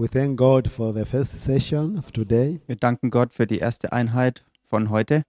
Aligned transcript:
We 0.00 0.06
thank 0.06 0.38
God 0.38 0.68
for 0.68 0.94
the 0.94 1.04
first 1.04 1.32
session 1.40 1.98
of 1.98 2.12
today. 2.12 2.60
Wir 2.68 2.76
danken 2.76 3.10
Gott 3.10 3.32
für 3.34 3.48
die 3.48 3.58
erste 3.58 3.92
Einheit 3.92 4.44
von 4.62 4.90
heute, 4.90 5.22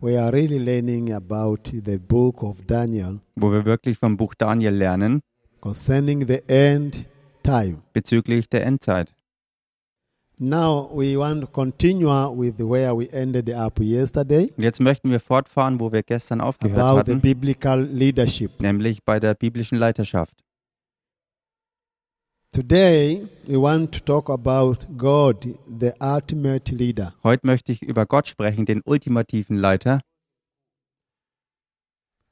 We 0.00 0.18
are 0.18 0.32
really 0.32 0.56
learning 0.58 1.12
about 1.12 1.58
the 1.70 1.98
book 1.98 2.42
of 2.42 2.62
Daniel 2.66 3.20
wo 3.36 3.52
wir 3.52 3.66
wirklich 3.66 3.98
vom 3.98 4.16
Buch 4.16 4.32
Daniel 4.34 4.72
lernen 4.74 5.20
concerning 5.60 6.26
the 6.26 6.40
end 6.48 7.06
time. 7.42 7.82
bezüglich 7.92 8.48
der 8.48 8.64
Endzeit. 8.64 9.12
Now 10.38 10.88
we 10.94 11.18
want 11.18 11.42
to 11.42 11.46
continue 11.46 12.08
with 12.34 12.58
where 12.58 12.96
we 12.96 13.12
ended 13.12 13.52
up 13.52 13.78
yesterday 13.78 14.50
jetzt 14.56 14.80
möchten 14.80 15.10
wir 15.10 15.20
fortfahren, 15.20 15.78
wo 15.78 15.92
wir 15.92 16.02
gestern 16.02 16.40
aufgehört 16.40 16.80
about 16.80 17.02
the 17.04 17.12
hatten, 17.16 17.20
biblical 17.20 17.82
leadership. 17.84 18.62
nämlich 18.62 19.04
bei 19.04 19.20
der 19.20 19.34
biblischen 19.34 19.76
Leiterschaft. 19.76 20.34
Today 22.52 23.28
we 23.46 23.56
want 23.56 23.92
to 23.92 24.00
talk 24.00 24.28
about 24.28 24.78
God, 24.96 25.56
the 25.68 25.94
ultimate 26.00 26.72
leader. 26.72 27.12
Heute 27.22 27.46
möchte 27.46 27.70
ich 27.70 27.80
über 27.80 28.06
Gott 28.06 28.26
sprechen, 28.26 28.66
den 28.66 28.82
ultimativen 28.84 29.56
Leiter. 29.56 30.00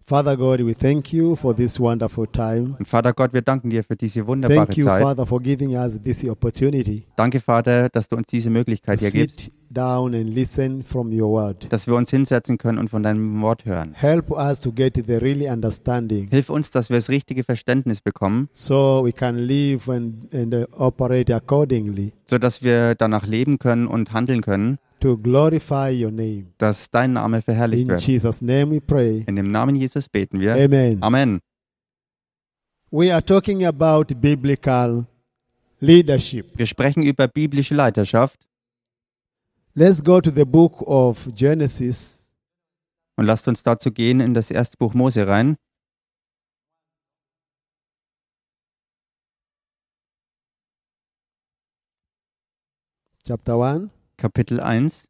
Father 0.09 0.39
God, 0.39 0.61
we 0.63 0.73
thank 0.73 1.13
you 1.13 1.37
for 1.37 1.55
this 1.55 1.79
wonderful 1.79 2.27
time. 2.27 2.77
Und 2.79 2.89
Vater 2.89 3.13
Gott, 3.13 3.35
wir 3.35 3.43
danken 3.43 3.69
dir 3.69 3.85
für 3.85 3.95
diese 3.95 4.27
wunderbare 4.27 4.65
Thank 4.65 4.79
you, 4.79 4.85
Zeit. 4.85 5.03
Father, 5.03 5.27
for 5.27 5.39
giving 5.39 5.77
us 5.77 6.01
this 6.03 6.25
opportunity 6.25 7.05
Danke, 7.15 7.41
Vater, 7.41 7.91
dass 7.91 8.09
du 8.09 8.17
uns 8.17 8.27
diese 8.29 8.49
Möglichkeit 8.49 9.01
hier 9.01 9.11
gibst, 9.11 9.53
down 9.69 10.15
and 10.15 10.31
listen 10.31 10.83
from 10.83 11.13
your 11.13 11.29
word. 11.29 11.71
dass 11.71 11.87
wir 11.87 11.95
uns 11.95 12.11
hinsetzen 12.11 12.57
können 12.57 12.79
und 12.79 12.89
von 12.89 13.03
deinem 13.03 13.43
Wort 13.43 13.67
hören. 13.67 13.93
Help 13.93 14.31
us 14.31 14.59
to 14.61 14.73
get 14.73 14.95
the 14.97 15.03
really 15.17 15.47
understanding 15.47 16.29
Hilf 16.31 16.49
uns, 16.49 16.71
dass 16.71 16.89
wir 16.89 16.97
das 16.97 17.11
richtige 17.11 17.45
Verständnis 17.45 18.01
bekommen, 18.01 18.49
so 18.53 19.05
we 19.05 19.13
can 19.13 19.37
live 19.37 19.91
and, 19.91 20.35
and 20.35 20.67
operate 20.79 21.35
accordingly 21.35 22.15
sodass 22.25 22.63
wir 22.63 22.95
danach 22.95 23.27
leben 23.27 23.59
können 23.59 23.87
und 23.87 24.15
handeln 24.15 24.41
können, 24.41 24.79
to 25.01 25.17
glorify 25.17 25.91
your 25.91 26.11
name. 26.11 26.53
dass 26.59 26.91
dein 26.91 27.13
Name 27.13 27.43
verherrlicht 27.43 27.83
In 27.83 27.89
wird. 27.89 28.03
Jesus' 28.03 28.41
name 28.41 28.71
we 28.73 28.81
pray. 28.81 29.25
In 29.27 29.37
dem 29.37 29.49
Namen 29.49 29.77
Jesus 29.77 30.09
beten 30.09 30.41
wir. 30.41 30.55
Amen. 30.55 31.03
Amen. 31.03 31.41
We 32.91 33.13
are 33.13 33.23
talking 33.25 33.65
about 33.67 34.15
biblical 34.15 35.07
leadership. 35.81 36.59
Wir 36.59 36.67
sprechen 36.67 37.03
über 37.03 37.29
biblische 37.29 37.75
Leiterschaft 37.75 38.41
Let's 39.75 40.03
go 40.03 40.21
to 40.21 40.31
the 40.31 40.45
book 40.45 40.83
of 40.89 41.29
Genesis, 41.35 42.33
und 43.17 43.27
lasst 43.27 43.47
uns 43.47 43.63
dazu 43.63 43.93
gehen 43.93 44.19
in 44.19 44.35
das 44.35 44.51
erste 44.51 44.77
Buch 44.77 44.93
Mose 44.93 45.27
rein. 45.29 45.57
chapter 53.25 53.61
1. 53.61 53.91
Kapitel 54.19 54.61
1. 54.61 55.09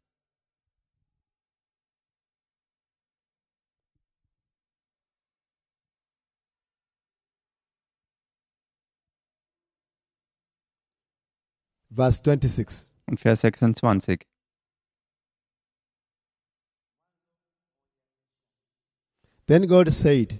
verse 11.89 12.21
26. 12.23 12.93
und 13.07 13.19
Vers 13.19 13.41
26. 13.41 14.25
Then 19.47 19.67
God 19.67 19.91
said, 19.91 20.39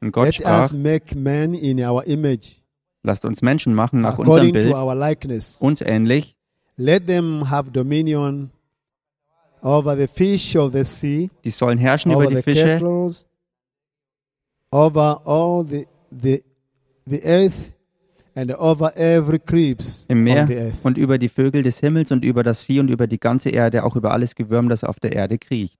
Und 0.00 0.12
Gott 0.12 0.26
Let 0.26 0.34
sprach, 0.36 0.64
us 0.64 0.72
make 0.72 1.14
man 1.14 1.54
in 1.54 1.78
our 1.80 2.04
image, 2.06 2.56
lasst 3.02 3.24
uns 3.24 3.42
Menschen 3.42 3.74
machen 3.74 4.00
nach 4.00 4.18
unserem 4.18 4.48
according 4.48 4.54
to 4.54 4.60
Bild, 4.60 4.74
our 4.74 4.94
likeness. 4.94 5.56
uns 5.60 5.82
ähnlich, 5.82 6.34
Let 6.82 7.06
them 7.06 7.48
have 7.48 7.70
dominion 7.70 8.50
over 9.62 9.96
the 9.96 10.08
fish 10.08 10.56
of 10.56 10.72
the 10.72 10.84
sea, 10.84 11.30
die 11.44 11.50
sollen 11.50 11.78
herrschen 11.78 12.10
über 12.10 12.24
over 12.26 12.34
die 12.34 12.42
Fische, 12.42 12.64
cattle, 12.64 13.14
over 14.72 15.20
all 15.24 15.64
the, 15.64 15.86
the, 16.10 16.42
the 17.06 17.22
earth, 17.24 17.72
and 18.34 18.50
over 18.58 18.92
every 18.96 19.38
creeps 19.38 20.06
im 20.08 20.18
on 20.18 20.24
Meer 20.24 20.46
the 20.48 20.56
earth. 20.56 20.74
und 20.82 20.98
über 20.98 21.18
die 21.18 21.28
Vögel 21.28 21.62
des 21.62 21.78
Himmels 21.78 22.10
und 22.10 22.24
über 22.24 22.42
das 22.42 22.64
Vieh 22.64 22.80
und 22.80 22.90
über 22.90 23.06
die 23.06 23.20
ganze 23.20 23.50
Erde, 23.50 23.84
auch 23.84 23.94
über 23.94 24.10
alles 24.10 24.34
Gewürm, 24.34 24.68
das 24.68 24.82
auf 24.82 24.98
der 24.98 25.12
Erde 25.12 25.38
kriecht. 25.38 25.78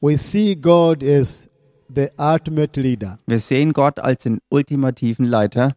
We 0.00 0.18
see 0.18 0.56
God 0.56 1.04
as 1.04 1.48
the 1.94 2.08
ultimate 2.18 2.80
leader. 2.80 3.20
Wir 3.26 3.38
sehen 3.38 3.72
Gott 3.72 4.00
als 4.00 4.24
den 4.24 4.40
ultimativen 4.48 5.26
Leiter. 5.26 5.76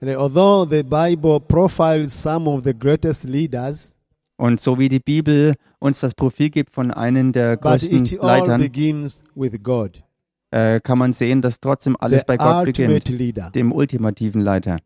And 0.00 0.16
although 0.16 0.64
the 0.68 0.82
Bible 0.82 1.40
profiles 1.40 2.12
some 2.12 2.48
of 2.48 2.64
the 2.64 2.72
greatest 2.74 3.24
leaders, 3.24 3.96
Und 4.38 4.58
so 4.58 4.78
wie 4.78 4.88
die 4.88 5.00
Bibel 5.00 5.54
uns 5.80 6.00
das 6.00 6.14
Profil 6.14 6.48
gibt 6.48 6.70
von 6.70 6.90
einem 6.90 7.32
der 7.32 7.58
größten 7.58 8.06
Leitern, 8.22 8.60
begins 8.62 9.22
with 9.34 9.52
God, 9.62 10.02
äh, 10.50 10.80
kann 10.80 10.96
man 10.98 11.12
sehen, 11.12 11.42
dass 11.42 11.60
trotzdem 11.60 11.94
alles 12.00 12.20
the 12.20 12.24
bei 12.26 12.36
Gott 12.38 12.64
beginnt, 12.64 13.08
leader. 13.10 13.50
dem 13.54 13.70
ultimativen 13.72 14.40
Leiter. 14.40 14.78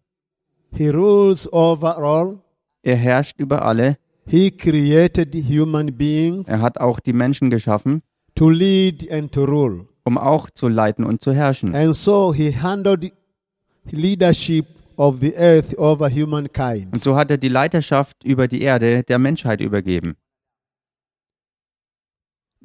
He 0.72 0.88
rules 0.88 1.50
over 1.52 1.96
all. 1.98 2.38
Er 2.82 2.96
herrscht 2.96 3.38
über 3.38 3.64
alle. 3.64 3.96
He 4.26 4.50
created 4.50 5.32
human 5.34 5.96
beings 5.96 6.48
Er 6.48 6.60
hat 6.60 6.80
auch 6.80 6.98
die 6.98 7.12
Menschen 7.12 7.48
geschaffen, 7.50 8.02
to 8.34 8.48
lead 8.50 9.08
and 9.12 9.30
to 9.30 9.44
rule. 9.44 9.86
um 10.02 10.18
auch 10.18 10.50
zu 10.50 10.66
leiten 10.66 11.04
und 11.04 11.20
zu 11.22 11.32
herrschen. 11.32 11.76
And 11.76 11.94
so 11.94 12.34
he 12.34 12.50
handled 12.56 13.12
leadership 13.90 14.66
of 14.96 15.20
the 15.20 15.34
earth 15.36 15.76
over 15.78 16.08
humankind. 16.08 16.92
Und 16.92 17.02
so 17.02 17.16
hat 17.16 17.30
er 17.30 17.38
die 17.38 17.48
Leiterschaft 17.48 18.24
über 18.24 18.48
die 18.48 18.62
Erde 18.62 19.02
der 19.02 19.18
Menschheit 19.18 19.60
übergeben. 19.60 20.16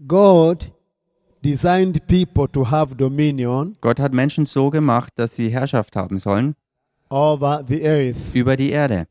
God 0.07 0.72
designed 1.44 2.06
people 2.07 2.47
to 2.47 2.69
have 2.69 2.95
dominion 2.95 3.78
Gott 3.81 4.00
hat 4.00 4.13
Menschen 4.13 4.45
so 4.45 4.69
gemacht, 4.69 5.13
dass 5.16 5.35
sie 5.35 5.50
Herrschaft 5.50 5.95
haben 5.95 6.19
sollen 6.19 6.56
over 7.09 7.63
the 7.68 7.81
earth. 7.85 8.34
über 8.34 8.56
die 8.56 8.69
Erde. 8.69 9.07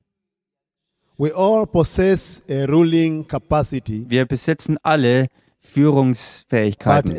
We 1.19 1.34
all 1.34 1.67
possess 1.67 2.43
a 2.49 2.65
ruling 2.67 3.27
capacity, 3.27 4.05
Wir 4.09 4.25
besitzen 4.25 4.77
alle 4.83 5.23
but 5.25 5.47
Führungsfähigkeiten. 5.69 7.15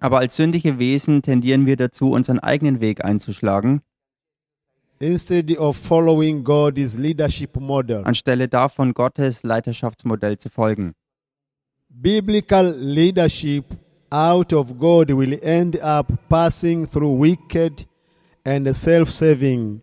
Aber 0.00 0.18
als 0.18 0.36
sündige 0.36 0.78
Wesen 0.78 1.22
tendieren 1.22 1.66
wir 1.66 1.76
dazu, 1.76 2.10
unseren 2.10 2.38
eigenen 2.38 2.80
Weg 2.80 3.04
einzuschlagen, 3.04 3.80
anstelle 8.04 8.48
davon 8.48 8.94
Gottes 8.94 9.42
Leiterschaftsmodell 9.42 10.38
zu 10.38 10.48
folgen. 10.48 10.94
biblical 11.90 12.74
leadership 12.78 13.64
out 14.10 14.52
of 14.52 14.78
God 14.78 15.08
will 15.10 15.38
end 15.42 15.80
up 15.80 16.06
passing 16.28 16.86
through 16.86 17.18
wicked 17.20 17.86
and 18.44 18.74
self-serving 18.74 19.82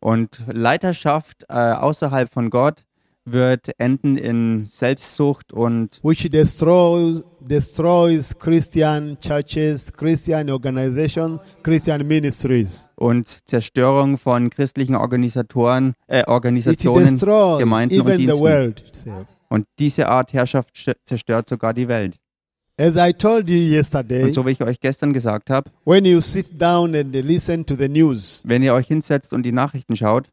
Und 0.00 0.42
Leiterschaft 0.46 1.44
äh, 1.48 1.54
außerhalb 1.54 2.32
von 2.32 2.50
Gott 2.50 2.84
wird 3.24 3.70
enden 3.78 4.16
in 4.16 4.64
Selbstsucht 4.66 5.52
und 5.52 6.00
which 6.02 6.28
destroys 6.30 7.22
destroys 7.40 8.36
Christian 8.38 9.18
churches, 9.20 9.92
Christian 9.92 10.50
organizations, 10.50 11.40
Christian 11.62 12.06
ministries. 12.06 12.90
und 12.96 13.26
Zerstörung 13.48 14.18
von 14.18 14.50
christlichen 14.50 14.94
Organisatoren, 14.94 15.94
äh, 16.06 16.24
Organisationen, 16.26 17.18
Gemeinden 17.58 18.00
und 18.00 18.18
Diensten. 18.18 19.26
Und 19.48 19.66
diese 19.78 20.08
Art 20.08 20.32
Herrschaft 20.32 20.74
sch- 20.76 20.96
zerstört 21.04 21.48
sogar 21.48 21.74
die 21.74 21.88
Welt. 21.88 22.16
As 22.78 22.96
I 22.96 23.12
told 23.12 23.50
you 23.50 23.56
yesterday, 23.56 24.24
Und 24.24 24.32
so 24.32 24.46
wie 24.46 24.52
ich 24.52 24.62
euch 24.62 24.80
gestern 24.80 25.12
gesagt 25.12 25.50
habe, 25.50 25.70
when 25.84 26.04
you 26.06 26.20
sit 26.20 26.60
down 26.60 26.94
and 26.94 27.12
listen 27.14 27.66
to 27.66 27.74
the 27.76 27.88
news, 27.88 28.42
wenn 28.46 28.62
ihr 28.62 28.72
euch 28.72 28.86
hinsetzt 28.86 29.32
und 29.34 29.42
die 29.42 29.52
Nachrichten 29.52 29.96
schaut, 29.96 30.28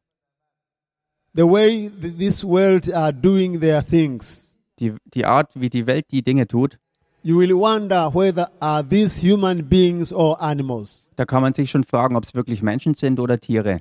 the 1.38 1.44
way 1.48 1.90
th- 2.02 2.18
this 2.18 2.44
world 2.44 2.92
are 2.94 3.14
doing 3.14 3.60
their 3.62 3.82
things, 3.86 4.58
die, 4.80 4.94
die 5.14 5.26
Art, 5.26 5.52
wie 5.56 5.70
die 5.70 5.86
Welt 5.88 6.06
die 6.12 6.22
Dinge 6.22 6.48
tut, 6.48 6.78
you 7.24 7.38
will 7.40 7.54
wonder 7.54 8.14
whether 8.14 8.50
are 8.60 8.84
these 8.88 9.18
human 9.22 9.64
beings 9.68 10.12
or 10.12 10.42
animals. 10.42 11.06
da 11.16 11.26
kann 11.26 11.42
man 11.42 11.54
sich 11.54 11.70
schon 11.72 11.84
fragen, 11.84 12.16
ob 12.16 12.24
es 12.26 12.34
wirklich 12.36 12.62
Menschen 12.62 12.94
sind 12.94 13.20
oder 13.20 13.40
Tiere. 13.40 13.80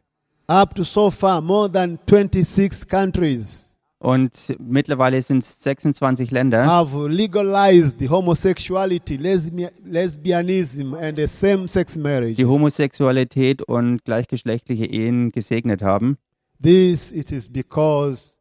Up 0.49 0.75
to 0.77 0.85
so 0.85 1.11
far, 1.11 1.41
more 1.41 1.69
than 1.71 1.99
26 2.09 2.87
countries 2.89 3.65
Und 3.99 4.55
mittlerweile 4.61 5.21
sind 5.23 5.39
es 5.43 5.61
26 5.63 6.31
Länder, 6.31 6.65
have 6.67 7.09
legalized 7.09 7.99
homosexuality, 8.09 9.17
lesbi- 9.17 9.71
lesbianism, 9.85 10.95
and 10.95 11.19
same-sex 11.29 11.97
marriage. 11.97 12.35
die 12.35 12.45
Homosexualität 12.45 13.63
und 13.63 14.05
gleichgeschlechtliche 14.05 14.85
Ehen 14.87 15.33
gesegnet 15.33 15.83
haben. 15.83 16.17
This 16.63 17.13
it 17.13 17.33
is 17.33 17.49
because 17.49 18.37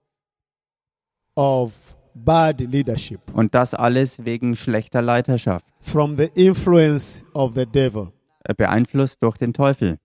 of 1.36 1.74
bad 2.14 2.62
leadership 2.62 3.20
Und 3.34 3.54
das 3.56 3.74
alles 3.74 4.24
wegen 4.24 4.56
schlechter 4.56 5.02
Leiterschaft, 5.02 5.66
from 5.82 6.16
the 6.18 6.30
influence 6.36 7.24
of 7.34 7.54
the 7.56 7.66
devil. 7.66 8.12
äh, 8.46 8.54
beeinflusst 8.54 9.22
durch 9.22 9.38
den 9.38 9.54
Teufel. 9.54 9.98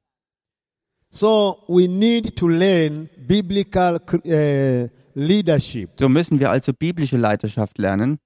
So 1.11 1.59
we 1.69 1.89
need 1.89 2.37
to 2.37 2.49
learn 2.49 3.09
biblical 3.27 4.01
uh, 4.25 4.89
leadership. 5.15 5.91
So 5.99 6.09
müssen 6.09 6.39
wir 6.39 6.51
also 6.51 6.73
biblische 6.73 7.17
Leiterschaft 7.17 7.79
lernen. 7.79 8.19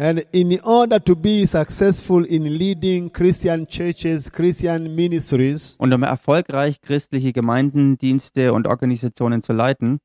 And 0.00 0.24
in 0.30 0.60
order 0.62 1.00
to 1.00 1.16
be 1.16 1.44
successful 1.44 2.24
in 2.24 2.44
leading 2.44 3.12
Christian 3.12 3.66
churches, 3.66 4.30
Christian 4.30 4.94
ministries, 4.94 5.74
Und 5.78 5.92
um 5.92 6.04
erfolgreich 6.04 6.80
christliche 6.80 7.32
Gemeinden, 7.32 7.98
Dienste 7.98 8.52
und 8.52 8.68
Organisationen 8.68 9.42
zu 9.42 9.52
leiten, 9.52 9.98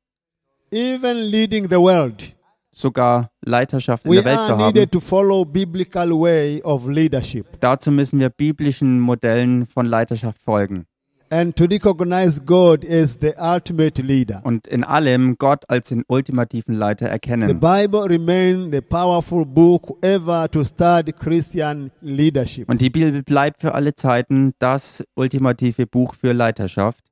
even 0.72 1.16
leading 1.16 1.68
the 1.68 1.76
world, 1.76 2.34
sogar 2.72 3.30
Leiterschaft 3.44 4.04
in 4.04 4.10
we 4.10 4.16
der 4.16 4.24
Welt 4.24 4.40
zu 4.46 4.52
are 4.54 4.58
haben, 4.58 4.90
to 4.90 4.98
follow 4.98 5.44
biblical 5.44 6.10
way 6.10 6.60
of 6.62 6.88
leadership 6.88 7.46
dazu 7.60 7.92
müssen 7.92 8.18
wir 8.18 8.30
biblischen 8.30 8.98
Modellen 8.98 9.64
von 9.64 9.86
Leiterschaft 9.86 10.42
folgen. 10.42 10.86
And 11.30 11.56
to 11.56 11.64
recognize 11.64 12.40
God 12.44 12.84
as 12.84 13.18
the 13.20 13.32
ultimate 13.38 14.00
leader. 14.02 14.40
Und 14.44 14.66
in 14.66 14.84
allem 14.84 15.36
Gott 15.38 15.68
als 15.68 15.88
den 15.88 16.04
ultimativen 16.06 16.74
Leiter 16.74 17.06
The 17.06 17.12
erkennen. 17.12 17.60
Bible 17.60 18.08
remains 18.08 18.70
the 18.72 18.80
powerful 18.80 19.44
book 19.44 19.98
ever 20.02 20.50
to 20.50 20.64
study 20.64 21.12
Christian 21.12 21.90
leadership. 22.00 22.68
Und 22.68 22.80
die 22.80 22.90
Bibel 22.90 23.22
bleibt 23.22 23.60
für 23.60 23.74
alle 23.74 23.94
Zeiten 23.94 24.54
das 24.58 25.04
ultimative 25.14 25.86
Buch 25.86 26.14
für 26.14 26.32
Leiterschaft. 26.32 27.04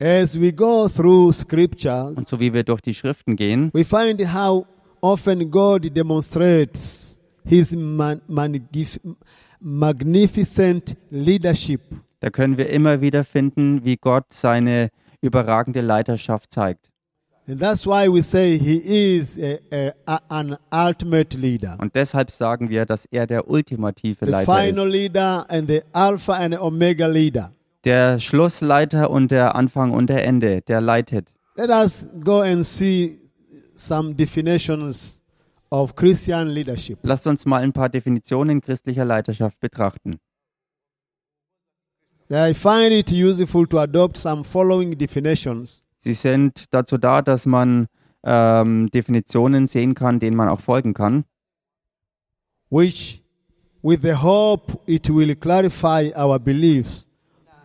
As 0.00 0.40
we 0.40 0.52
go 0.52 0.88
through 0.88 1.32
scriptures, 1.32 2.16
Und 2.16 2.28
so 2.28 2.40
wie 2.40 2.52
wir 2.52 2.64
durch 2.64 2.80
die 2.80 2.94
Schriften 2.94 3.36
gehen, 3.36 3.70
we 3.72 3.84
find 3.84 4.20
how 4.32 4.66
often 5.00 5.50
God 5.50 5.94
demonstrates 5.94 7.18
his 7.44 7.72
magnificent 9.60 10.96
leadership 11.10 11.80
da 12.22 12.30
können 12.30 12.56
wir 12.56 12.70
immer 12.70 13.00
wieder 13.00 13.24
finden, 13.24 13.84
wie 13.84 13.96
Gott 13.96 14.26
seine 14.32 14.90
überragende 15.20 15.80
Leiterschaft 15.80 16.52
zeigt. 16.52 16.88
And 17.48 17.60
that's 17.60 17.84
why 17.84 18.06
we 18.08 18.22
say 18.22 18.56
he 18.56 18.76
is 18.76 19.36
a, 19.36 19.58
a, 19.74 19.92
a- 20.06 20.20
an 20.28 20.56
ultimate 20.72 21.36
leader, 21.36 21.76
Und 21.80 21.94
deshalb 21.96 22.30
sagen 22.30 22.70
wir, 22.70 22.86
dass 22.86 23.04
er 23.06 23.26
der 23.26 23.48
ultimative 23.50 24.24
the 24.24 24.30
Leiter 24.30 24.52
final 24.68 24.86
ist. 24.86 24.92
leader 24.92 25.50
and 25.50 25.68
the 25.68 25.82
Alpha 25.92 26.34
and 26.34 26.54
Omega 26.60 27.08
leader. 27.08 27.52
Der 27.84 28.20
Schlussleiter 28.20 29.10
und 29.10 29.32
der 29.32 29.56
Anfang 29.56 29.90
und 29.90 30.06
der 30.06 30.24
Ende, 30.24 30.62
der 30.62 30.80
leitet. 30.80 31.32
Let 31.56 31.70
us 31.70 32.06
go 32.22 32.40
and 32.42 32.64
see 32.64 33.18
some 33.74 34.14
definitions 34.14 35.20
of 35.70 35.96
Christian 35.96 36.46
leadership. 36.50 37.00
Lasst 37.02 37.26
uns 37.26 37.44
mal 37.44 37.60
ein 37.62 37.72
paar 37.72 37.88
Definitionen 37.88 38.60
christlicher 38.60 39.04
Leiterschaft 39.04 39.58
betrachten. 39.60 40.20
I 40.20 40.20
find 40.20 40.20
it 40.20 40.20
useful 40.20 40.20
to 40.20 40.20
adopt 40.20 41.10
some 41.42 41.58
following 41.58 42.10
definitions 42.12 42.21
Sie 45.98 46.14
sind 46.14 46.64
dazu 46.70 46.96
da, 46.96 47.20
dass 47.20 47.44
man 47.44 47.88
ähm, 48.24 48.90
Definitionen 48.90 49.66
sehen 49.66 49.94
kann, 49.94 50.18
denen 50.18 50.34
man 50.36 50.48
auch 50.48 50.60
folgen 50.60 50.94
kann, 50.94 51.24
which, 52.70 53.22
with 53.82 53.98
the 54.00 54.14
hope 54.14 54.78
it 54.86 55.10
will 55.10 55.34
clarify 55.36 56.10
our 56.16 56.38
beliefs 56.38 57.06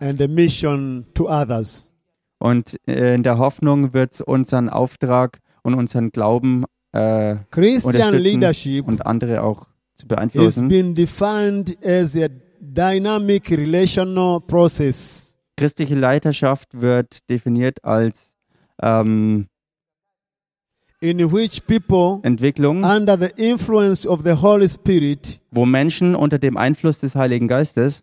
and 0.00 0.18
the 0.18 0.28
mission 0.28 1.06
to 1.14 1.30
others. 1.30 1.90
Und 2.38 2.76
äh, 2.86 3.14
in 3.14 3.22
der 3.22 3.38
Hoffnung 3.38 3.94
wird 3.94 4.12
es 4.12 4.20
unseren 4.20 4.68
Auftrag 4.68 5.38
und 5.62 5.72
unseren 5.74 6.10
Glauben 6.10 6.64
äh, 6.92 7.36
Christian 7.50 7.94
unterstützen 7.94 8.22
leadership 8.22 8.86
und 8.86 9.06
andere 9.06 9.42
auch 9.42 9.66
zu 9.94 10.06
beeinflussen. 10.06 10.68
been 10.68 10.94
defined 10.94 11.82
as 11.82 12.14
a 12.14 12.28
dynamic 12.60 13.50
relational 13.50 14.40
process 14.40 15.28
Christliche 15.56 15.96
Leiterschaft 15.96 16.80
wird 16.80 17.28
definiert 17.28 17.84
als 17.84 18.36
ähm, 18.80 19.48
in 21.00 21.32
which 21.32 21.66
people 21.66 22.20
Entwicklung, 22.22 22.84
under 22.84 23.16
the 23.18 23.30
influence 23.36 24.06
of 24.06 24.22
the 24.22 24.34
Holy 24.34 24.68
Spirit 24.68 25.40
wo 25.50 25.66
Menschen 25.66 26.14
unter 26.14 26.38
dem 26.38 26.56
Einfluss 26.56 27.00
des 27.00 27.16
Heiligen 27.16 27.48
Geistes 27.48 28.02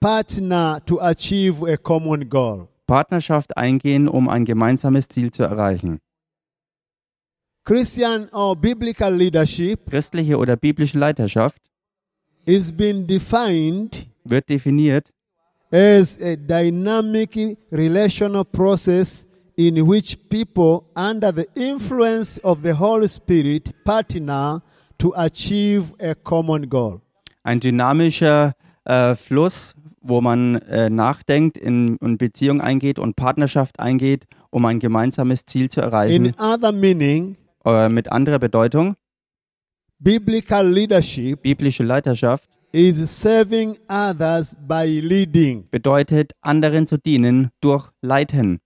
partner 0.00 0.80
to 0.84 1.00
achieve 1.00 1.62
a 1.66 1.76
common 1.76 2.28
goal. 2.28 2.68
Partnerschaft 2.86 3.56
eingehen, 3.56 4.08
um 4.08 4.28
ein 4.28 4.44
gemeinsames 4.44 5.08
Ziel 5.08 5.30
zu 5.30 5.42
erreichen. 5.42 6.00
Christian 7.64 8.28
or 8.30 8.54
biblical 8.56 9.14
leadership 9.14 9.88
Christliche 9.88 10.36
oder 10.36 10.56
biblische 10.56 10.98
Leiterschaft 10.98 11.62
is 12.46 12.72
being 12.72 13.06
defined 13.06 14.06
wird 14.24 14.48
definiert 14.48 15.12
as 15.70 16.18
a 16.20 16.36
dynamic 16.36 17.58
relational 17.70 18.44
process 18.44 19.26
in 19.56 19.76
which 19.86 20.18
people 20.28 20.84
under 20.96 21.32
the 21.32 21.46
influence 21.54 22.38
of 22.44 22.62
the 22.62 22.72
Holy 22.72 23.08
Spirit 23.08 23.72
partner 23.84 24.62
to 24.98 25.12
achieve 25.16 25.92
a 26.00 26.14
common 26.14 26.68
goal. 26.68 27.00
ein 27.42 27.60
dynamischer 27.60 28.54
äh, 28.84 29.14
Fluss, 29.14 29.74
wo 30.00 30.20
man 30.20 30.56
äh, 30.56 30.90
nachdenkt, 30.90 31.58
in, 31.58 31.96
in 31.98 32.18
Beziehung 32.18 32.60
eingeht 32.60 32.98
und 32.98 33.16
Partnerschaft 33.16 33.80
eingeht, 33.80 34.26
um 34.50 34.64
ein 34.64 34.78
gemeinsames 34.78 35.44
Ziel 35.44 35.68
zu 35.70 35.80
erreichen. 35.80 36.26
In 36.26 36.34
other 36.38 36.72
meaning, 36.72 37.36
Äh, 37.64 37.88
mit 37.88 38.12
anderer 38.12 38.38
Bedeutung, 38.38 38.94
biblical 40.04 40.66
leadership 40.70 41.40
biblische 41.42 41.82
Leiterschaft 41.82 42.50
is 42.72 42.98
serving 43.22 43.78
others 43.88 44.54
by 44.68 44.84
leading 45.00 45.64
bedeutet, 45.70 46.32
anderen 46.42 46.86
zu 46.86 46.98
dienen 46.98 47.50
durch 47.62 47.88
Leiten 48.02 48.60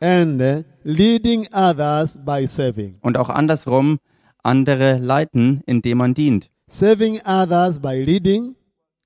and 0.00 0.40
uh, 0.40 0.62
leading 0.84 1.48
others 1.52 2.16
by 2.24 2.46
serving. 2.46 2.98
und 3.02 3.16
auch 3.18 3.30
andersrum 3.30 3.98
andere 4.44 4.98
leiten, 4.98 5.60
indem 5.66 5.98
man 5.98 6.14
dient. 6.14 6.50
Serving 6.68 7.20
others 7.26 7.80
by 7.80 8.00
leading 8.04 8.54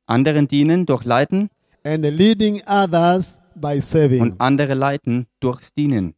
Anderen 0.07 0.47
dienen 0.47 0.85
durch 0.85 1.05
Leiten 1.05 1.49
and 1.83 2.05
leading 2.05 2.61
others 2.67 3.41
by 3.55 3.81
serving. 3.81 4.21
und 4.21 4.41
andere 4.41 4.75
leiten 4.75 5.27
durchs 5.41 5.73
Dienen. 5.73 6.15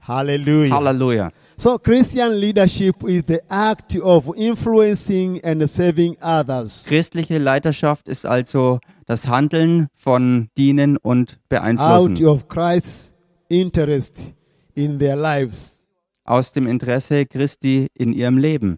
Hallelujah. 0.00 0.74
Halleluja. 0.74 1.32
So, 1.58 1.78
Christian 1.78 2.38
leadership 2.38 3.02
is 3.08 3.22
the 3.24 3.40
act 3.48 3.96
of 3.96 4.30
influencing 4.36 5.40
and 5.42 5.66
serving 5.68 6.16
others. 6.20 6.84
Christliche 6.86 7.38
Leiterschaft 7.38 8.08
ist 8.08 8.26
also 8.26 8.78
das 9.06 9.26
Handeln 9.26 9.88
von 9.94 10.50
Dienen 10.58 10.98
und 10.98 11.32
out 11.32 11.48
Beeinflussen 11.48 12.26
of 12.26 12.48
Christ's 12.48 13.14
interest 13.48 14.34
in 14.74 14.98
their 14.98 15.16
lives. 15.16 15.86
Aus 16.24 16.52
dem 16.52 16.66
Interesse 16.66 17.24
Christi 17.24 17.86
in 17.94 18.12
ihrem 18.12 18.36
Leben, 18.36 18.76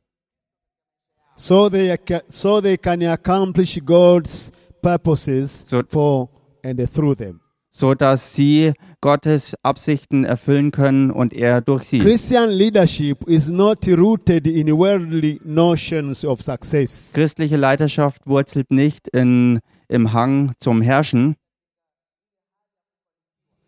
so 1.35 1.68
they, 1.68 1.97
so 2.28 2.61
they 2.61 2.76
can 2.76 3.02
accomplish 3.02 3.80
God's 3.85 4.52
purposes 4.82 5.64
So- 5.66 5.82
for 5.88 6.28
and 6.62 6.78
through 6.92 7.16
them. 7.16 7.40
So 7.70 7.94
dass 7.94 8.34
sie 8.34 8.72
Gottes 9.00 9.54
Absichten 9.62 10.25
erfüllen 10.25 10.70
können 10.70 11.10
und 11.10 11.32
er 11.32 11.60
durch 11.60 11.84
sie. 11.84 11.98
Christian 11.98 12.50
leadership 12.50 13.28
is 13.28 13.48
not 13.48 13.87
rooted 13.87 14.46
in 14.46 14.68
worldly 14.76 15.40
notions 15.44 16.25
of 16.25 16.42
success. 16.42 17.12
Christliche 17.14 17.56
Leiterschaft 17.56 18.26
wurzelt 18.26 18.70
nicht 18.70 19.08
in, 19.08 19.60
im 19.88 20.12
Hang 20.12 20.52
zum 20.58 20.82
Herrschen, 20.82 21.37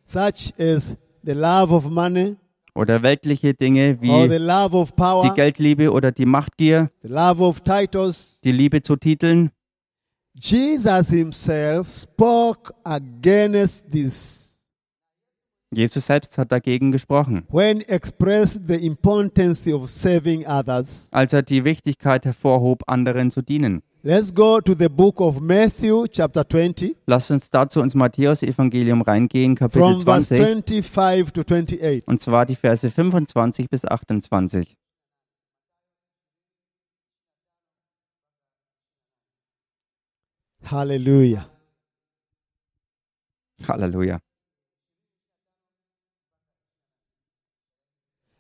such 0.05 0.53
as 0.59 0.97
the 1.23 1.33
love 1.33 1.73
of 1.73 1.89
money 1.89 2.37
oder 2.75 3.03
weltliche 3.03 3.55
Dinge 3.55 4.01
wie 4.01 4.11
of 4.11 4.91
die 4.91 4.97
power, 4.97 5.35
Geldliebe 5.35 5.93
oder 5.93 6.13
die 6.13 6.27
Machtgier, 6.27 6.91
titles. 7.65 8.41
die 8.43 8.53
Liebe 8.53 8.83
zu 8.83 8.97
Titeln. 8.97 9.51
Jesus 10.35 11.09
himself 11.09 11.93
spoke 11.93 12.73
against 12.85 13.91
this 13.91 14.41
Jesus 15.73 16.07
selbst 16.07 16.37
hat 16.37 16.51
dagegen 16.51 16.91
gesprochen, 16.91 17.45
when 17.49 17.79
he 17.79 17.89
expressed 17.89 18.63
the 18.67 18.75
importance 18.75 19.73
of 19.73 19.89
serving 19.89 20.45
others. 20.47 21.09
als 21.13 21.33
er 21.33 21.43
die 21.43 21.65
Wichtigkeit 21.65 22.25
hervorhob, 22.25 22.83
anderen 22.89 23.31
zu 23.31 23.41
dienen. 23.43 23.83
Let's 24.03 24.35
go 24.35 24.61
to 24.61 24.75
the 24.77 24.89
book 24.89 25.21
of 25.21 25.41
Matthew, 25.41 26.07
chapter 26.11 26.49
20, 26.49 26.97
Lasst 27.07 27.31
uns 27.31 27.51
dazu 27.51 27.83
ins 27.83 27.95
Matthäus-Evangelium 27.95 29.03
reingehen, 29.03 29.55
Kapitel 29.55 29.83
from 29.83 30.01
verse 30.01 30.35
20, 30.35 30.83
25 30.83 31.33
to 31.33 31.43
28. 31.43 32.03
und 32.07 32.21
zwar 32.21 32.47
die 32.47 32.57
Verse 32.57 32.91
25 32.91 33.69
bis 33.69 33.85
28. 33.85 34.77
Hallelujah. 40.65 41.47
Halleluja. 43.67 44.21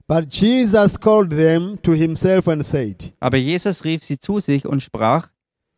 But 0.06 0.28
Jesus 0.28 0.96
called 0.98 1.30
them 1.30 1.78
to 1.82 1.92
himself 1.92 2.48
and 2.48 2.64
said, 2.64 3.12
Aber 3.20 3.36
Jesus 3.36 3.84
rief 3.84 4.02
sie 4.02 4.18
zu 4.18 4.40
sich 4.40 4.66
und 4.66 4.82
sprach, 4.82 5.28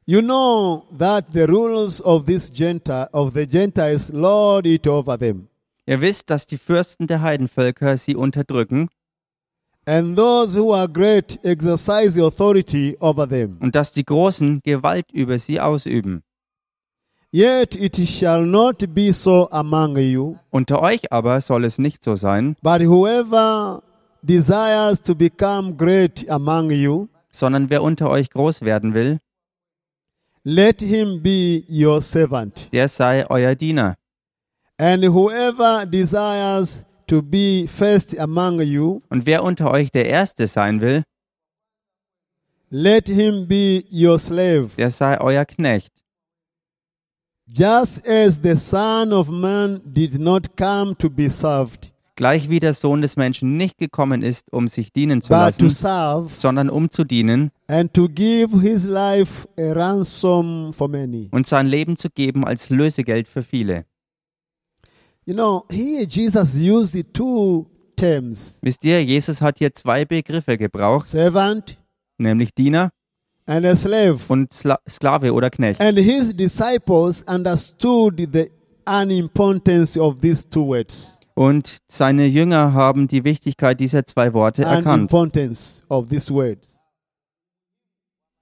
You 0.07 0.21
know 0.23 0.87
that 0.99 1.27
the 1.33 1.47
rulers 1.47 2.01
of 2.01 2.27
this 2.27 2.51
Gentile 2.51 3.09
of 3.13 3.35
the 3.35 3.47
Gentiles 3.47 4.11
lord 4.11 4.67
it 4.67 4.87
over 4.87 5.19
them, 5.19 5.49
Ihr 5.87 6.01
wisst, 6.01 6.31
dass 6.31 6.47
die 6.47 6.59
Fürsten 6.59 7.07
der 7.07 7.21
Heidenvölker 7.21 7.97
sie 7.97 8.17
unterdrücken 8.17 8.89
and 9.85 10.17
those 10.17 10.55
who 10.55 10.73
are 10.73 10.89
great 10.89 11.39
exercise 11.45 12.17
authority 12.17 12.97
over 13.01 13.27
them. 13.29 13.59
und 13.61 13.75
dass 13.75 13.93
die 13.93 14.05
Großen 14.05 14.61
Gewalt 14.65 15.11
über 15.13 15.39
sie 15.39 15.61
ausüben. 15.61 16.23
Yet 17.35 17.75
it 17.77 17.97
shall 18.09 18.45
not 18.45 18.85
be 18.95 19.11
so 19.13 19.49
among 19.51 19.97
you, 19.97 20.37
Unter 20.51 20.83
euch 20.83 21.11
aber 21.11 21.41
soll 21.41 21.65
es 21.65 21.79
nicht 21.79 22.05
so 22.05 22.15
sein, 22.15 22.57
but 22.63 22.83
whoever 22.83 23.83
desires 24.23 25.01
to 25.03 25.15
become 25.15 25.75
great 25.77 26.29
among 26.29 26.71
you, 26.71 27.09
sondern 27.31 27.71
wer 27.71 27.83
unter 27.83 28.11
euch 28.11 28.29
groß 28.29 28.61
werden 28.63 28.93
will, 28.93 29.19
let 30.45 30.83
him 30.83 31.23
be 31.23 31.65
your 31.71 32.03
servant. 32.03 32.69
der 32.71 32.89
sei 32.89 33.25
euer 33.31 33.55
Diener. 33.55 33.97
And 34.79 35.03
whoever 35.05 35.87
desires 35.87 36.85
to 37.07 37.23
be 37.23 37.67
first 37.67 38.19
among 38.19 38.61
you, 38.61 39.01
Und 39.09 39.25
wer 39.25 39.43
unter 39.43 39.71
euch 39.71 39.91
der 39.91 40.05
Erste 40.07 40.47
sein 40.47 40.83
will, 40.83 41.03
let 42.69 43.09
him 43.09 43.47
be 43.49 43.85
your 43.91 44.19
slave. 44.19 44.69
der 44.77 44.91
sei 44.91 45.19
euer 45.19 45.47
Knecht. 45.47 45.93
Just 47.55 48.09
as 48.09 48.41
the 48.43 48.57
Son 48.57 49.13
of 49.13 49.31
Man 49.31 49.83
did 49.85 50.19
not 50.19 50.57
come 50.57 50.95
to 50.97 51.11
be 51.11 51.29
served, 51.29 51.93
Gleich 52.17 52.49
wie 52.49 52.61
der 52.61 52.73
Sohn 52.73 53.03
des 53.03 53.17
Menschen 53.17 53.59
nicht 53.59 53.77
gekommen 53.77 54.23
ist, 54.23 54.51
um 54.53 54.69
sich 54.69 54.91
dienen 54.91 55.21
zu 55.21 55.29
but 55.31 55.59
to 55.59 55.65
lassen, 55.65 55.71
serve 55.71 56.29
sondern 56.35 56.71
um 56.71 56.89
zu 56.89 57.05
dienen 57.05 57.51
and 57.67 57.93
to 57.93 58.09
give 58.09 58.59
his 58.61 58.85
life 58.85 59.47
a 59.59 59.73
ransom 59.73 60.73
for 60.73 60.89
many. 60.89 61.29
und 61.31 61.47
sein 61.47 61.67
Leben 61.67 61.97
zu 61.97 62.09
geben 62.09 62.47
als 62.47 62.71
Lösegeld 62.71 63.29
für 63.29 63.43
viele. 63.43 63.85
You 65.27 65.35
know, 65.35 65.65
here 65.71 66.07
Jesus 66.07 66.55
used 66.55 66.93
the 66.93 67.05
two 67.05 67.67
terms 67.97 68.61
Wisst 68.63 68.83
ihr, 68.85 69.05
Jesus 69.05 69.43
hat 69.43 69.59
hier 69.59 69.75
zwei 69.75 70.07
Begriffe 70.07 70.57
gebraucht, 70.57 71.07
servant 71.07 71.79
nämlich 72.17 72.55
Diener 72.55 72.93
and 73.53 73.67
a 73.67 73.77
slave. 73.77 74.19
und 74.29 74.53
Sla 74.53 74.79
Sklave 74.89 75.33
oder 75.33 75.51
Knecht. 75.51 75.81
And 75.81 75.99
his 75.99 76.35
disciples 76.35 77.23
understood 77.29 78.29
the 78.33 78.51
unimportance 78.87 79.99
of 79.99 80.21
these 80.21 80.49
two 80.49 80.67
words. 80.67 81.19
Und 81.35 81.79
seine 81.89 82.27
Jünger 82.27 82.73
haben 82.73 83.09
die 83.09 83.25
Wichtigkeit 83.25 83.81
dieser 83.81 84.05
zwei 84.05 84.35
Worte 84.35 84.65
erkannt, 84.65 85.13
of 85.13 86.09
these 86.09 86.33
words. 86.33 86.79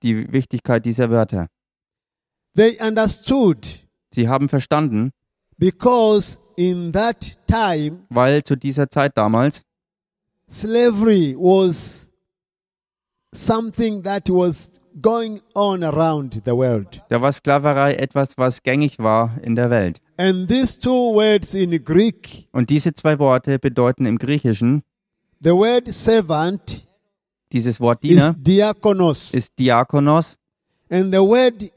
die 0.02 0.32
Wichtigkeit 0.32 0.84
dieser 0.84 1.10
Wörter. 1.10 1.48
They 2.56 2.78
understood 2.80 3.80
Sie 4.12 4.28
haben 4.28 4.48
verstanden, 4.48 5.12
because 5.56 6.38
in 6.56 6.92
that 6.92 7.38
time 7.46 8.06
weil 8.08 8.42
zu 8.42 8.56
dieser 8.56 8.88
Zeit 8.90 9.16
damals 9.16 9.62
slavery 10.48 11.36
was 11.38 12.10
something 13.32 14.02
that 14.02 14.28
was 14.28 14.68
going 15.00 15.40
on 15.54 15.82
around 15.84 16.42
the 16.44 16.52
world. 16.52 17.02
da 17.08 17.20
war 17.20 17.32
Sklaverei 17.32 17.94
etwas, 17.94 18.36
was 18.38 18.62
gängig 18.62 18.98
war 18.98 19.36
in 19.42 19.56
der 19.56 19.70
Welt. 19.70 20.00
And 20.16 20.48
these 20.48 20.78
two 20.78 21.14
words 21.14 21.54
in 21.54 21.70
Greek, 21.84 22.48
Und 22.52 22.70
diese 22.70 22.92
zwei 22.94 23.18
Worte 23.18 23.58
bedeuten 23.58 24.06
im 24.06 24.18
Griechischen, 24.18 24.82
the 25.42 25.50
word 25.52 25.88
servant 25.92 26.86
dieses 27.52 27.80
Wort 27.80 28.04
is 28.04 28.10
Diener 28.10 28.34
diakonos, 28.34 29.32
ist 29.34 29.58
Diakonos 29.58 30.36
and 30.90 31.14
the 31.14 31.20
word 31.20 31.70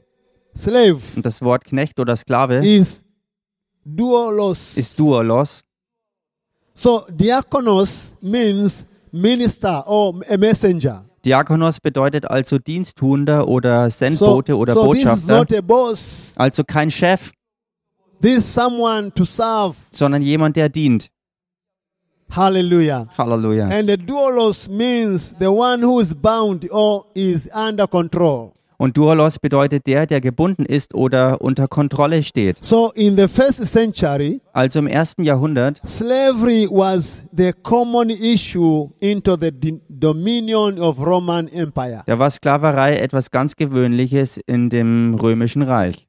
slave 0.56 1.00
und 1.16 1.24
das 1.26 1.40
Wort 1.42 1.64
Knecht 1.64 1.98
oder 1.98 2.14
Sklave 2.16 2.58
is 2.64 3.02
doulos. 3.84 4.76
ist 4.76 4.98
Duolos. 4.98 5.62
So 6.74 7.04
diakonos 7.10 8.14
means 8.20 8.86
minister 9.12 9.84
or 9.86 10.20
a 10.28 10.36
messenger. 10.36 11.04
Diakonos 11.24 11.80
bedeutet 11.80 12.30
also 12.30 12.58
Diensttuender 12.58 13.48
oder 13.48 13.90
So, 13.90 13.98
Sendbote 14.06 14.56
oder 14.56 14.74
so 14.74 14.92
this 14.92 15.04
is 15.04 15.26
Botschafter, 15.26 16.40
also 16.40 16.64
kein 16.64 16.90
Chef, 16.90 17.30
This 18.20 18.38
is 18.38 18.54
someone 18.54 19.12
to 19.14 19.24
serve. 19.24 19.76
sondern 19.90 20.22
jemand, 20.22 20.56
der 20.56 20.68
dient. 20.68 21.08
Hallelujah. 22.30 23.06
Halleluja. 23.16 23.68
And 23.68 23.88
the 23.88 23.96
doulos 23.96 24.68
means 24.68 25.34
the 25.38 25.50
one 25.50 25.82
who 25.82 26.00
is 26.00 26.14
bound 26.14 26.66
or 26.70 27.06
is 27.14 27.48
under 27.54 27.86
control. 27.86 28.52
Und 28.76 28.96
Duolos 28.96 29.38
bedeutet 29.38 29.86
der, 29.86 30.04
der 30.06 30.20
gebunden 30.20 30.66
ist 30.66 30.94
oder 30.94 31.40
unter 31.40 31.68
Kontrolle 31.68 32.22
steht. 32.24 32.56
So 32.62 32.90
in 32.94 33.16
the 33.16 33.28
first 33.28 33.64
century, 33.68 34.40
Also 34.52 34.80
im 34.80 34.88
ersten 34.88 35.22
Jahrhundert 35.22 35.80
slavery 35.86 36.66
was 36.68 37.24
the 37.36 37.52
common 37.62 38.10
issue 38.10 38.90
into 38.98 39.36
the 39.40 39.52
dominion 40.00 40.78
of 40.78 40.98
Roman 40.98 41.48
Empire. 41.48 42.02
da 42.06 42.18
war 42.18 42.30
Sklaverei 42.30 42.96
etwas 42.98 43.30
ganz 43.30 43.56
Gewöhnliches 43.56 44.38
in 44.46 44.70
dem 44.70 45.14
römischen 45.14 45.62
Reich. 45.62 46.06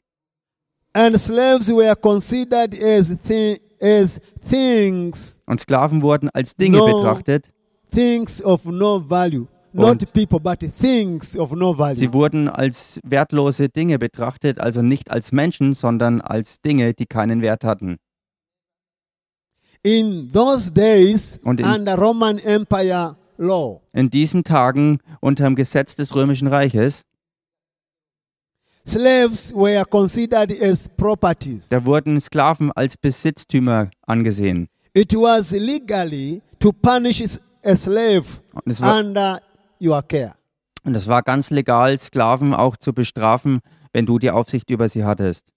And 0.94 1.18
slaves 1.20 1.68
were 1.70 1.96
considered 1.96 2.74
as, 2.82 3.16
thi- 3.28 3.60
as 3.82 4.20
things, 4.50 5.42
Und 5.46 5.60
Sklaven 5.60 6.02
wurden 6.02 6.30
als 6.34 6.56
Dinge 6.56 6.78
No. 6.78 6.86
betrachtet. 6.86 7.52
things 7.92 8.42
of 8.42 8.66
no 8.66 9.00
value. 9.00 9.46
Not 9.74 10.14
people, 10.14 10.40
but 10.40 10.60
things 10.80 11.36
of 11.36 11.52
no 11.52 11.74
value. 11.78 12.00
Sie 12.00 12.14
wurden 12.14 12.48
als 12.48 13.02
wertlose 13.04 13.68
Dinge 13.68 14.00
betrachtet, 14.00 14.58
also 14.58 14.82
nicht 14.82 15.12
als 15.12 15.34
Menschen, 15.34 15.74
sondern 15.74 16.22
als 16.22 16.62
Dinge, 16.62 16.94
die 16.94 17.06
keinen 17.06 17.42
Wert 17.42 17.66
hatten. 17.66 17.98
In 19.84 20.32
those 20.32 20.72
days, 20.72 21.40
in- 21.44 21.64
under 21.64 21.96
Roman 21.96 22.40
Empire 22.40 23.18
In 23.38 24.10
diesen 24.10 24.44
Tagen 24.44 25.00
unter 25.20 25.44
dem 25.46 25.56
Gesetz 25.56 25.96
des 25.96 26.16
römischen 26.16 26.48
Reiches, 26.48 27.04
slaves 28.88 29.54
were 29.54 29.84
considered 29.86 30.52
as 30.62 30.88
properties. 30.90 31.70
da 31.70 31.86
wurden 31.86 32.20
Sklaven 32.20 32.72
als 32.72 32.98
Besitztümer 32.98 33.90
angesehen. 34.06 34.68
It 34.94 35.14
was 35.14 35.52
legally 35.52 36.42
to 36.60 36.72
punish 36.72 37.22
a 37.64 37.76
slave 37.76 38.26
Und 38.54 38.68
es 38.72 38.82
war, 38.82 39.00
under 39.00 39.42
your 39.82 40.02
care. 40.04 40.36
und 40.84 40.96
es 40.96 41.08
war 41.08 41.24
ganz 41.24 41.50
legal, 41.50 41.98
Sklaven 41.98 42.54
auch 42.54 42.78
zu 42.78 42.94
bestrafen, 42.94 43.60
wenn 43.92 44.06
du 44.06 44.20
die 44.20 44.30
Aufsicht 44.32 44.70
über 44.70 44.88
sie 44.88 45.04
hattest. 45.04 45.52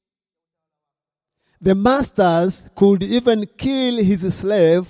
The 1.61 1.75
masters 1.75 2.70
could 2.75 3.02
even 3.02 3.44
kill 3.56 4.02
his 4.02 4.23
slave 4.23 4.87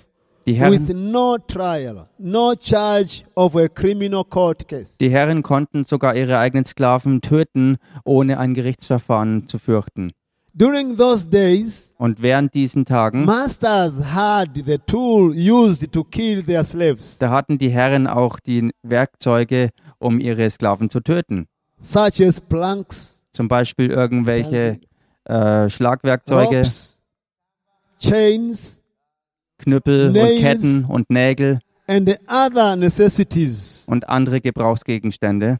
Die 0.49 0.59
with 0.59 0.89
Herren, 0.89 1.11
no 1.13 1.37
trial, 1.37 2.09
no 2.19 2.55
charge 2.59 3.25
of 3.35 3.55
a 3.55 3.69
criminal 3.69 4.25
court 4.25 4.67
case. 4.67 4.97
die 4.99 5.11
Herren 5.11 5.43
konnten 5.43 5.85
sogar 5.85 6.15
ihre 6.17 6.39
eigenen 6.39 6.65
Sklaven 6.65 7.21
töten, 7.21 7.77
ohne 8.05 8.39
ein 8.39 8.55
Gerichtsverfahren 8.55 9.47
zu 9.47 9.59
fürchten. 9.59 10.13
During 10.55 10.97
those 10.97 11.27
days, 11.29 11.95
Und 11.99 12.23
während 12.23 12.55
diesen 12.55 12.85
Tagen, 12.87 13.27
masters 13.27 14.03
had 14.15 14.49
the 14.55 14.79
tool 14.87 15.35
used 15.37 15.93
to 15.93 16.03
kill 16.03 16.43
their 16.43 16.65
slaves, 16.65 17.19
da 17.19 17.31
hatten 17.31 17.59
die 17.59 17.69
Herren 17.69 18.07
auch 18.07 18.41
die 18.41 18.71
Werkzeuge, 18.83 19.69
um 19.99 20.19
ihre 20.19 20.49
Sklaven 20.49 20.89
zu 20.89 21.01
töten. 21.01 21.47
such 21.81 22.21
as 22.27 22.41
planks, 22.41 23.27
Zum 23.33 23.49
Beispiel 23.49 23.91
irgendwelche 23.91 24.81
äh, 25.25 25.69
Schlagwerkzeuge, 25.69 26.57
ropes, 26.57 26.99
chains, 28.01 28.78
Knüppel 29.59 30.11
Nails. 30.13 30.31
und 30.33 30.41
Ketten 30.41 30.85
und 30.87 31.11
Nägel 31.11 31.61
and 31.87 32.09
the 32.09 32.17
other 32.29 32.77
necessities. 32.77 33.85
und 33.89 34.09
andere 34.09 34.41
Gebrauchsgegenstände. 34.41 35.59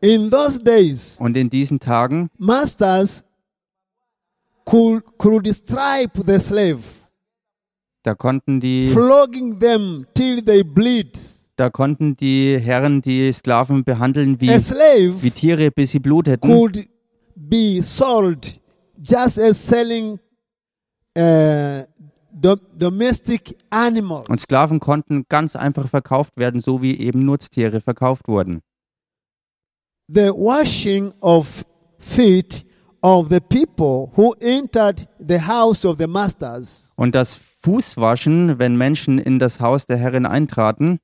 In 0.00 0.30
those 0.30 0.58
days, 0.62 1.16
Und 1.20 1.36
in 1.36 1.50
diesen 1.50 1.78
Tagen 1.78 2.30
masters 2.38 3.22
could, 4.64 5.02
could 5.18 5.46
stripe 5.54 6.22
the 6.26 6.38
slave, 6.38 6.80
Da 8.02 8.14
konnten 8.14 8.60
die, 8.60 8.88
flogging 8.88 9.58
them 9.60 10.06
till 10.14 10.42
they 10.42 10.62
bleed. 10.62 11.18
da 11.56 11.68
konnten 11.68 12.16
die 12.16 12.58
Herren 12.58 13.02
die 13.02 13.30
Sklaven 13.30 13.84
behandeln 13.84 14.40
wie, 14.40 14.48
wie 14.48 15.30
Tiere, 15.30 15.70
bis 15.70 15.90
sie 15.90 15.98
bluteten. 15.98 16.50
could 16.50 16.88
be 17.36 17.82
sold 17.82 18.58
just 19.02 19.38
as 19.38 19.58
selling 19.68 20.18
do- 21.16 22.56
domestic 22.76 23.56
animals. 23.70 24.28
Und 24.28 24.38
Sklaven 24.40 24.80
konnten 24.80 25.24
ganz 25.28 25.56
einfach 25.56 25.88
verkauft 25.88 26.32
werden, 26.36 26.60
so 26.60 26.82
wie 26.82 26.98
eben 26.98 27.24
Nutztiere 27.24 27.80
verkauft 27.80 28.28
wurden. 28.28 28.60
The 30.08 30.30
washing 30.30 31.12
of 31.20 31.64
feet 31.98 32.64
of 33.02 33.28
the 33.28 33.40
people 33.40 34.10
who 34.16 34.34
entered 34.40 35.08
the 35.18 35.40
house 35.40 35.84
of 35.84 35.96
the 35.98 36.06
masters 36.06 36.92
Und 36.96 37.14
das 37.14 37.36
Fußwaschen, 37.36 38.58
wenn 38.58 38.76
Menschen 38.76 39.18
in 39.18 39.38
das 39.38 39.60
Haus 39.60 39.86
der 39.86 39.96
Herren 39.98 40.26
eintraten, 40.26 40.98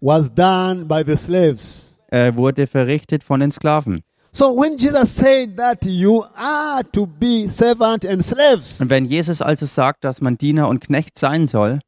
was 0.00 0.34
done 0.34 0.84
by 0.86 1.02
the 1.06 1.16
slaves. 1.16 2.02
äh, 2.08 2.34
wurde 2.36 2.66
verrichtet 2.66 3.22
von 3.24 3.40
den 3.40 3.50
Sklaven. 3.50 4.02
So 4.36 4.54
when 4.54 4.76
Jesus 4.76 5.16
said 5.16 5.56
that 5.56 5.82
you 5.86 6.22
are 6.36 6.82
to 6.92 7.06
be 7.06 7.48
servant 7.48 8.04
and 8.04 8.22
slaves, 8.22 8.78
Und 8.82 8.90
wenn 8.90 9.06
Jesus 9.06 9.40
also 9.40 9.64
sagt, 9.64 10.04
dass 10.04 10.20
man 10.20 10.36
Diener 10.36 10.68
und 10.68 10.82
Knecht 10.82 11.16
sein 11.18 11.46
soll 11.46 11.80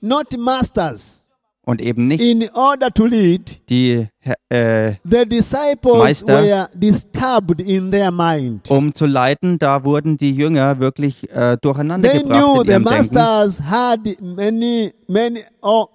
not 0.00 0.36
masters, 0.36 1.24
und 1.64 1.80
eben 1.80 2.08
nicht 2.08 2.24
in 2.24 2.48
order 2.54 2.90
to 2.92 3.06
lead, 3.06 3.60
die, 3.70 4.08
äh, 4.48 4.94
the 5.04 5.24
disciples 5.24 5.98
Meister. 5.98 6.42
were 6.42 6.68
disturbed 6.74 7.60
in 7.60 7.92
their 7.92 8.10
mind. 8.10 8.68
um 8.68 8.92
zu 8.92 9.06
leiten, 9.06 9.60
da 9.60 9.84
wurden 9.84 10.16
die 10.16 10.32
Jünger 10.32 10.80
wirklich 10.80 11.30
äh, 11.30 11.56
durcheinander 11.62 12.10
They 12.10 12.18
gebracht 12.22 12.40
knew 12.42 12.60
in 12.62 12.66
the 12.66 12.72
ihrem 12.72 12.84
Denken. 12.84 13.14
masters 13.14 13.60
had 13.60 14.00
many, 14.20 14.92
many, 15.06 15.44
all, 15.62 15.86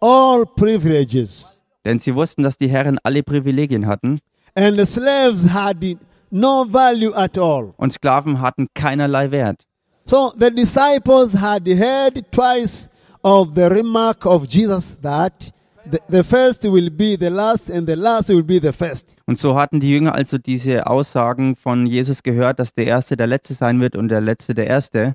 all 0.00 0.46
privileges, 0.46 1.60
Denn 1.84 1.98
sie 1.98 2.14
wussten, 2.14 2.44
dass 2.44 2.56
die 2.56 2.68
Herren 2.68 3.00
alle 3.02 3.24
Privilegien 3.24 3.88
hatten 3.88 4.20
and 4.54 4.78
the 4.78 4.86
slaves 4.86 5.44
had 5.52 5.98
no 6.30 6.64
value 6.64 7.12
at 7.14 7.38
all. 7.38 7.74
und 7.76 7.92
Sklaven 7.92 8.40
hatten 8.40 8.68
keinerlei 8.74 9.30
Wert. 9.30 9.64
So 10.06 10.32
the 10.38 10.50
disciples 10.50 11.32
had 11.34 11.66
heard 11.66 12.30
twice 12.30 12.88
of 13.22 13.54
the 13.54 13.70
remark 13.70 14.26
of 14.26 14.46
Jesus 14.46 14.96
that 15.02 15.52
the, 15.90 15.98
the 16.08 16.24
first 16.24 16.64
will 16.64 16.90
be 16.90 17.16
the 17.16 17.30
last 17.30 17.70
and 17.70 17.86
the 17.86 17.96
last 17.96 18.28
will 18.28 18.42
be 18.42 18.58
the 18.60 18.72
first. 18.72 19.16
Und 19.26 19.38
so 19.38 19.54
hatten 19.54 19.80
die 19.80 19.90
Jünger 19.90 20.14
also 20.14 20.38
diese 20.38 20.86
Aussagen 20.86 21.56
von 21.56 21.86
Jesus 21.86 22.22
gehört, 22.22 22.58
dass 22.58 22.74
der 22.74 22.86
Erste 22.86 23.16
der 23.16 23.26
Letzte 23.26 23.54
sein 23.54 23.80
wird 23.80 23.96
und 23.96 24.08
der 24.08 24.20
Letzte 24.20 24.54
der 24.54 24.66
Erste. 24.66 25.14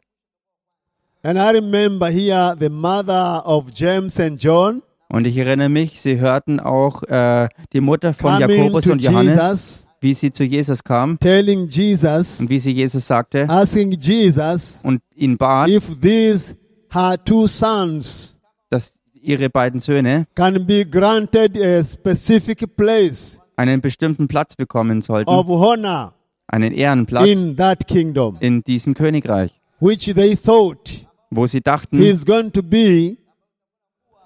And 1.21 1.37
I 1.37 1.49
remember 1.51 2.07
here 2.09 2.55
the 2.57 2.69
mother 2.69 3.43
of 3.45 3.71
James 3.73 4.19
and 4.19 4.41
John 4.41 4.81
Und 5.11 5.25
ich 5.25 5.37
erinnere 5.37 5.69
mich, 5.69 5.99
sie 5.99 6.19
hörten 6.19 6.59
auch 6.59 7.01
äh, 7.03 7.49
die 7.73 7.81
Mutter 7.81 8.13
von 8.13 8.33
coming 8.39 8.57
Jakobus 8.57 8.87
und 8.87 9.01
Johannes, 9.01 9.33
Jesus, 9.33 9.87
wie 10.01 10.13
sie 10.13 10.31
zu 10.31 10.43
Jesus 10.43 10.83
kam 10.83 11.17
telling 11.19 11.67
Jesus, 11.67 12.39
und 12.39 12.49
wie 12.49 12.59
sie 12.59 12.71
Jesus 12.71 13.07
sagte 13.07 13.49
asking 13.49 13.91
Jesus 13.99 14.81
und 14.83 15.01
ihn 15.15 15.35
bat, 15.37 15.67
if 15.67 15.99
these 15.99 16.55
her 16.89 17.17
two 17.23 17.47
sons 17.47 18.39
dass 18.69 18.99
ihre 19.13 19.49
beiden 19.49 19.79
Söhne 19.79 20.27
can 20.35 20.65
be 20.65 20.85
granted 20.85 21.57
a 21.57 21.83
specific 21.83 22.77
place 22.77 23.41
einen 23.55 23.81
bestimmten 23.81 24.27
Platz 24.27 24.55
bekommen 24.55 25.01
sollten, 25.01 25.31
of 25.31 25.47
honor 25.47 26.13
einen 26.47 26.71
Ehrenplatz 26.71 27.27
in 27.27 27.57
that 27.57 27.87
kingdom, 27.87 28.37
in 28.39 28.63
diesem 28.63 28.93
Königreich, 28.93 29.59
which 29.79 30.13
they 30.13 30.35
thought 30.35 31.07
wo 31.31 31.47
sie 31.47 31.61
dachten, 31.61 31.97
he 31.97 32.09
is 32.09 32.23
going 32.23 32.51
to 32.51 32.61
be 32.61 33.17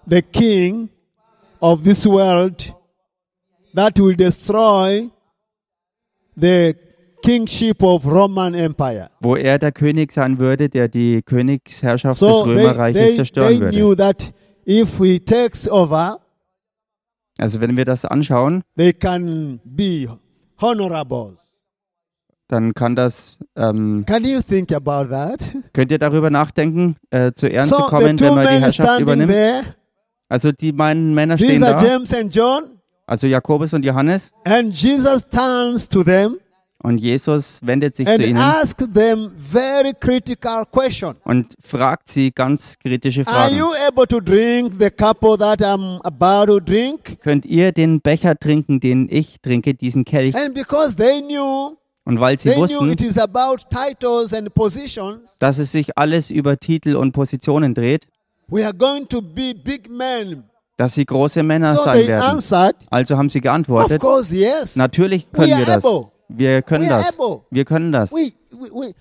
the 0.09 0.21
king 0.21 0.89
of 1.61 1.83
this 1.83 2.05
world 2.05 2.73
that 3.75 3.97
will 3.99 4.15
destroy 4.15 5.09
the 6.35 6.75
kingship 7.23 7.81
of 7.83 8.05
Roman 8.05 8.53
Empire. 8.53 9.09
wo 9.21 9.35
er 9.35 9.57
der 9.59 9.71
König 9.71 10.11
sein 10.11 10.39
würde, 10.39 10.69
der 10.69 10.87
die 10.89 11.21
Königsherrschaft 11.21 12.19
des 12.21 12.27
So 12.29 12.43
they, 12.43 12.53
Römerreiches 12.55 13.01
they, 13.05 13.15
zerstören 13.15 13.47
they 13.47 13.59
würde. 13.61 13.77
knew 13.77 13.95
that 13.95 14.33
if 14.67 14.97
he 14.99 15.19
takes 15.19 15.67
over, 15.69 16.19
Also 17.39 17.61
wenn 17.61 17.75
wir 17.77 17.85
das 17.85 18.05
anschauen, 18.05 18.63
they 18.75 18.91
can 18.93 19.59
be 19.63 20.07
honorable. 20.61 21.37
dann 22.49 22.73
kann 22.73 22.95
das, 22.95 23.39
ähm, 23.55 24.03
Can 24.05 24.25
you 24.25 24.41
think 24.41 24.71
about 24.73 25.09
that? 25.09 25.39
könnt 25.71 25.91
ihr 25.91 25.97
darüber 25.99 26.29
nachdenken, 26.29 26.97
äh, 27.09 27.31
zu 27.33 27.47
Ehren 27.47 27.67
zu 27.69 27.75
So 27.75 27.81
the 27.83 27.87
kommen, 27.89 28.19
wenn 28.19 28.35
man 28.35 28.47
die 28.47 28.61
Herrschaft 28.61 28.99
übernimmt. 28.99 29.31
there, 29.31 29.63
Also 30.29 30.51
die 30.51 30.71
beiden 30.71 31.13
Männer 31.13 31.37
stehen 31.37 31.61
these 31.61 31.65
are 31.67 31.81
da, 31.81 31.87
James 31.93 32.13
and 32.13 32.33
John, 32.35 32.79
also 33.05 33.27
Jakobus 33.27 33.73
und 33.73 33.83
Johannes, 33.85 34.31
and 34.45 34.73
Jesus 34.75 35.23
turns 35.29 35.87
to 35.89 36.03
them 36.03 36.37
und 36.85 36.97
Jesus 36.97 37.59
wendet 37.63 37.95
sich 37.95 38.05
zu 38.05 38.13
and 38.13 38.21
ihnen 38.23 38.37
asks 38.37 38.85
them 38.93 39.31
very 39.37 39.93
critical 39.99 40.65
question. 40.65 41.15
und 41.23 41.53
fragt 41.61 42.09
sie 42.09 42.31
ganz 42.31 42.77
kritische 42.77 43.25
Are 43.27 43.49
Fragen. 43.49 43.57
you 43.57 43.67
able 43.87 44.05
to 44.07 44.19
drink 44.19 44.73
the 44.79 44.89
cup 44.89 45.21
that 45.39 45.61
I'm 45.61 45.99
about 46.03 46.47
to 46.51 46.59
drink? 46.59 47.19
Könnt 47.21 47.45
ihr 47.45 47.71
den 47.71 48.01
Becher 48.01 48.37
trinken, 48.37 48.79
den 48.79 49.07
ich 49.09 49.39
trinke, 49.41 49.73
diesen 49.75 50.03
Kelch? 50.03 50.35
And 50.35 50.53
because 50.53 50.95
they 50.95 51.21
knew, 51.21 51.77
Und 52.05 52.19
weil 52.19 52.37
sie 52.37 52.49
they 52.49 52.55
knew 52.55 52.63
wussten, 52.63 52.89
it 52.89 53.01
is 53.01 53.17
about 53.17 53.57
titles 53.69 54.33
and 54.33 54.53
positions, 54.53 55.37
dass 55.39 55.59
es 55.59 55.71
sich 55.71 55.97
alles 55.97 56.31
über 56.31 56.57
Titel 56.57 56.95
und 56.97 57.13
Positionen 57.13 57.73
dreht, 57.73 58.07
we 58.49 58.63
are 58.63 58.73
going 58.73 59.07
to 59.07 59.21
be 59.21 59.53
big 59.53 59.89
men. 59.89 60.43
dass 60.77 60.95
sie 60.95 61.05
große 61.05 61.43
Männer 61.43 61.75
So 61.75 61.83
sein 61.83 62.07
werden. 62.07 62.23
answered, 62.23 62.75
Also 62.89 63.17
haben 63.17 63.29
sie 63.29 63.41
geantwortet, 63.41 64.01
course, 64.01 64.35
yes. 64.35 64.75
natürlich 64.75 65.31
können 65.31 65.57
wir 65.57 65.65
das. 65.65 65.85
able. 65.85 66.07
Wir 66.29 66.61
können 66.63 66.89
das. 66.89 67.17
Wir 67.51 67.65
können 67.65 67.91
das. 67.91 68.11
We, 68.11 68.31
we, 68.51 68.69
we. 68.71 68.93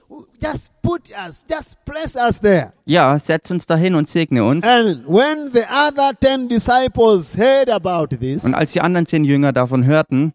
Ja, 2.85 3.19
setz 3.19 3.51
uns 3.51 3.67
dahin 3.67 3.95
und 3.95 4.09
segne 4.09 4.45
uns. 4.45 4.65
And 4.65 5.07
when 5.09 5.51
the 5.53 5.63
other 5.63 6.13
ten 6.19 6.49
disciples 6.49 7.37
heard 7.37 7.71
about 7.71 8.17
this, 8.17 8.45
Und 8.45 8.55
als 8.55 8.73
die 8.73 8.81
anderen 8.81 9.07
zehn 9.07 9.25
Jünger 9.25 9.53
davon 9.53 9.85
hörten, 9.85 10.33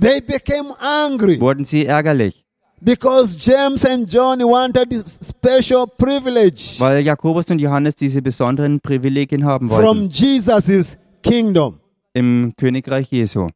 they 0.00 0.20
became 0.20 0.74
angry 0.80 1.40
wurden 1.40 1.64
sie 1.64 1.86
ärgerlich, 1.86 2.44
because 2.80 3.36
James 3.38 3.84
and 3.84 4.08
John 4.12 4.40
wanted 4.40 4.90
this 4.90 5.18
special 5.28 5.86
privilege 5.86 6.76
weil 6.78 7.00
Jakobus 7.04 7.50
und 7.50 7.60
Johannes 7.60 7.94
diese 7.96 8.22
besonderen 8.22 8.80
Privilegien 8.80 9.44
haben 9.44 9.68
from 9.68 9.78
wollten 9.82 10.08
Jesus' 10.10 10.96
kingdom. 11.22 11.80
im 12.14 12.52
Königreich 12.56 13.08
Jesu. 13.10 13.48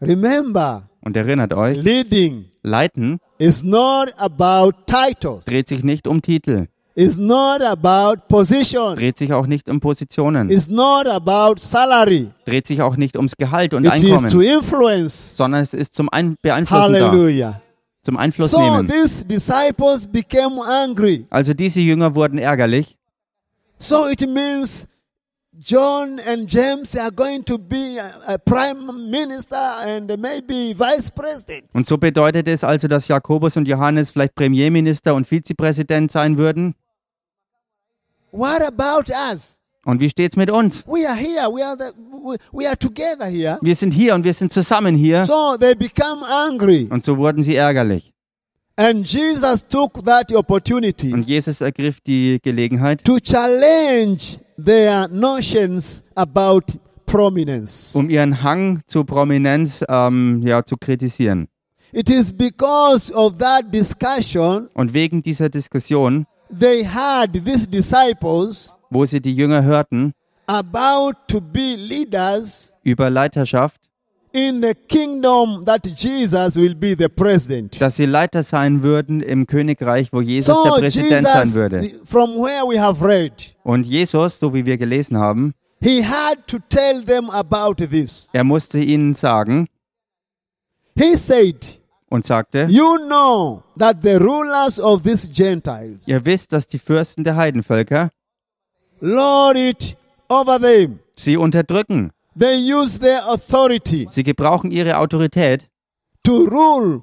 Remember, 0.00 0.88
Und 1.02 1.16
erinnert 1.16 1.52
euch, 1.54 1.76
leading 1.76 2.46
Leiten 2.62 3.18
is 3.38 3.62
not 3.62 4.12
about 4.18 4.72
titles. 4.86 5.44
dreht 5.44 5.68
sich 5.68 5.82
nicht 5.84 6.06
um 6.06 6.22
Titel, 6.22 6.66
It's 6.96 7.16
not 7.16 7.62
about 7.62 8.22
position. 8.28 8.96
dreht 8.96 9.16
sich 9.16 9.32
auch 9.32 9.46
nicht 9.46 9.68
um 9.70 9.80
Positionen, 9.80 10.50
It's 10.50 10.68
not 10.68 11.06
about 11.06 11.54
salary. 11.58 12.28
dreht 12.44 12.66
sich 12.66 12.82
auch 12.82 12.96
nicht 12.96 13.16
ums 13.16 13.36
Gehalt 13.36 13.74
und 13.74 13.84
It 13.84 13.94
is 13.94 14.02
to 14.02 14.14
Einkommen, 14.14 14.40
influence. 14.42 15.36
sondern 15.36 15.60
es 15.62 15.72
ist 15.74 15.94
zum 15.94 16.08
Ein 16.10 16.36
Beeinflussen 16.42 16.92
da, 16.94 17.08
Hallelujah. 17.10 17.60
Zum 18.02 18.16
Einfluss 18.16 18.50
So 18.50 18.58
nehmen. 18.60 18.86
these 18.88 19.24
disciples 19.24 20.06
became 20.06 20.60
angry. 20.62 21.26
Also 21.30 21.52
diese 21.54 21.80
Jünger 21.80 22.14
wurden 22.14 22.38
ärgerlich. 22.38 22.96
So 23.78 24.08
it 24.08 24.20
means 24.28 24.86
John 25.62 26.18
and 26.26 26.50
James 26.50 26.96
are 26.96 27.10
going 27.12 27.44
to 27.44 27.58
be 27.58 27.98
a, 28.26 28.38
prime 28.38 29.10
minister 29.10 29.58
and 29.58 30.08
maybe 30.18 30.72
vice 30.74 31.10
president. 31.10 31.64
Und 31.74 31.86
so 31.86 31.98
bedeutet 31.98 32.48
es 32.48 32.64
also, 32.64 32.88
dass 32.88 33.08
Jakobus 33.08 33.56
und 33.58 33.68
Johannes 33.68 34.10
vielleicht 34.10 34.34
Premierminister 34.34 35.14
und 35.14 35.26
Vizepräsident 35.26 36.10
sein 36.10 36.38
würden. 36.38 36.74
What 38.32 38.62
about 38.62 39.10
us? 39.12 39.59
Und 39.86 40.00
wie 40.00 40.10
steht's 40.10 40.36
mit 40.36 40.50
uns? 40.50 40.86
We 40.86 41.08
are 41.08 41.16
here. 41.16 41.48
We 41.50 41.64
are 41.64 41.76
the, 41.76 42.38
we, 42.52 42.66
are 42.66 42.76
together 42.76 43.26
here. 43.26 43.58
Wir 43.62 43.74
sind 43.74 43.92
hier 43.94 44.14
und 44.14 44.24
wir 44.24 44.34
sind 44.34 44.52
zusammen 44.52 44.94
hier. 44.94 45.24
So 45.24 45.56
they 45.58 45.74
become 45.74 46.22
angry. 46.26 46.86
Und 46.90 47.04
so 47.04 47.16
wurden 47.16 47.42
sie 47.42 47.54
ärgerlich. 47.56 48.12
And 48.76 49.06
Jesus 49.06 49.66
took 49.66 50.04
that 50.04 50.32
opportunity 50.34 51.12
Und 51.12 51.28
Jesus 51.28 51.60
ergriff 51.60 52.00
die 52.00 52.38
Gelegenheit, 52.42 53.04
to 53.04 53.18
challenge 53.20 54.38
their 54.62 55.08
notions 55.08 56.02
about 56.14 56.62
prominence. 57.06 57.94
um 57.94 58.08
ihren 58.08 58.42
Hang 58.42 58.80
zu 58.86 59.04
Prominenz 59.04 59.84
ähm, 59.88 60.42
ja, 60.44 60.64
zu 60.64 60.76
kritisieren. 60.76 61.48
It 61.92 62.08
is 62.08 62.32
because 62.32 63.12
of 63.12 63.38
that 63.38 63.72
discussion 63.74 64.68
Und 64.74 64.94
wegen 64.94 65.22
dieser 65.22 65.48
Diskussion, 65.48 66.26
they 66.58 66.84
had 66.84 67.32
these 67.44 67.66
disciples 67.66 68.76
wo 68.90 69.04
sie 69.04 69.20
die 69.20 69.32
Jünger 69.34 69.62
hörten 69.62 70.12
about 70.46 71.12
to 71.28 71.40
be 71.40 71.76
leaders 71.76 72.74
über 72.82 73.08
Leiterschaft, 73.10 73.80
in 74.32 74.60
the 74.62 74.74
kingdom 74.88 75.64
that 75.64 75.86
Jesus 75.86 76.56
will 76.56 76.74
be 76.74 76.94
the 76.98 77.08
president. 77.08 77.80
dass 77.80 77.96
sie 77.96 78.06
Leiter 78.06 78.42
sein 78.42 78.82
würden 78.82 79.20
im 79.20 79.46
Königreich, 79.46 80.12
wo 80.12 80.20
Jesus 80.20 80.54
der 80.62 80.72
So 80.72 80.78
Präsident 80.78 81.26
sein 81.26 81.44
Jesus, 81.46 81.54
würde. 81.54 81.82
the- 81.82 82.00
from 82.04 82.36
where 82.36 82.64
we 82.68 82.80
have 82.80 83.04
read, 83.04 83.32
Und 83.64 83.84
Jesus, 83.86 84.38
so 84.40 84.52
wie 84.54 84.66
wir 84.66 84.76
gelesen 84.78 85.16
haben, 85.18 85.54
he 85.80 86.04
had 86.04 86.46
to 86.46 86.58
tell 86.68 87.04
them 87.04 87.30
about 87.30 87.74
this. 87.86 88.28
er 88.32 88.44
musste 88.44 88.80
ihnen 88.80 89.14
sagen 89.14 89.68
He 90.96 91.16
said, 91.16 91.79
und 92.10 92.26
sagte, 92.26 92.66
You 92.68 92.98
know 93.06 93.62
that 93.78 93.98
the 94.02 94.16
rulers 94.16 94.78
of 94.78 95.02
these 95.04 95.26
Gentiles 95.32 96.02
ihr 96.06 96.24
wisst, 96.26 96.52
dass 96.52 96.66
die 96.66 96.78
Fürsten 96.78 97.24
der 97.24 97.36
Heidenvölker 97.36 98.10
lord 99.00 99.56
it 99.56 99.96
over 100.28 100.58
them. 100.60 100.98
sie 101.16 101.36
unterdrücken. 101.36 102.10
They 102.38 102.72
use 102.72 102.98
their 103.00 103.26
authority 103.28 104.06
Sie 104.10 104.22
gebrauchen 104.22 104.70
ihre 104.70 104.98
Autorität, 104.98 105.68
to 106.22 106.44
rule 106.44 107.02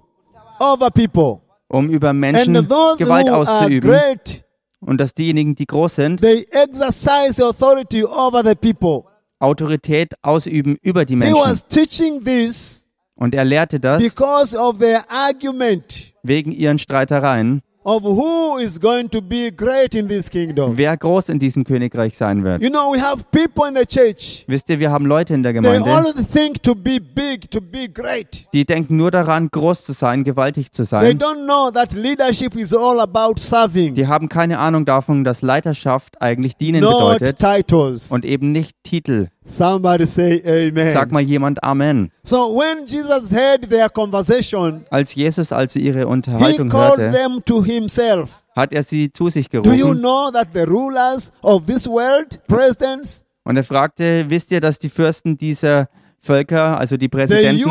over 0.59 0.89
people. 0.89 1.41
um 1.69 1.89
über 1.89 2.09
And 2.09 2.19
Menschen 2.19 2.53
those 2.67 2.97
Gewalt 2.97 3.27
who 3.27 3.33
are 3.33 3.37
auszuüben. 3.41 3.89
great, 3.89 4.43
Und 4.79 4.99
dass 5.01 5.13
diejenigen, 5.13 5.55
die 5.55 5.65
groß 5.65 5.95
sind, 5.95 6.21
they 6.21 6.47
exercise 6.51 7.43
authority 7.43 8.03
over 8.05 8.43
the 8.43 8.55
people. 8.55 9.03
Autorität 9.39 10.13
ausüben 10.23 10.77
über 10.81 11.03
die 11.05 11.13
He 11.13 11.17
Menschen. 11.17 11.35
was 11.41 11.67
teaching 11.67 12.23
this 12.23 12.86
Und 13.17 13.33
er 13.35 13.43
lehrte 13.45 13.79
das 13.79 14.01
because 14.03 14.55
of 14.57 14.77
their 14.79 15.03
argument 15.09 16.13
wegen 16.23 16.51
ihren 16.51 16.77
Streitereien, 16.77 17.61
of 17.83 18.03
who 18.03 18.57
is 18.59 18.79
going 18.81 19.09
to 19.09 19.21
be 19.21 19.49
great 19.49 19.95
in 19.95 20.09
this 20.09 20.29
kingdom. 20.29 20.77
wer 20.77 20.95
groß 20.97 21.29
in 21.29 21.39
diesem 21.39 21.63
Königreich 21.63 22.17
sein 22.17 22.43
wird. 22.43 22.61
You 22.61 22.69
know, 22.69 22.91
we 22.93 23.01
have 23.01 23.23
people 23.31 23.65
in 23.67 23.75
the 23.75 23.85
church. 23.85 24.43
Wisst 24.47 24.69
ihr, 24.69 24.79
wir 24.79 24.91
haben 24.91 25.05
Leute 25.05 25.33
in 25.33 25.41
der 25.41 25.53
Gemeinde, 25.53 25.89
always 25.89 26.15
think 26.33 26.61
to 26.63 26.75
be 26.75 26.99
big, 26.99 27.49
to 27.49 27.61
be 27.61 27.87
great. 27.87 28.45
die 28.53 28.65
denken 28.65 28.97
nur 28.97 29.09
daran, 29.09 29.47
groß 29.49 29.85
zu 29.85 29.93
sein, 29.93 30.23
gewaltig 30.25 30.71
zu 30.73 30.83
They 30.83 30.85
sein. 30.89 31.17
don't 31.17 31.45
know 31.45 31.71
that 31.71 31.93
leadership 31.93 32.55
is 32.57 32.73
all 32.73 32.99
about 32.99 33.35
serving, 33.39 33.95
Die 33.95 34.05
haben 34.07 34.27
keine 34.27 34.59
Ahnung 34.59 34.83
davon, 34.85 35.23
dass 35.23 35.41
Leiterschaft 35.41 36.21
eigentlich 36.21 36.57
dienen 36.57 36.81
not 36.81 37.19
bedeutet 37.19 37.39
titles. 37.39 38.11
und 38.11 38.25
eben 38.25 38.51
nicht 38.51 38.75
Titel. 38.83 39.29
Somebody 39.47 40.05
say 40.05 40.41
amen. 40.45 40.91
Sag 40.91 41.11
mal 41.11 41.21
jemand 41.21 41.63
Amen. 41.63 42.11
So 42.23 42.53
when 42.53 42.85
Jesus 42.85 43.31
heard 43.31 43.69
their 43.69 43.89
conversation, 43.89 44.85
Als 44.89 45.15
Jesus 45.15 45.53
also 45.53 45.79
ihre 45.79 45.99
he 45.99 46.05
Unterhaltung 46.05 46.69
called 46.69 46.97
hörte, 46.99 47.11
them 47.11 47.41
to 47.45 47.63
himself. 47.63 48.43
hat 48.55 48.73
er 48.73 48.83
sie 48.83 49.11
zu 49.11 49.29
sich 49.29 49.49
Do 49.49 49.59
you 49.59 49.63
gerufen 49.63 49.99
know 49.99 50.29
that 50.31 50.49
the 50.53 50.63
rulers 50.63 51.31
of 51.41 51.65
this 51.65 51.87
world, 51.87 52.41
presidents, 52.47 53.23
und 53.45 53.55
er 53.55 53.63
fragte, 53.63 54.25
wisst 54.27 54.51
ihr, 54.51 54.59
dass 54.59 54.79
die 54.79 54.89
Fürsten 54.89 55.37
dieser 55.37 55.87
Völker, 56.19 56.77
also 56.77 56.97
die 56.97 57.07
Präsidenten, 57.07 57.63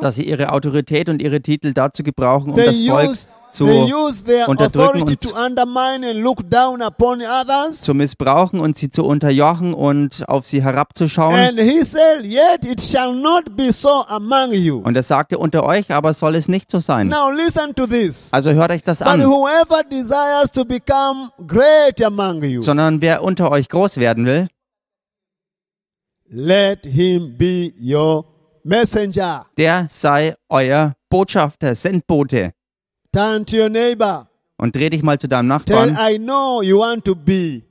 dass 0.00 0.14
sie 0.14 0.24
ihre 0.24 0.52
Autorität 0.52 1.08
und 1.08 1.20
ihre 1.20 1.40
Titel 1.40 1.72
dazu 1.72 2.04
gebrauchen, 2.04 2.52
um 2.52 2.56
das 2.56 2.78
Volk 2.86 3.16
zu, 3.54 3.66
they 3.66 3.92
use 3.92 4.24
their 4.24 4.48
unterdrücken 4.48 5.02
und 5.02 5.20
to 5.22 5.34
undermine 5.34 6.04
and 6.08 6.20
look 6.20 6.48
down 6.50 6.82
upon 6.82 7.22
others. 7.22 7.80
zu 7.82 7.94
missbrauchen 7.94 8.58
und 8.60 8.76
sie 8.76 8.90
zu 8.90 9.04
unterjochen 9.04 9.74
und 9.74 10.28
auf 10.28 10.44
sie 10.46 10.62
herabzuschauen. 10.62 11.34
And 11.34 11.58
he 11.60 11.82
said, 11.84 12.24
Yet 12.24 12.64
it 12.64 12.80
shall 12.80 13.14
not 13.14 13.56
be 13.56 13.72
so 13.72 14.04
among 14.08 14.52
you. 14.52 14.80
Und 14.82 14.96
er 14.96 15.02
sagte 15.02 15.38
unter 15.38 15.64
euch, 15.64 15.90
aber 15.92 16.12
soll 16.14 16.34
es 16.34 16.48
nicht 16.48 16.70
so 16.70 16.78
sein. 16.80 17.08
Now 17.08 17.30
listen 17.30 17.74
to 17.74 17.86
this. 17.86 18.28
Also 18.32 18.50
hört 18.52 18.70
euch 18.72 18.82
das 18.82 19.02
an. 19.02 19.22
whoever 19.22 19.82
desires 19.88 20.50
to 20.52 20.64
become 20.64 21.30
great 21.46 22.02
among 22.02 22.42
you, 22.42 22.62
Sondern 22.62 23.00
wer 23.00 23.22
unter 23.22 23.50
euch 23.50 23.68
groß 23.68 23.98
werden 23.98 24.26
will, 24.26 24.48
let 26.28 26.84
him 26.84 27.36
be 27.36 27.72
your 27.78 28.24
messenger. 28.64 29.46
der 29.56 29.86
sei 29.90 30.34
euer 30.48 30.94
Botschafter, 31.10 31.74
Sendbote. 31.74 32.53
Turn 33.14 33.46
to 33.46 33.56
your 33.56 33.68
neighbor. 33.68 34.26
Und 34.56 34.74
dreh 34.74 34.90
dich 34.90 35.04
mal 35.04 35.20
zu 35.20 35.28
deinem 35.28 35.48
Tell, 35.64 35.86
Nachbarn 35.86 36.14
I 36.14 36.18
know 36.18 36.62
you 36.62 36.80
want 36.80 37.04
to 37.04 37.14
be 37.14 37.62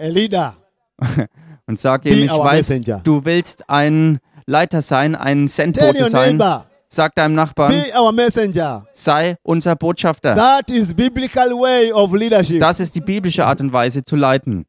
a 0.00 0.06
leader. 0.06 0.54
und 1.66 1.78
sag 1.78 2.06
ihm, 2.06 2.24
ich 2.24 2.30
weiß, 2.30 2.70
messenger. 2.70 3.02
du 3.04 3.22
willst 3.26 3.68
ein 3.68 4.18
Leiter 4.46 4.80
sein, 4.80 5.14
ein 5.14 5.40
Tell 5.40 5.48
Sendbote 5.48 6.08
sein. 6.08 6.38
neighbor, 6.38 6.66
Sag 6.88 7.14
deinem 7.16 7.34
Nachbarn, 7.34 7.70
be 7.70 8.00
our 8.00 8.12
messenger. 8.12 8.86
sei 8.92 9.36
unser 9.42 9.76
Botschafter. 9.76 10.34
That 10.34 10.70
is 10.70 10.94
biblical 10.94 11.50
way 11.50 11.92
of 11.92 12.14
leadership. 12.14 12.58
Das 12.58 12.80
ist 12.80 12.94
die 12.94 13.02
biblische 13.02 13.44
Art 13.44 13.60
und 13.60 13.74
Weise 13.74 14.04
zu 14.04 14.16
leiten. 14.16 14.64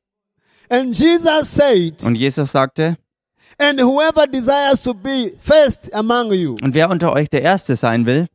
And 0.70 0.98
Jesus 1.00 1.50
said, 1.50 2.04
Und 2.04 2.16
Jesus 2.16 2.52
sagte, 2.52 2.98
and 3.58 3.80
whoever 3.80 4.28
desires 4.28 4.84
to 4.84 4.94
be 4.94 5.32
first 5.40 5.94
among 5.94 6.34
you, 6.34 6.56
und 6.62 6.74
wer 6.74 6.90
unter 6.90 7.14
euch 7.14 7.30
der 7.30 7.42
Erste 7.42 7.78
sein 7.78 8.06
will, 8.06 8.28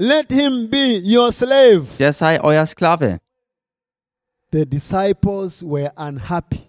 let 0.00 0.30
him 0.32 0.68
be 0.70 0.98
your 1.04 1.30
slave. 1.30 1.86
der 1.98 2.12
sei 2.12 2.40
euer 2.40 2.64
Sklave. 2.66 3.18
The 4.52 4.64
disciples 4.66 5.62
were 5.62 5.92
unhappy 5.96 6.60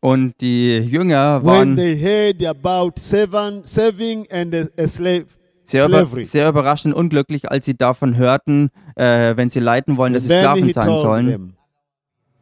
Und 0.00 0.40
die 0.40 0.78
Jünger 0.78 1.40
when 1.44 1.46
waren 1.46 1.76
they 1.76 1.96
heard 2.00 2.44
about 2.44 2.92
seven, 3.00 3.64
serving 3.64 4.26
and 4.30 4.54
a, 4.54 4.86
slave. 4.86 5.26
sehr, 5.64 5.86
über, 5.86 6.06
sehr 6.24 6.48
überrascht 6.48 6.86
und 6.86 6.94
unglücklich, 6.94 7.50
als 7.50 7.66
sie 7.66 7.74
davon 7.76 8.16
hörten, 8.16 8.70
äh, 8.96 9.36
wenn 9.36 9.50
sie 9.50 9.60
leiten 9.60 9.96
wollen, 9.96 10.12
dass 10.14 10.24
sie 10.24 10.30
Sklaven 10.38 10.72
sein 10.72 10.98
sollen. 10.98 11.26
them, 11.26 11.56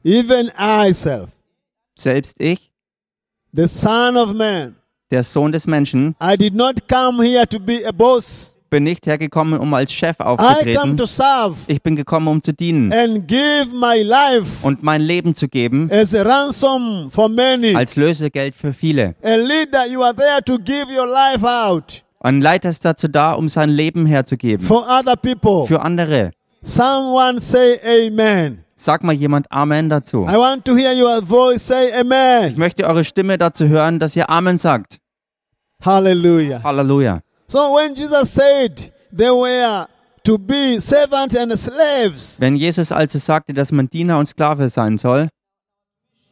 even 0.05 0.51
I 0.59 0.93
self, 0.95 1.31
Selbst 1.99 2.41
ich, 2.41 2.71
the 3.53 3.67
Son 3.67 4.17
of 4.17 4.33
Man, 4.35 4.77
der 5.11 5.25
Sohn 5.25 5.51
des 5.51 5.67
Menschen, 5.67 6.15
I 6.23 6.37
did 6.37 6.55
not 6.55 6.87
come 6.89 7.23
here 7.25 7.47
to 7.49 7.59
be 7.59 7.87
a 7.87 7.93
boss. 7.93 8.56
Bin 8.71 8.85
nicht 8.85 9.07
hergekommen, 9.07 9.59
um 9.59 9.73
als 9.75 9.93
Chef 9.93 10.17
I 10.21 10.25
come 10.25 10.31
aufzutreten. 10.31 10.97
to 10.97 11.07
serve 11.07 11.57
Ich 11.67 11.83
bin 11.83 11.97
gekommen, 11.97 12.29
um 12.29 12.43
zu 12.43 12.53
dienen 12.53 12.93
und 14.63 14.83
mein 14.83 15.03
Leben 15.03 15.35
zu 15.35 15.49
geben 15.49 15.91
als 15.91 16.13
Lösegeld 17.97 18.55
für 18.55 18.73
viele. 18.73 19.15
A 19.23 19.35
leader, 19.35 19.87
you 19.87 20.03
are 20.03 20.15
there 20.15 20.43
to 20.45 20.59
give 20.59 20.87
your 20.95 21.07
life 21.07 21.45
out 21.47 22.03
Ein 22.21 22.41
Leiter 22.41 22.69
ist 22.71 22.85
dazu 22.85 23.09
da, 23.09 23.33
um 23.33 23.49
sein 23.49 23.71
Leben 23.71 24.07
herzugeben. 24.07 24.65
for 24.67 24.87
other 24.89 25.17
people. 25.17 25.67
Für 25.67 25.83
andere. 25.83 26.33
Someone 26.63 27.41
say 27.41 27.79
amen. 27.85 28.65
Sag 28.79 29.03
mal 29.03 29.15
jemand 29.15 29.51
Amen 29.51 29.89
dazu. 29.89 30.25
I 30.29 30.37
want 30.37 30.65
to 30.67 30.77
hear 30.77 30.93
your 30.93 31.23
voice 31.25 31.67
say 31.67 31.89
Ich 31.89 31.95
amen. 31.95 32.55
möchte 32.59 32.85
eure 32.85 33.05
Stimme 33.05 33.39
dazu 33.39 33.69
hören, 33.69 33.99
dass 33.99 34.15
ihr 34.17 34.29
Amen 34.29 34.59
sagt. 34.59 34.99
Hallelujah. 35.85 36.63
Halleluja. 36.63 37.21
So 37.49 37.75
when 37.77 37.95
Jesus 37.95 38.33
said 38.35 38.93
they 39.17 39.31
were 39.31 39.87
to 40.25 40.39
be 40.39 40.81
servants 40.81 41.37
and 41.37 41.57
slaves, 41.57 42.41
Wenn 42.41 42.57
Jesus 42.57 42.91
also 42.91 43.19
sagte, 43.19 43.55
dass 43.55 43.71
man 43.73 43.89
Diener 43.89 44.19
und 44.19 44.27
Sklave 44.27 44.69
sein 44.69 44.99
soll 44.99 45.29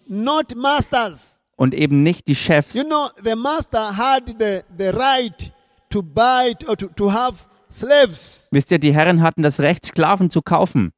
not 0.07 0.55
masters. 0.57 1.41
und 1.57 1.73
eben 1.75 2.03
nicht 2.03 2.27
die 2.27 2.35
Chefs, 2.35 2.75
You 2.75 2.83
know, 2.85 3.09
the 3.23 3.37
master 3.37 3.97
had 3.97 4.27
the, 4.39 4.63
the 4.77 4.89
right 4.91 5.53
to 5.91 6.03
buy 6.03 6.55
or 6.67 6.77
to, 6.77 6.89
to 6.89 7.13
have 7.13 7.45
slaves 7.71 8.49
wisst 8.51 8.71
ihr, 8.73 8.79
die 8.81 8.93
Herren 8.93 9.23
hatten 9.23 9.43
das 9.43 9.61
Recht, 9.61 9.87
Sklaven 9.87 10.31
zu 10.31 10.43
kaufen 10.43 10.93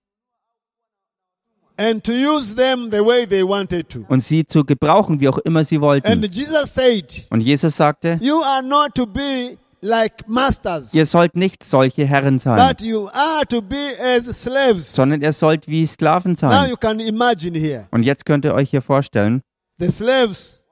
and 1.79 2.03
to 2.05 2.13
use 2.13 2.55
them 2.57 2.91
the 2.91 3.05
way 3.05 3.27
they 3.27 3.43
wanted 3.47 3.89
to. 3.91 4.05
und 4.09 4.21
sie 4.21 4.47
zu 4.47 4.65
gebrauchen, 4.65 5.21
wie 5.21 5.29
auch 5.29 5.39
immer 5.39 5.63
sie 5.65 5.77
And 5.77 5.83
wollten. 5.83 6.23
Jesus 6.33 6.73
said, 6.75 7.27
Und 7.31 7.43
Jesus 7.43 7.77
sagte, 7.77 8.19
You 8.23 8.41
are 8.43 8.63
not 8.63 8.95
to 8.95 9.07
be 9.07 9.59
like 9.81 10.25
masters, 10.27 10.93
ihr 10.95 11.07
sollt 11.07 11.37
nicht 11.37 11.63
solche 11.63 12.05
Herren 12.07 12.39
sein, 12.39 12.69
but 12.69 12.81
you 12.81 13.09
are 13.13 13.47
to 13.47 13.61
be 13.63 13.93
as 14.03 14.25
slaves. 14.25 14.93
sondern 14.95 15.23
ihr 15.23 15.33
sollt 15.33 15.69
wie 15.69 15.87
Sklaven 15.87 16.33
Now 16.33 16.39
sein. 16.51 16.71
you 16.71 16.77
can 16.77 17.01
imagine 17.01 17.59
here 17.59 17.87
Und 17.91 18.03
jetzt 18.03 18.25
könnt 18.27 18.45
ihr 18.45 18.55
euch 18.55 18.71
hier 18.71 18.83
vorstellen, 18.83 19.43
the 19.79 19.91
slaves 19.91 20.65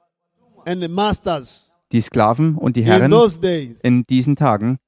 and 0.65 0.81
the 0.81 0.87
masters 0.89 1.71
die 1.91 2.01
Sklaven 2.01 2.55
und 2.57 2.75
die 2.75 2.81
in 2.81 2.87
Herren 2.87 3.11
those 3.11 3.39
days. 3.39 3.79
in 3.81 4.03
diesen 4.07 4.35
Tagen. 4.35 4.79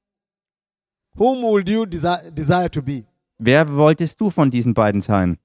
Whom 1.14 1.42
would 1.42 1.68
you 1.68 1.82
desi- 1.84 2.30
desire 2.32 2.70
to 2.70 2.82
be? 2.82 3.04
Wer 3.38 3.74
wolltest 3.76 4.20
du 4.20 4.30
von 4.30 4.50
diesen 4.50 4.74
beiden 4.74 5.00
sein? 5.00 5.38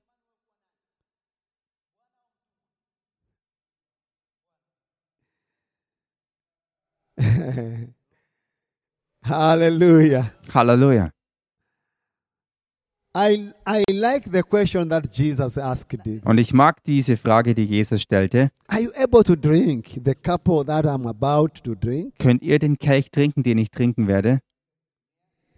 Hallelujah. 9.23 10.33
Halleluja. 10.53 11.11
I, 13.15 13.51
I 13.67 13.83
like 13.91 14.31
the 14.31 14.41
question 14.41 14.89
that 14.89 15.11
Jesus 15.13 15.57
asked. 15.57 15.95
Und 16.25 16.39
ich 16.39 16.51
mag 16.51 16.83
diese 16.83 17.15
Frage, 17.15 17.53
die 17.53 17.63
Jesus 17.63 18.01
stellte. 18.01 18.49
Are 18.67 18.81
you 18.81 18.91
able 18.95 19.23
to 19.23 19.35
drink 19.35 19.99
the 20.03 20.15
cup 20.15 20.45
that 20.65 20.85
I'm 20.85 21.07
about 21.07 21.61
to 21.63 21.75
drink? 21.75 22.15
Könnt 22.17 22.41
ihr 22.41 22.57
den 22.57 22.79
Kelch 22.79 23.11
trinken, 23.11 23.43
den 23.43 23.59
ich 23.59 23.69
trinken 23.69 24.07
werde? 24.07 24.39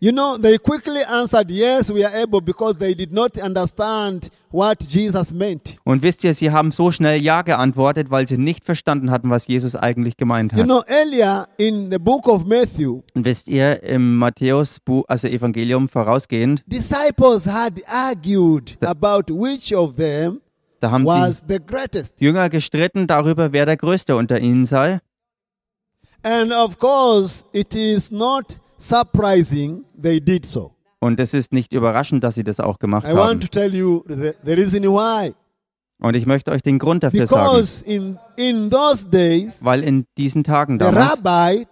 You 0.06 0.12
know, 0.12 0.38
they 0.38 0.60
quickly 0.60 1.04
answered, 1.04 1.50
Yes, 1.50 1.92
we 1.92 2.06
are 2.06 2.14
able, 2.16 2.40
because 2.40 2.76
they 2.78 2.94
did 2.94 3.12
not 3.12 3.40
understand 3.40 4.30
what 4.52 4.84
Jesus 4.88 5.34
meant. 5.34 5.78
Und 5.84 6.04
wisst 6.04 6.24
ihr, 6.24 6.36
sie 6.36 6.52
haben 6.52 6.70
so 6.70 6.92
schnell 6.92 7.20
Ja 7.24 7.42
geantwortet, 7.42 8.12
weil 8.12 8.28
sie 8.28 8.38
nicht 8.38 8.64
verstanden 8.66 9.10
hatten, 9.10 9.32
was 9.32 9.48
Jesus 9.48 9.76
eigentlich 9.76 10.16
gemeint 10.16 10.52
You 10.52 10.60
hat. 10.60 10.66
know, 10.68 10.84
earlier 10.88 11.48
in 11.58 11.90
the 11.90 11.98
book 11.98 12.28
of 12.28 12.46
Matthew, 12.46 13.02
Und 13.16 13.26
wisst 13.26 13.48
ihr, 13.48 13.82
im 13.82 14.20
Matthäus, 14.20 14.78
also 15.08 15.28
Evangelium 15.28 15.88
vorausgehend, 15.88 16.62
disciples 16.68 17.48
had 17.48 17.82
argued 17.88 18.78
about 18.84 19.34
which 19.34 19.74
of 19.74 19.96
them 19.96 20.40
da 20.82 20.92
haben 20.92 21.04
was 21.08 21.44
the 21.48 21.58
greatest. 21.58 22.20
die 22.20 22.26
Jünger 22.26 22.50
gestritten 22.50 23.08
darüber, 23.08 23.54
wer 23.54 23.66
der 23.66 23.78
Größte 23.78 24.16
unter 24.16 24.40
ihnen 24.40 24.66
sei. 24.66 25.00
And 26.22 26.54
of 26.54 26.78
course, 26.78 27.44
it 27.54 27.74
is 27.74 28.12
not 28.12 28.60
surprising 28.78 29.84
they 30.02 30.20
did 30.20 30.46
so. 30.46 30.72
Und 31.00 31.20
es 31.20 31.34
ist 31.34 31.52
nicht 31.54 31.74
überraschend, 31.74 32.24
dass 32.24 32.36
sie 32.36 32.44
das 32.44 32.60
auch 32.60 32.80
gemacht 32.80 33.06
I 33.08 33.12
want 33.16 33.20
haben. 33.30 33.40
to 33.42 33.48
tell 33.48 33.74
you 33.76 34.04
the, 34.08 34.32
the 34.44 34.54
reason 34.54 34.84
why. 34.84 35.34
Und 36.02 36.16
ich 36.16 36.26
möchte 36.26 36.52
euch 36.52 36.62
den 36.62 36.78
Grund 36.80 37.04
dafür 37.04 37.26
sagen. 37.28 37.44
Because 37.58 37.86
in, 37.86 38.18
in 38.36 38.70
those 38.70 39.08
days, 39.08 39.64
Weil 39.64 39.84
in 39.84 40.06
diesen 40.18 40.44
Tagen 40.44 40.74
the 40.80 40.86
damals, 40.86 41.22
rabbi, 41.24 41.66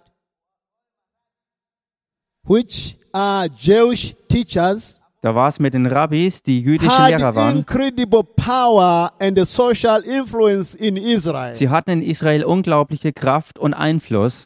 which 2.46 2.96
are 3.12 3.48
Jewish 3.58 4.14
teachers, 4.28 5.00
Da 5.20 5.34
war 5.34 5.48
es 5.48 5.58
mit 5.58 5.72
den 5.72 5.86
Rabbis, 5.86 6.42
die 6.42 6.60
jüdische 6.60 7.06
Lehrer 7.06 7.34
waren. 7.34 7.58
incredible 7.58 8.22
power 8.24 9.10
and 9.20 9.38
a 9.38 9.46
social 9.46 10.02
influence 10.02 10.74
in 10.74 10.96
Israel. 10.98 11.54
Sie 11.54 11.70
hatten 11.70 11.90
in 11.90 12.02
Israel 12.02 12.44
unglaubliche 12.44 13.12
Kraft 13.14 13.58
und 13.58 13.72
Einfluss. 13.74 14.44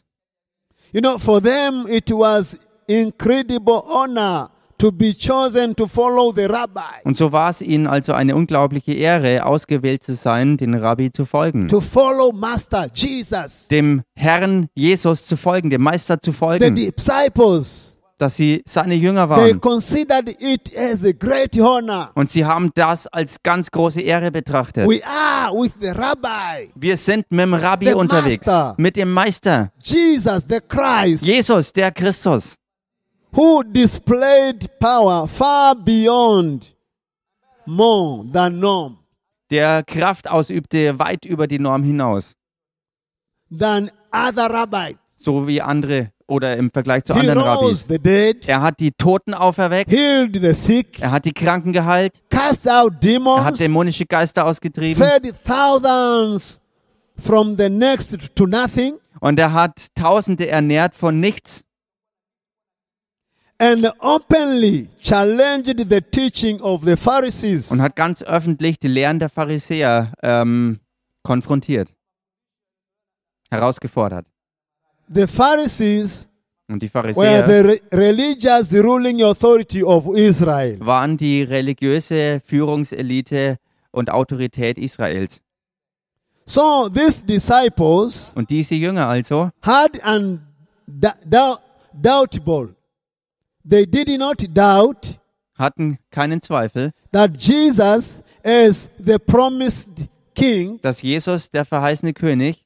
You 0.91 1.01
know, 1.01 1.17
for 1.19 1.41
them 1.41 1.85
it 1.87 2.09
was 2.11 2.57
incredible 2.87 3.83
honor 3.87 4.49
to 4.79 4.91
be 4.91 5.13
chosen 5.13 5.75
to 5.75 5.85
follow 5.87 6.33
the 6.33 6.45
rabbi, 6.45 7.01
Und 7.03 7.17
so 7.17 7.31
war 7.33 7.49
es 7.49 7.61
ihnen 7.61 7.85
also 7.85 8.13
eine 8.13 8.33
unglaubliche 8.35 8.93
Ehre, 8.93 9.45
ausgewählt 9.45 10.03
zu 10.03 10.15
sein, 10.15 10.55
den 10.57 10.73
Rabbi 10.73 11.11
zu 11.11 11.25
folgen. 11.25 11.67
to 11.67 11.81
follow 11.81 12.31
Master 12.31 12.87
Jesus. 12.93 13.67
Dem 13.67 14.03
Herrn 14.15 14.69
Jesus 14.73 15.25
zu 15.27 15.35
folgen, 15.35 15.69
dem 15.69 15.81
Meister 15.81 16.19
zu 16.21 16.31
The 16.31 16.37
folgen, 16.37 16.75
disciples, 16.75 17.98
dass 18.19 18.35
sie 18.35 18.61
seine 18.65 18.95
Jünger 18.95 19.29
waren. 19.29 19.59
Und 22.13 22.29
sie 22.29 22.45
haben 22.45 22.71
das 22.75 23.07
als 23.07 23.41
ganz 23.41 23.71
große 23.71 24.01
Ehre 24.01 24.29
betrachtet. 24.29 24.87
Wir 24.87 25.01
sind 26.97 27.31
mit 27.31 27.39
dem 27.39 27.53
Rabbi 27.53 27.87
The 27.87 27.93
unterwegs, 27.93 28.45
Master. 28.45 28.75
mit 28.77 28.97
dem 28.97 29.13
Meister, 29.13 29.71
Jesus 29.81 30.45
Jesus, 31.21 31.73
der 31.73 31.91
Christus, 31.91 32.55
who 33.31 33.63
displayed 33.63 34.69
power 34.79 35.27
far 35.27 35.75
beyond 35.75 36.75
more 37.65 38.29
than 38.31 38.59
norm, 38.59 38.97
der 39.49 39.83
Kraft 39.83 40.29
ausübte 40.29 40.99
weit 40.99 41.25
über 41.25 41.47
die 41.47 41.59
Norm 41.59 41.83
hinaus, 41.83 42.33
than 43.57 43.89
other 44.11 44.51
rabbis. 44.51 44.97
so 45.15 45.47
wie 45.47 45.61
andere 45.61 46.11
oder 46.29 46.55
im 46.57 46.71
Vergleich 46.71 47.03
zu 47.03 47.13
He 47.13 47.21
anderen 47.21 47.41
Rabbis. 47.41 47.87
Er 48.47 48.61
hat 48.61 48.79
die 48.79 48.91
Toten 48.91 49.33
auferweckt, 49.33 49.91
healed 49.91 50.35
the 50.41 50.53
sick, 50.53 50.99
er 51.01 51.11
hat 51.11 51.25
die 51.25 51.33
Kranken 51.33 51.73
geheilt, 51.73 52.21
er 52.29 53.43
hat 53.43 53.59
dämonische 53.59 54.05
Geister 54.05 54.45
ausgetrieben 54.45 55.03
fed 55.03 55.33
thousands 55.45 56.61
from 57.17 57.57
the 57.57 57.69
next 57.69 58.17
to 58.35 58.45
nothing, 58.45 58.99
und 59.19 59.39
er 59.39 59.53
hat 59.53 59.87
Tausende 59.95 60.47
ernährt 60.47 60.95
von 60.95 61.19
nichts 61.19 61.63
and 63.59 63.85
openly 63.99 64.87
challenged 65.01 65.89
the 65.89 66.01
teaching 66.01 66.61
of 66.61 66.83
the 66.83 66.95
Pharisees. 66.95 67.71
und 67.71 67.81
hat 67.81 67.95
ganz 67.95 68.23
öffentlich 68.23 68.79
die 68.79 68.87
Lehren 68.87 69.19
der 69.19 69.29
Pharisäer 69.29 70.13
ähm, 70.23 70.79
konfrontiert, 71.23 71.93
herausgefordert. 73.51 74.25
The 75.13 75.25
Pharisees 75.27 76.29
Und 76.67 76.83
die 76.83 76.87
were 76.93 77.01
Pharisäer 77.13 77.47
the 77.47 77.53
re- 77.67 77.79
religious 77.91 78.71
ruling 78.73 79.23
authority 79.23 79.83
of 79.83 80.05
Israel. 80.15 80.77
waren 80.79 81.17
die 81.17 81.41
religiöse 81.41 82.39
Führungselite 82.45 83.57
und 83.91 84.11
Autorität 84.11 84.77
Israels. 84.77 85.41
So 86.45 86.89
these 86.89 87.23
disciples 87.25 88.33
Und 88.35 88.49
diese 88.49 88.75
Jünger 88.75 89.07
also 89.07 89.51
had 89.61 90.03
an 90.03 90.41
dou- 90.87 91.09
dou- 91.25 91.57
doubtable. 91.93 92.75
They 93.67 93.85
did 93.85 94.07
not 94.19 94.37
doubt 94.53 95.19
hatten 95.55 95.97
keinen 96.11 96.41
Zweifel, 96.41 96.91
that 97.11 97.31
Jesus 97.37 98.21
is 98.43 98.89
the 99.03 99.17
promised 99.19 99.89
king. 100.33 100.79
dass 100.81 101.01
Jesus, 101.01 101.49
der 101.49 101.65
verheißene 101.65 102.13
König, 102.13 102.63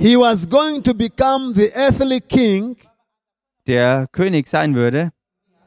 He 0.00 0.16
was 0.16 0.48
going 0.48 0.82
to 0.84 0.94
become 0.94 1.52
the 1.54 1.70
earthly 1.74 2.20
king 2.22 2.74
der 3.66 4.06
König 4.12 4.48
sein 4.48 4.74
würde, 4.74 5.10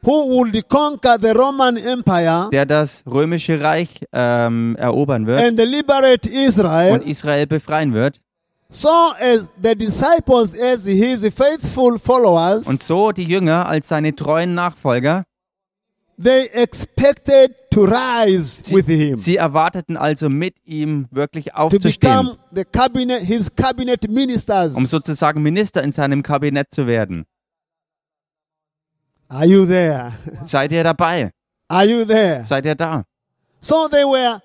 who 0.02 0.10
would 0.28 0.68
conquer 0.68 1.18
the 1.22 1.28
Roman 1.28 1.76
Empire 1.76 2.48
der 2.50 2.66
das 2.66 3.04
römische 3.06 3.60
Reich 3.60 4.00
ähm, 4.12 4.74
erobern 4.76 5.28
wird 5.28 5.40
and 5.40 5.56
liberate 5.58 6.28
Israel. 6.28 6.94
und 6.94 7.06
Israel 7.06 7.46
befreien 7.46 7.94
wird. 7.94 8.20
So 8.70 8.88
as 9.20 9.52
the 9.62 9.76
disciples, 9.76 10.52
as 10.60 10.84
his 10.84 11.20
faithful 11.32 11.96
followers, 11.96 12.66
Und 12.66 12.82
so 12.82 13.12
die 13.12 13.22
Jünger 13.22 13.68
als 13.68 13.86
seine 13.86 14.16
treuen 14.16 14.52
Nachfolger, 14.54 15.22
they 16.22 16.48
expected 16.52 17.54
to 17.70 17.84
rise 17.84 18.62
with 18.72 18.86
him, 18.86 19.16
sie 19.16 19.36
erwarteten 19.36 19.96
also 19.96 20.28
mit 20.28 20.54
ihm 20.64 21.06
wirklich 21.10 21.46
to 21.46 21.54
aufzustehen, 21.56 21.96
become 21.98 22.38
the 22.54 22.64
cabinet, 22.64 23.22
his 23.22 23.50
cabinet 23.54 24.08
ministers. 24.08 24.74
um 24.74 24.86
sozusagen 24.86 25.42
Minister 25.42 25.82
in 25.82 25.92
seinem 25.92 26.22
Kabinett 26.22 26.72
zu 26.72 26.86
werden. 26.86 27.24
Are 29.28 29.46
you 29.46 29.66
there? 29.66 30.12
Seid 30.44 30.72
ihr 30.72 30.84
dabei? 30.84 31.30
Are 31.68 31.84
you 31.84 32.04
there? 32.04 32.44
Seid 32.44 32.66
ihr 32.66 32.74
da? 32.74 33.04
So 33.60 33.88
they 33.88 34.04
were 34.04 34.40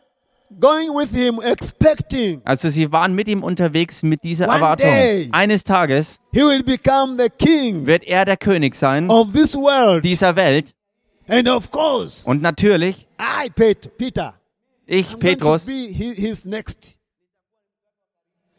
going 0.60 0.90
with 0.96 1.12
him, 1.12 1.40
expecting 1.44 2.42
Also 2.46 2.70
sie 2.70 2.92
waren 2.92 3.14
mit 3.14 3.28
ihm 3.28 3.44
unterwegs 3.44 4.02
mit 4.02 4.24
dieser 4.24 4.46
One 4.48 4.56
Erwartung. 4.56 4.88
day. 4.90 5.30
Eines 5.32 5.64
Tages 5.64 6.20
he 6.34 6.40
will 6.42 6.64
become 6.64 7.18
the 7.22 7.30
king 7.30 7.86
wird 7.86 8.06
er 8.06 8.26
der 8.26 8.38
König 8.38 8.74
sein 8.76 9.10
of 9.10 9.34
this 9.34 9.56
world. 9.56 10.04
dieser 10.04 10.36
Welt. 10.36 10.74
And 11.30 11.48
of 11.48 11.70
course, 11.72 12.26
Und 12.28 12.42
natürlich, 12.42 13.08
I, 13.20 13.50
Pet- 13.50 13.98
Peter, 13.98 14.34
ich, 14.88 15.08
I'm 15.14 15.20
Petrus, 15.20 15.66
going 15.66 15.88
to 15.88 15.88
be 15.90 15.94
his, 15.94 16.18
his 16.18 16.46
next. 16.46 16.98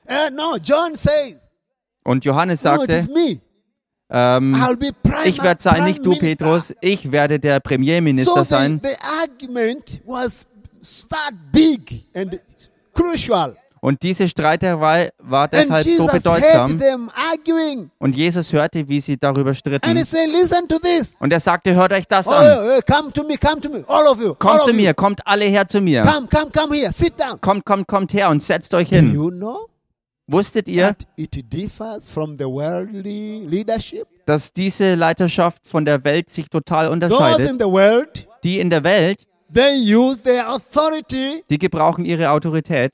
Uh, 0.09 0.31
no, 0.33 0.57
John 0.57 0.97
says, 0.97 1.37
und 2.05 2.25
Johannes 2.25 2.63
no, 2.65 2.83
it 2.83 2.91
is 2.91 3.05
sagte, 3.07 3.13
me. 3.13 3.41
ähm, 4.09 4.55
I'll 4.55 4.77
be 4.77 4.93
prime, 4.93 5.27
ich 5.29 5.43
werde 5.43 5.61
sein, 5.63 5.75
prime 5.75 5.87
nicht 5.89 6.05
du, 6.05 6.11
minister. 6.11 6.27
Petrus, 6.47 6.75
ich 6.81 7.11
werde 7.13 7.39
der 7.41 7.61
Premierminister 7.61 8.33
So 8.33 8.41
the, 8.43 8.49
sein. 8.49 8.81
the 8.83 8.97
argument 9.23 10.01
was 10.07 10.47
that 11.11 11.33
big 11.53 12.05
and 12.15 12.41
crucial. 12.95 13.57
Und 13.83 14.03
diese 14.03 14.29
Streiterei 14.29 15.11
war 15.19 15.49
deshalb 15.49 15.89
so 15.89 16.07
bedeutsam. 16.07 16.79
Und 17.99 18.15
Jesus 18.15 18.53
hörte, 18.53 18.89
wie 18.89 19.01
sie 19.01 19.17
darüber 19.17 19.55
stritten. 19.55 19.89
Und 21.21 21.33
er 21.33 21.41
sagte, 21.41 21.75
hört 21.75 21.93
euch 21.93 22.07
das 22.07 22.27
Oh, 22.27 22.33
an. 22.33 22.47
oh, 22.47 22.79
oh, 22.79 22.81
come 22.87 23.13
to 23.13 23.25
me, 23.25 23.39
come 23.39 23.61
to 23.61 23.71
me, 23.71 23.83
all 23.89 24.07
of 24.07 24.21
you. 24.21 24.29
all 24.29 24.35
Kommt 24.37 24.65
zu 24.65 24.73
mir, 24.75 24.93
kommt 24.93 25.27
alle 25.27 25.47
her 25.47 25.67
zu 25.67 25.81
mir. 25.81 26.03
Come, 26.03 26.29
come, 26.29 26.51
come 26.51 26.77
here, 26.77 26.93
sit 26.93 27.19
down. 27.19 27.41
Kommt, 27.41 27.65
kommt, 27.65 27.89
kommt 27.89 28.13
her 28.13 28.29
und 28.29 28.43
setzt 28.43 28.75
euch 28.75 28.91
hin. 28.91 29.17
Wusstet 30.27 30.69
ihr, 30.69 30.95
dass 34.27 34.53
diese 34.53 34.95
Leiterschaft 34.95 35.67
von 35.67 35.85
der 35.85 36.05
Welt 36.05 36.31
sich 36.31 36.49
total 36.49 36.89
unterscheidet? 36.89 37.61
Die 38.45 38.61
in 38.61 38.71
der 38.71 38.85
Welt, 38.85 39.27
die 41.51 41.59
gebrauchen 41.59 42.05
ihre 42.05 42.31
Autorität, 42.31 42.93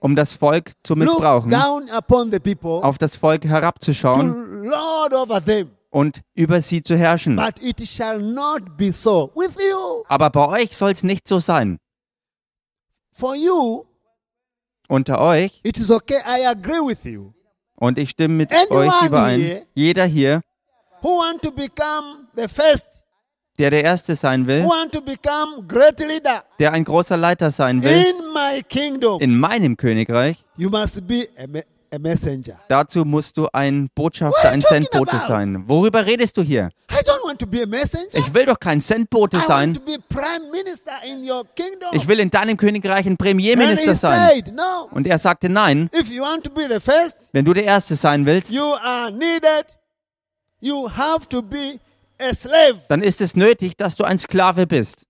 um 0.00 0.16
das 0.16 0.34
Volk 0.34 0.72
zu 0.82 0.96
missbrauchen, 0.96 1.50
down 1.50 1.88
upon 1.90 2.30
the 2.30 2.38
people, 2.38 2.82
auf 2.84 2.98
das 2.98 3.16
Volk 3.16 3.44
herabzuschauen 3.44 4.70
und 5.90 6.22
über 6.34 6.60
sie 6.60 6.82
zu 6.82 6.96
herrschen. 6.96 7.36
But 7.36 7.62
it 7.62 7.86
shall 7.86 8.20
not 8.20 8.76
be 8.76 8.92
so 8.92 9.30
with 9.34 9.54
you. 9.56 10.04
Aber 10.08 10.30
bei 10.30 10.62
euch 10.62 10.76
soll 10.76 10.90
es 10.90 11.02
nicht 11.02 11.28
so 11.28 11.38
sein. 11.38 11.78
For 13.12 13.34
you, 13.36 13.84
Unter 14.88 15.20
euch, 15.20 15.62
und 17.76 17.98
ich 17.98 18.10
stimme 18.10 18.34
mit 18.34 18.52
euch 18.70 19.02
überein, 19.02 19.62
jeder 19.74 20.04
hier, 20.04 20.42
der 23.58 23.70
der 23.70 23.84
Erste 23.84 24.14
sein 24.16 24.46
will, 24.46 24.68
der 26.58 26.72
ein 26.72 26.84
großer 26.84 27.16
Leiter 27.16 27.50
sein 27.50 27.82
will, 27.82 28.04
in 29.20 29.38
meinem 29.38 29.76
Königreich, 29.76 30.44
dazu 32.68 33.04
musst 33.04 33.36
du 33.36 33.48
ein 33.52 33.88
Botschafter, 33.94 34.50
ein 34.50 34.60
Sendbote 34.60 35.18
sein. 35.18 35.62
Worüber 35.68 36.04
redest 36.04 36.36
du 36.36 36.42
hier? 36.42 36.70
Ich 38.12 38.34
will 38.34 38.46
doch 38.46 38.58
kein 38.58 38.80
Sendbote 38.80 39.38
sein. 39.38 39.78
Ich 41.92 42.08
will 42.08 42.20
in 42.20 42.30
deinem 42.30 42.56
Königreich 42.56 43.06
ein 43.06 43.16
Premierminister 43.16 43.94
sein. 43.94 44.58
Und 44.90 45.06
er 45.06 45.18
sagte, 45.18 45.48
nein, 45.48 45.88
wenn 47.32 47.44
du 47.44 47.52
der 47.52 47.64
Erste 47.64 47.94
sein 47.94 48.26
willst, 48.26 48.50
you 48.52 48.64
are 48.64 49.12
needed. 49.12 49.66
You 50.60 50.88
have 50.88 51.28
to 51.28 51.42
be. 51.42 51.78
Dann 52.88 53.02
ist 53.02 53.20
es 53.20 53.36
nötig, 53.36 53.76
dass 53.76 53.96
du 53.96 54.04
ein 54.04 54.18
Sklave 54.18 54.66
bist. 54.66 55.06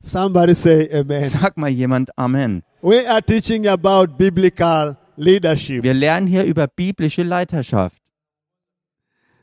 Somebody 0.00 0.54
say 0.54 0.88
amen. 0.92 1.22
Sag 1.22 1.56
mal 1.56 1.70
jemand 1.70 2.10
Amen. 2.16 2.62
We 2.82 3.08
are 3.08 3.22
teaching 3.22 3.66
about 3.66 4.16
biblical 4.18 4.96
leadership. 5.16 5.82
Wir 5.82 5.94
lernen 5.94 6.26
hier 6.26 6.44
über 6.44 6.66
biblische 6.68 7.22
Leiterschaft. 7.22 7.96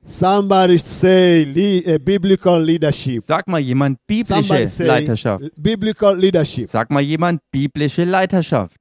Somebody 0.06 0.78
say 0.80 1.44
le- 1.44 1.96
uh, 1.96 2.00
biblical 2.00 2.62
leadership. 2.62 3.24
Sag 3.24 3.48
mal 3.48 3.60
jemand 3.60 3.98
biblische 4.06 4.84
Leiterschaft. 4.84 5.46
biblical 5.56 6.18
leadership. 6.18 6.70
Sag 6.70 6.90
mal 6.92 7.02
jemand 7.02 7.42
biblische 7.52 8.04
Leiterschaft. 8.04 8.76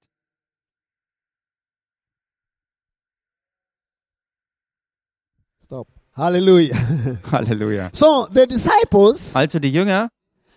Stop. 6.15 6.25
Hallelujah. 6.25 6.75
Halleluja. 7.31 7.91
so 7.95 8.29
the 8.33 8.47
disciples 8.47 9.35
Also 9.35 9.59
die 9.59 9.73
Jünger 9.73 10.09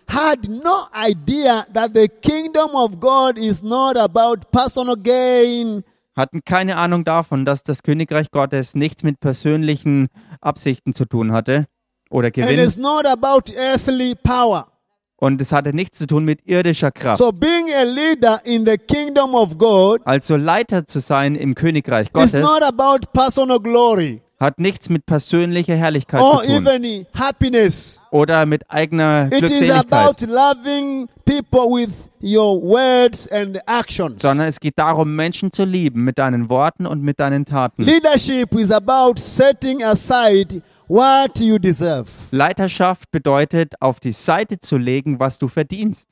had 0.08 0.48
no 0.48 0.86
idea 0.94 1.66
that 1.72 1.92
the 1.94 2.08
kingdom 2.08 2.74
of 2.74 3.00
God 3.00 3.38
is 3.38 3.62
not 3.62 3.96
about 3.96 4.50
personal 4.52 4.96
gain, 4.96 5.82
hatten 6.16 6.42
keine 6.44 6.76
Ahnung 6.76 7.04
davon, 7.04 7.44
dass 7.44 7.62
das 7.62 7.82
Königreich 7.82 8.30
Gottes 8.30 8.74
nichts 8.74 9.02
mit 9.02 9.18
persönlichen 9.20 10.08
Absichten 10.40 10.92
zu 10.92 11.04
tun 11.06 11.32
hatte 11.32 11.66
oder 12.10 12.26
and 12.26 12.34
Gewinn. 12.34 12.58
it's 12.60 12.76
not 12.76 13.06
about 13.06 13.50
earthly 13.56 14.14
power. 14.14 14.68
Und 15.18 15.40
es 15.40 15.50
hatte 15.50 15.72
nichts 15.72 15.96
zu 15.98 16.06
tun 16.06 16.24
mit 16.26 16.46
irdischer 16.46 16.90
Kraft. 16.90 17.16
So 17.18 17.32
being 17.32 17.72
a 17.72 17.84
leader 17.84 18.38
in 18.44 18.66
the 18.66 18.76
kingdom 18.76 19.34
of 19.34 19.56
God 19.56 20.02
Also 20.04 20.36
Leiter 20.36 20.84
zu 20.86 21.00
sein 21.00 21.34
im 21.34 21.54
Königreich 21.54 22.08
is 22.08 22.12
Gottes 22.12 22.34
not 22.34 22.62
about 22.62 23.06
personal 23.14 23.58
glory 23.58 24.20
hat 24.38 24.58
nichts 24.58 24.88
mit 24.90 25.06
persönlicher 25.06 25.74
Herrlichkeit 25.76 26.20
or 26.20 26.42
zu 26.42 26.48
tun 26.48 26.66
even 26.66 27.06
happiness. 27.14 28.02
oder 28.10 28.44
mit 28.46 28.70
eigener 28.70 29.26
It 29.26 29.32
is 29.32 29.38
Glückseligkeit, 29.50 29.92
about 29.92 30.26
loving 30.26 31.08
people 31.24 31.60
with 31.70 31.90
your 32.22 32.60
words 32.62 33.26
and 33.32 33.58
actions. 33.66 34.20
sondern 34.20 34.46
es 34.48 34.60
geht 34.60 34.78
darum, 34.78 35.16
Menschen 35.16 35.52
zu 35.52 35.64
lieben 35.64 36.04
mit 36.04 36.18
deinen 36.18 36.50
Worten 36.50 36.86
und 36.86 37.02
mit 37.02 37.18
deinen 37.18 37.44
Taten. 37.46 37.82
Leadership 37.82 38.52
is 38.54 38.70
about 38.70 39.14
setting 39.18 39.82
aside 39.82 40.60
what 40.88 41.40
you 41.40 41.58
deserve. 41.58 42.10
Leiterschaft 42.30 43.10
bedeutet, 43.10 43.74
auf 43.80 44.00
die 44.00 44.12
Seite 44.12 44.60
zu 44.60 44.76
legen, 44.76 45.18
was 45.18 45.38
du 45.38 45.48
verdienst. 45.48 46.10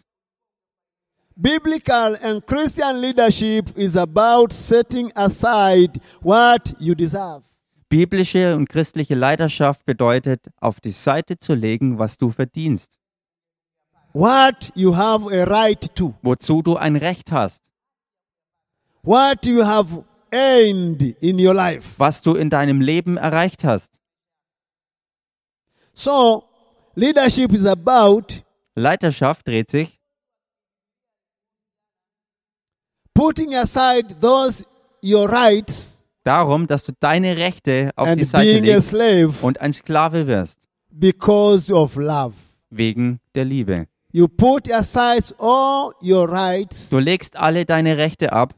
Biblical 1.37 2.17
and 2.23 2.47
Christian 2.47 3.01
leadership 3.01 3.77
is 3.77 3.97
about 3.97 4.53
setting 4.53 5.11
aside 5.17 6.01
what 6.23 6.75
you 6.79 6.95
deserve. 6.95 7.43
Biblische 7.88 8.57
und 8.57 8.68
christliche 8.68 9.14
Leiterschaft 9.14 9.85
bedeutet, 9.87 10.49
auf 10.61 10.81
die 10.81 10.90
Seite 10.90 11.38
zu 11.38 11.55
legen, 11.55 11.99
was 11.99 12.16
du 12.18 12.31
verdienst, 12.31 12.99
What 14.12 14.70
you 14.77 14.94
have 14.97 15.27
a 15.29 15.44
right 15.44 15.94
to. 15.97 16.14
wozu 16.23 16.62
du 16.62 16.77
ein 16.77 16.97
Recht 16.97 17.33
hast, 17.33 17.70
What 19.03 19.44
you 19.47 19.64
have 19.64 20.05
earned 20.33 21.03
in 21.23 21.38
your 21.38 21.55
life. 21.55 21.94
was 21.99 22.23
du 22.23 22.35
in 22.35 22.49
deinem 22.51 22.81
Leben 22.81 23.16
erreicht 23.16 23.64
hast. 23.64 24.01
So, 25.92 26.44
leadership 26.94 27.53
is 27.53 27.64
about 27.66 28.42
Leiterschaft 28.77 29.47
dreht 29.47 29.70
sich, 29.70 30.01
putting 33.14 33.55
aside 33.55 34.20
those 34.20 34.64
your 35.03 35.29
rights 35.29 35.93
darum, 36.25 36.67
dass 36.67 36.85
du 36.85 36.93
deine 36.99 37.37
Rechte 37.37 37.93
auf 37.97 38.13
die 38.15 38.25
Seite 38.25 38.59
legst 38.61 38.95
und 39.43 39.61
ein 39.61 39.73
Sklave 39.73 40.27
wirst, 40.27 40.69
because 40.91 41.73
of 41.73 41.97
love. 41.97 42.35
wegen 42.71 43.21
der 43.35 43.45
Liebe. 43.45 43.87
You 44.13 44.29
put 44.29 44.71
aside 44.73 45.35
all 45.39 45.93
your 46.03 46.29
rights, 46.29 46.89
Du 46.89 46.99
legst 46.99 47.37
alle 47.37 47.65
deine 47.65 47.97
Rechte 47.97 48.33
ab, 48.33 48.55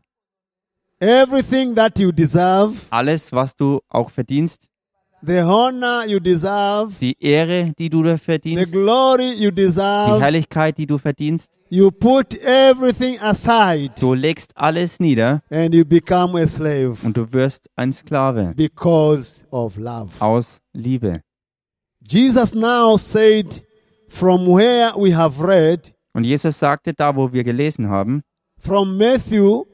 everything 1.01 1.75
that 1.75 1.99
you 1.99 2.13
deserve, 2.13 2.75
alles, 2.91 3.33
was 3.33 3.57
du 3.57 3.81
auch 3.89 4.11
verdienst, 4.11 4.69
the 5.27 5.41
honor 5.43 6.05
you 6.07 6.21
deserve, 6.21 6.95
die 7.01 7.17
Ehre, 7.21 7.73
die 7.79 7.89
du 7.89 8.03
the 8.05 8.17
verdienst, 8.17 8.73
glory 8.73 9.33
you 9.33 9.51
die 9.51 9.63
deserve. 9.65 10.21
Herrlichkeit, 10.21 10.79
die 10.79 10.87
du 10.87 10.99
verdienst. 10.99 11.59
You 11.69 11.91
put 11.91 12.35
everything 12.45 13.19
aside 13.21 13.91
Du 13.99 14.15
legst 14.15 14.53
alles 14.57 15.01
nieder 15.01 15.43
and 15.51 15.75
you 15.75 15.85
become 15.85 16.41
a 16.41 16.47
slave 16.47 16.97
und 17.05 17.17
du 17.17 17.33
wirst 17.33 17.69
ein 17.77 17.93
Sklave 17.93 18.53
because 18.55 19.45
of 19.51 19.77
love. 19.77 20.11
aus 20.21 20.61
Liebe. 20.73 21.23
Jesus 22.09 22.55
now 22.55 22.97
said, 22.97 23.65
from 24.09 24.47
where 24.47 24.93
we 24.97 25.13
have 25.15 25.43
read, 25.43 25.93
Und 26.15 26.25
Jesus 26.25 26.59
sagte 26.59 26.95
da, 26.95 27.15
wo 27.15 27.31
wir 27.33 27.43
gelesen 27.45 27.89
haben, 27.91 28.23
from 28.59 28.97
Matthew 28.97 29.65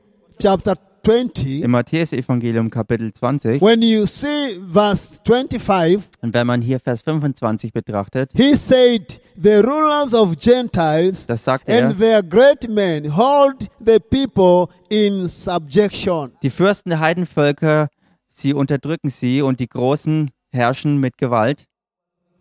chapter 0.40 0.74
20, 1.04 1.62
im 1.62 1.70
Matthäus-Evangelium 1.72 2.70
Kapitel 2.70 3.12
20, 3.12 3.60
when 3.60 3.82
you 3.82 4.06
see 4.06 4.58
verse 4.68 5.14
25, 5.26 5.98
und 6.20 6.32
wenn 6.34 6.46
man 6.46 6.62
hier 6.62 6.78
Vers 6.80 7.02
25 7.02 7.72
betrachtet, 7.72 8.30
he 8.34 8.54
said, 8.54 9.20
The 9.36 9.56
rulers 9.56 10.14
of 10.14 10.36
Gentiles 10.38 11.26
das 11.26 11.44
sagt 11.44 11.68
er, 11.68 11.88
and 11.88 11.98
their 11.98 12.22
great 12.22 12.68
men 12.68 13.16
hold 13.16 13.68
the 13.84 13.98
people 13.98 14.68
in 14.88 15.26
subjection. 15.28 16.32
die 16.42 16.50
Fürsten 16.50 16.90
der 16.90 17.00
Heidenvölker, 17.00 17.88
sie 18.28 18.54
unterdrücken 18.54 19.10
sie 19.10 19.42
und 19.42 19.58
die 19.60 19.68
Großen 19.68 20.30
herrschen 20.52 20.98
mit 20.98 21.18
Gewalt. 21.18 21.64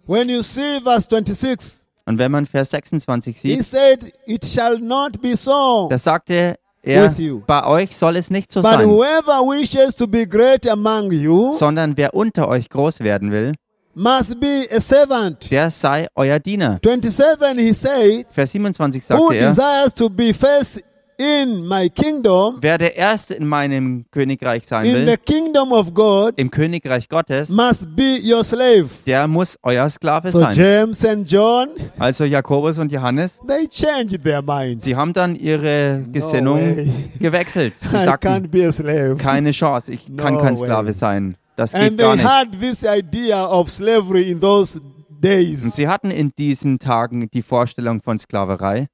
When 0.05 0.29
you 0.29 0.41
see 0.43 0.79
verse 0.83 1.07
26, 1.09 1.85
Und 2.05 2.17
wenn 2.17 2.31
man 2.31 2.45
Vers 2.45 2.71
26 2.71 3.37
he 3.37 3.55
sieht, 3.55 3.63
said, 3.65 4.13
It 4.25 4.45
shall 4.45 4.79
not 4.79 5.21
be 5.21 5.35
so. 5.37 5.87
da 5.89 5.97
sagte 5.97 6.55
er, 6.83 7.09
With 7.11 7.19
you. 7.19 7.41
bei 7.45 7.63
euch 7.65 7.95
soll 7.95 8.15
es 8.15 8.29
nicht 8.29 8.51
so 8.51 8.61
But 8.61 8.71
sein, 8.71 8.87
whoever 8.89 9.39
wishes 9.41 9.95
to 9.95 10.07
be 10.07 10.25
great 10.27 10.67
among 10.67 11.11
you 11.11 11.51
sondern 11.51 11.95
wer 11.97 12.13
unter 12.13 12.47
euch 12.47 12.69
groß 12.69 13.01
werden 13.01 13.31
will, 13.31 13.53
must 13.93 14.39
be 14.39 14.67
a 14.71 14.79
servant. 14.79 15.51
der 15.51 15.69
sei 15.69 16.07
euer 16.15 16.39
Diener. 16.39 16.79
27, 16.83 17.57
he 17.59 17.73
said, 17.73 18.25
Vers 18.29 18.51
27 18.53 19.01
Who 19.01 19.07
sagte 19.29 19.35
er, 19.35 19.49
desires 19.49 19.93
to 19.93 20.09
be 20.09 20.33
first 20.33 20.81
in 21.21 21.67
my 21.67 21.89
kingdom, 21.89 22.57
wer 22.61 22.77
der 22.77 22.95
Erste 22.95 23.35
in 23.35 23.45
meinem 23.47 24.05
Königreich 24.11 24.65
sein 24.65 24.85
in 24.85 25.05
the 25.05 25.17
kingdom 25.17 25.71
of 25.71 25.93
God, 25.93 26.33
im 26.37 26.49
Königreich 26.49 27.07
Gottes, 27.09 27.49
must 27.49 27.95
be 27.95 28.17
your 28.23 28.43
slave. 28.43 28.87
der 29.05 29.27
muss 29.27 29.57
euer 29.61 29.87
Sklave 29.89 30.31
So 30.31 30.39
sein. 30.39 30.55
James 30.55 31.05
and 31.05 31.29
John, 31.31 31.69
Also 31.99 32.23
Jakobus 32.25 32.79
und 32.79 32.91
Johannes, 32.91 33.39
they 33.47 33.67
changed 33.67 34.23
their 34.23 34.41
minds. 34.41 34.83
sie 34.83 34.95
haben 34.95 35.13
dann 35.13 35.35
ihre 35.35 36.03
Gesinnung 36.11 36.59
way. 36.59 36.89
gewechselt. 37.19 37.77
Sie 37.79 37.87
I 37.87 37.89
can't 37.99 38.05
sagten, 38.05 38.49
be 38.49 38.65
a 38.67 38.71
slave. 38.71 39.15
keine 39.17 39.51
Chance, 39.51 39.93
ich 39.93 40.05
kann 40.17 40.33
No 40.35 40.41
kein 40.41 40.57
way. 40.57 40.63
Sklave 40.65 40.93
sein. 40.93 41.35
Das 41.55 41.73
geht 41.73 41.81
And 41.81 41.97
gar 41.99 42.15
they 42.15 42.23
nicht. 42.23 42.29
had 42.29 42.47
this 42.59 42.83
idea 42.83 43.45
of 43.45 43.69
slavery 43.69 44.31
in 44.31 44.39
those 44.39 44.79
Und 44.79 45.23
days. 45.23 45.75
sie 45.75 45.87
hatten 45.87 46.09
in 46.09 46.31
diesen 46.39 46.79
Tagen 46.79 47.29
die 47.29 47.43
Vorstellung 47.43 48.01
von 48.01 48.17
Sklaverei 48.17 48.87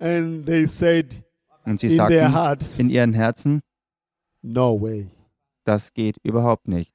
And 0.00 0.46
they 0.46 0.66
said 0.66 1.22
und 1.68 1.80
sie 1.80 1.88
in 1.88 1.96
sagten 1.96 2.32
hearts, 2.32 2.78
in 2.78 2.90
ihren 2.90 3.12
Herzen, 3.12 3.60
no 4.42 4.80
way. 4.80 5.10
das 5.64 5.92
geht 5.92 6.16
überhaupt 6.22 6.68
nicht. 6.68 6.92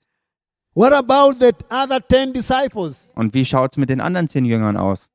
What 0.76 0.92
about 0.92 1.36
the 1.40 1.52
other 1.70 2.00
10 2.08 2.34
disciples? 2.34 3.12
Und 3.16 3.34
wie 3.34 3.46
schaut's 3.46 3.78
mit 3.78 3.90
den 3.90 4.02
anderen 4.02 4.28
zehn 4.28 4.46
Jüngern 4.46 4.76
aus? 4.76 5.08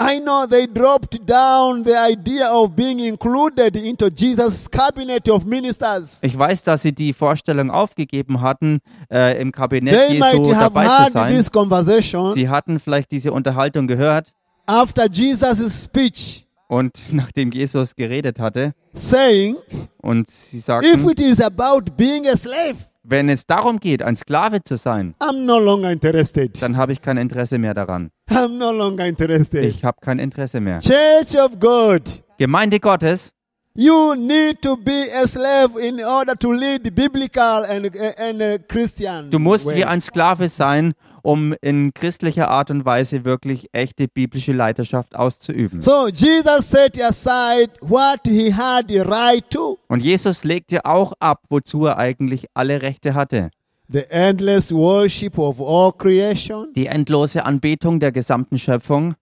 I 0.00 0.20
know 0.20 0.46
they 0.46 0.66
dropped 0.66 1.28
down 1.28 1.84
the 1.84 1.94
idea 1.94 2.50
of 2.50 2.74
being 2.74 2.98
included 3.00 3.76
into 3.76 4.06
Jesus' 4.08 4.70
cabinet 4.70 5.28
of 5.28 5.44
ministers. 5.44 6.22
Ich 6.22 6.36
weiß, 6.36 6.62
dass 6.62 6.82
sie 6.82 6.92
die 6.92 7.12
Vorstellung 7.12 7.70
aufgegeben 7.70 8.40
hatten, 8.40 8.80
äh, 9.10 9.40
im 9.40 9.52
Kabinett 9.52 9.94
They 9.94 10.16
Jesu 10.16 10.50
dabei 10.50 10.86
zu 10.86 11.12
sein. 11.12 12.34
Sie 12.34 12.48
hatten 12.48 12.78
vielleicht 12.78 13.10
diese 13.10 13.32
Unterhaltung 13.32 13.86
gehört 13.86 14.32
after 14.66 15.06
Jesus' 15.06 15.84
speech, 15.84 16.46
und 16.72 17.02
nachdem 17.12 17.50
Jesus 17.50 17.94
geredet 17.94 18.40
hatte 18.40 18.72
saying, 18.94 19.56
und 19.98 20.28
sie 20.30 20.58
If 20.58 20.64
sagten, 20.64 21.10
it 21.10 21.20
is 21.20 21.40
about 21.40 21.82
being 21.96 22.26
a 22.26 22.36
slave, 22.36 22.76
wenn 23.02 23.28
es 23.28 23.46
darum 23.46 23.78
geht, 23.78 24.02
ein 24.02 24.16
Sklave 24.16 24.64
zu 24.64 24.76
sein, 24.76 25.14
I'm 25.20 25.44
no 25.44 25.58
longer 25.58 25.92
interested. 25.92 26.62
dann 26.62 26.78
habe 26.78 26.92
ich 26.92 27.02
kein 27.02 27.18
Interesse 27.18 27.58
mehr 27.58 27.74
daran. 27.74 28.10
I'm 28.30 28.56
no 28.56 28.72
longer 28.72 29.06
interested. 29.06 29.64
Ich 29.64 29.84
habe 29.84 29.98
kein 30.00 30.18
Interesse 30.18 30.60
mehr. 30.60 30.78
Church 30.78 31.38
of 31.38 31.60
God, 31.60 32.22
Gemeinde 32.38 32.80
Gottes, 32.80 33.34
you 33.74 34.14
need 34.14 34.60
to 34.62 34.76
be 34.76 35.06
a 35.14 35.26
slave 35.26 35.78
in 35.80 36.02
order 36.04 36.34
to 36.36 36.52
lead 36.52 36.94
biblical 36.94 37.64
and, 37.64 37.94
and 38.18 38.42
uh, 38.42 38.58
Christian. 38.68 39.30
du 39.30 39.38
musst 39.38 39.66
way. 39.66 39.76
wie 39.76 39.84
ein 39.84 40.00
Sklave 40.00 40.48
sein, 40.48 40.94
um 41.22 41.54
in 41.62 41.94
christlicher 41.94 42.48
Art 42.48 42.70
und 42.70 42.84
Weise 42.84 43.24
wirklich 43.24 43.68
echte 43.72 44.08
biblische 44.08 44.52
Leiterschaft 44.52 45.14
auszuüben. 45.14 45.80
So 45.80 46.08
Jesus 46.08 46.68
set 46.70 47.00
aside 47.02 47.70
what 47.80 48.20
he 48.26 48.52
had 48.52 48.86
the 48.88 49.00
right 49.00 49.48
to. 49.50 49.78
Und 49.88 50.02
Jesus 50.02 50.44
legte 50.44 50.84
auch 50.84 51.12
ab, 51.20 51.42
wozu 51.48 51.86
er 51.86 51.98
eigentlich 51.98 52.46
alle 52.54 52.82
Rechte 52.82 53.14
hatte. 53.14 53.50
The 53.88 54.10
endless 54.10 54.72
worship 54.72 55.38
of 55.38 55.60
all 55.60 55.92
creation, 55.92 56.72
Die 56.72 56.86
endlose 56.86 57.44
Anbetung 57.44 58.00
der 58.00 58.10
gesamten 58.10 58.58
Schöpfung, 58.58 59.14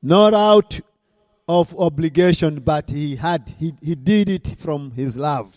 not 0.00 0.32
out 0.32 0.82
of 1.48 1.74
obligation, 1.76 2.62
but 2.64 2.90
he 2.90 3.18
had 3.20 3.42
he, 3.58 3.74
he 3.82 3.96
did 3.96 4.28
it 4.28 4.56
from 4.60 4.92
his 4.92 5.16
love. 5.16 5.48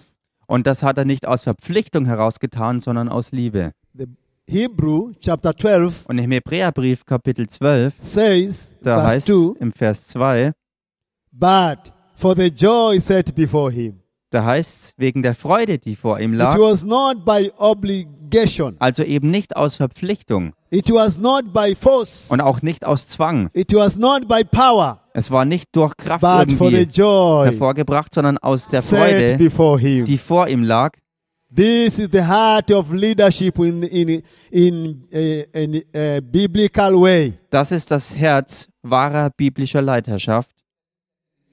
Und 0.48 0.66
das 0.68 0.84
hat 0.84 0.98
er 0.98 1.06
nicht 1.06 1.28
aus 1.28 1.44
Verpflichtung 1.44 2.06
herausgetan, 2.06 2.80
sondern 2.80 3.08
aus 3.10 3.32
Liebe. 3.32 3.72
The 3.94 4.06
Hebrew 4.50 5.12
chapter 5.20 5.56
12 5.56 6.06
Und 6.08 6.18
im 6.18 6.32
Hebräerbrief 6.32 7.06
Kapitel 7.06 7.48
12, 7.48 7.94
says, 8.00 8.76
da 8.82 8.98
verse 8.98 9.16
heißt 9.16 9.28
2, 9.28 9.60
im 9.62 9.72
Vers 9.72 10.08
2, 10.10 10.52
but 11.32 11.94
for 12.16 12.36
the 12.36 12.48
joy 12.48 13.00
set 13.00 13.34
before 13.36 13.72
him. 13.72 14.00
Da 14.30 14.46
heißt 14.46 14.84
es, 14.86 14.94
wegen 14.98 15.22
der 15.22 15.36
Freude, 15.36 15.78
die 15.78 15.96
vor 15.96 16.20
ihm 16.20 16.34
It 16.34 16.40
lag, 16.40 16.58
was 16.58 16.84
not 16.86 17.26
by 17.26 17.52
obligation. 17.58 18.76
also 18.80 19.04
eben 19.04 19.30
nicht 19.30 19.56
aus 19.58 19.76
Verpflichtung 19.76 20.54
It 20.70 20.90
was 20.90 21.18
not 21.18 21.52
by 21.54 21.76
force. 21.76 22.30
und 22.30 22.40
auch 22.42 22.62
nicht 22.62 22.86
aus 22.86 23.08
Zwang. 23.08 23.50
It 23.54 23.74
was 23.74 23.98
not 23.98 24.28
by 24.28 24.44
power, 24.44 25.01
Es 25.14 25.30
war 25.32 25.46
nicht 25.46 25.66
durch 25.74 25.96
Kraft 25.98 26.22
but 26.22 26.50
irgendwie 26.52 26.84
joy 26.92 27.46
hervorgebracht, 27.48 28.14
sondern 28.14 28.38
aus 28.38 28.68
der 28.68 28.82
Freude, 28.82 29.38
die 29.38 30.18
vor 30.18 30.48
ihm 30.48 30.64
lag. 30.64 30.92
This 31.54 32.00
is 32.00 32.08
the 32.14 32.22
heart 32.22 32.72
of 32.72 32.94
leadership 32.94 33.60
in 33.60 33.84
in 33.84 34.22
in 34.52 35.04
a, 35.14 35.58
in 35.60 35.84
a 35.94 36.22
biblical 36.22 36.94
way. 36.94 37.34
Das 37.50 37.72
ist 37.74 37.92
das 37.92 38.16
Herz 38.16 38.70
wahrer 38.84 39.30
biblischer 39.36 39.82
Leiterschaft. 39.82 40.50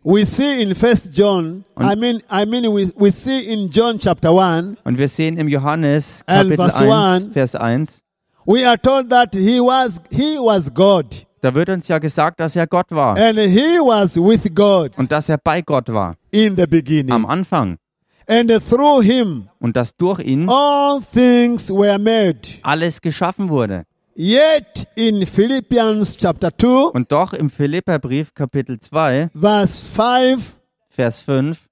We 0.04 0.24
see 0.24 0.62
in 0.62 0.76
First 0.76 1.08
John. 1.12 1.64
Und- 1.74 1.84
I 1.92 1.96
mean, 1.96 2.22
I 2.30 2.46
mean, 2.46 2.64
we 2.72 2.92
we 2.96 3.10
see 3.10 3.40
in 3.40 3.68
John 3.70 3.98
chapter 3.98 4.32
one. 4.32 4.76
Und 4.84 4.96
wir 4.98 5.08
sehen 5.08 5.36
im 5.36 5.48
Johannes 5.48 6.22
Kapitel 6.24 6.56
verse 6.56 6.76
1, 6.78 7.24
one. 7.24 7.32
Vers 7.32 7.54
1, 7.56 8.00
We 8.46 8.64
are 8.66 8.78
told 8.80 9.10
that 9.10 9.34
he 9.34 9.58
was 9.60 10.00
he 10.12 10.36
was 10.38 10.72
God, 10.72 11.26
da 11.40 11.54
wird 11.54 11.68
uns 11.68 11.88
ja 11.88 11.98
gesagt, 11.98 12.40
dass 12.40 12.56
er 12.56 12.66
Gott 12.66 12.90
war 12.90 13.16
and 13.16 13.38
he 13.38 13.78
was 13.78 14.16
with 14.16 14.42
God 14.54 14.96
und 14.98 15.10
dass 15.12 15.28
er 15.28 15.38
bei 15.38 15.62
Gott 15.62 15.88
war 15.92 16.16
in 16.30 16.56
the 16.56 16.66
beginning, 16.66 17.12
am 17.12 17.24
Anfang 17.26 17.78
and 18.26 18.50
through 18.68 19.02
him 19.02 19.48
und 19.58 19.76
dass 19.76 19.96
durch 19.96 20.20
ihn 20.20 20.48
all 20.48 21.00
things 21.12 21.70
were 21.70 21.98
made. 21.98 22.40
alles 22.62 23.00
geschaffen 23.00 23.48
wurde. 23.48 23.84
Yet 24.20 24.88
in 24.96 25.24
Philippians 25.26 26.16
chapter 26.16 26.50
2, 26.58 26.90
Und 26.92 27.12
doch 27.12 27.32
im 27.32 27.48
Philipperbrief 27.48 28.34
Kapitel 28.34 28.80
2, 28.80 29.30
verse 29.32 29.84
5 29.86 30.56
Vers 30.90 31.22
5, 31.22 31.68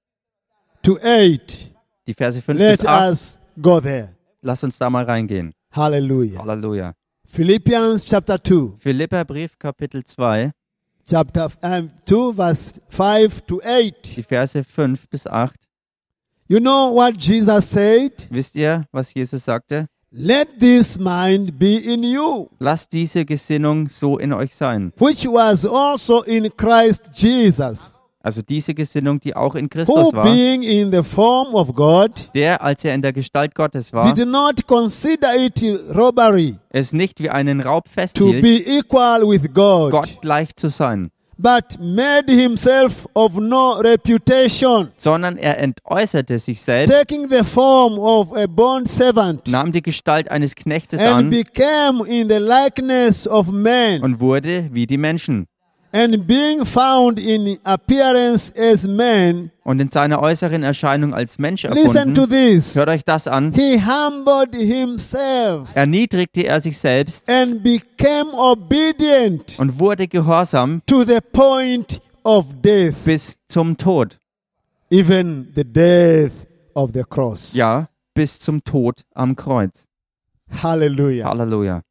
to 0.81 0.97
8, 1.03 1.71
die 2.07 2.13
Verse 2.13 2.41
5 2.41 2.57
let 2.57 2.77
bis 2.79 2.85
8, 2.85 3.09
us 3.09 3.39
go 3.61 3.81
there. 3.81 4.15
lasst 4.41 4.63
uns 4.63 4.77
da 4.77 4.89
mal 4.89 5.03
reingehen. 5.03 5.51
Hallelujah. 5.75 6.39
Halleluja. 6.39 6.93
Philippians 7.29 8.05
chapter 8.05 8.37
2, 8.37 8.77
Philipperbrief 8.79 9.59
Kapitel 9.59 10.01
2, 10.03 10.51
chapter 11.05 11.49
um, 11.61 11.91
2, 12.05 12.31
verse 12.33 12.79
5 12.89 13.45
to 13.45 13.61
8. 13.63 14.15
die 14.17 14.23
Verse 14.23 14.63
5 14.63 15.09
bis 15.09 15.27
8. 15.27 15.53
You 16.47 16.59
know 16.59 16.93
what 16.93 17.17
Jesus 17.17 17.69
said? 17.69 18.27
Wisst 18.31 18.55
ihr, 18.55 18.85
was 18.93 19.13
Jesus 19.13 19.43
sagte? 19.43 19.87
Let 20.09 20.57
this 20.59 20.97
mind 20.97 21.59
be 21.59 21.75
in 21.75 22.01
you, 22.01 22.49
Lasst 22.59 22.93
diese 22.93 23.25
Gesinnung 23.25 23.89
so 23.89 24.17
in 24.17 24.31
euch 24.31 24.55
sein. 24.55 24.93
which 24.97 25.25
was 25.27 25.65
also 25.65 26.21
in 26.23 26.49
Christ 26.55 27.09
Jesus, 27.13 27.96
Also 28.23 28.41
diese 28.41 28.73
Gesinnung, 28.73 29.19
die 29.19 29.35
auch 29.35 29.53
in 29.55 29.65
who 29.65 29.69
Christus 29.69 30.13
war, 30.13 30.23
being 30.23 30.63
in 30.63 30.91
the 30.91 31.03
form 31.03 31.53
of 31.53 31.73
God, 31.75 32.11
der, 32.33 32.61
als 32.61 32.83
er 32.83 32.95
in 32.95 33.01
der 33.01 33.13
Gestalt 33.13 33.53
Gottes 33.53 33.93
war, 33.93 34.11
did 34.13 34.27
not 34.27 34.65
consider 34.65 35.35
it 35.35 35.61
robbery 35.95 36.55
es 36.69 36.93
nicht 36.93 37.21
wie 37.21 37.29
einen 37.29 37.61
Raub 37.61 37.85
to 37.85 37.91
festhielt, 37.91 38.41
be 38.41 38.57
equal 38.65 39.21
with 39.21 39.53
God, 39.53 39.91
Gott 39.91 40.17
gleich 40.21 40.55
zu 40.55 40.69
sein, 40.69 41.11
but 41.37 41.79
made 41.79 42.33
himself 42.33 43.07
of 43.13 43.37
no 43.39 43.73
reputation, 43.73 44.89
sondern 44.95 45.37
er 45.37 45.59
entäußerte 45.59 46.39
sich 46.39 46.59
selbst, 46.59 46.91
taking 46.91 47.29
the 47.29 47.43
form 47.43 47.99
of 47.99 48.35
a 48.35 48.47
bond 48.47 48.89
servant, 48.89 49.47
nahm 49.47 49.71
die 49.71 49.83
Gestalt 49.83 50.31
eines 50.31 50.55
Knechtes 50.55 50.99
and 50.99 51.07
an 51.09 51.29
became 51.29 52.03
in 52.07 52.27
the 52.27 52.39
likeness 52.39 53.27
of 53.27 53.51
man. 53.51 54.01
und 54.01 54.19
wurde 54.19 54.69
wie 54.71 54.87
die 54.87 54.97
Menschen. 54.97 55.45
And 55.93 56.27
being 56.27 56.65
found 56.65 57.17
in 57.17 57.57
appearance 57.63 58.53
as 58.55 58.85
man, 58.87 59.51
Und 59.63 59.79
in 59.79 59.89
seiner 59.89 60.21
äußeren 60.21 60.61
Erscheinung 60.63 61.13
als 61.13 61.39
Mensch 61.39 61.63
listen 61.63 62.13
to 62.13 62.21
erfunden, 62.23 62.29
this. 62.29 62.75
hört 62.75 62.89
euch 62.89 63.03
das 63.05 63.27
an, 63.27 63.53
He 63.53 63.79
humbled 63.81 64.53
himself 64.53 65.69
erniedrigte 65.75 66.43
er 66.43 66.59
sich 66.61 66.77
selbst 66.77 67.29
and 67.29 67.63
became 67.63 68.31
obedient 68.33 69.57
und 69.59 69.79
wurde 69.79 70.07
gehorsam 70.07 70.81
to 70.85 71.03
the 71.05 71.19
point 71.31 72.01
of 72.23 72.47
death, 72.61 72.95
bis 73.05 73.37
zum 73.47 73.77
Tod. 73.77 74.19
even 74.91 75.47
the 75.55 75.63
death 75.63 76.31
of 76.73 76.91
the 76.93 77.03
cross. 77.09 77.53
Ja, 77.53 77.87
bis 78.13 78.39
zum 78.39 78.63
Tod 78.63 79.03
am 79.15 79.35
Kreuz. 79.35 79.85
Hallelujah. 80.61 81.27
Halleluja. 81.29 81.81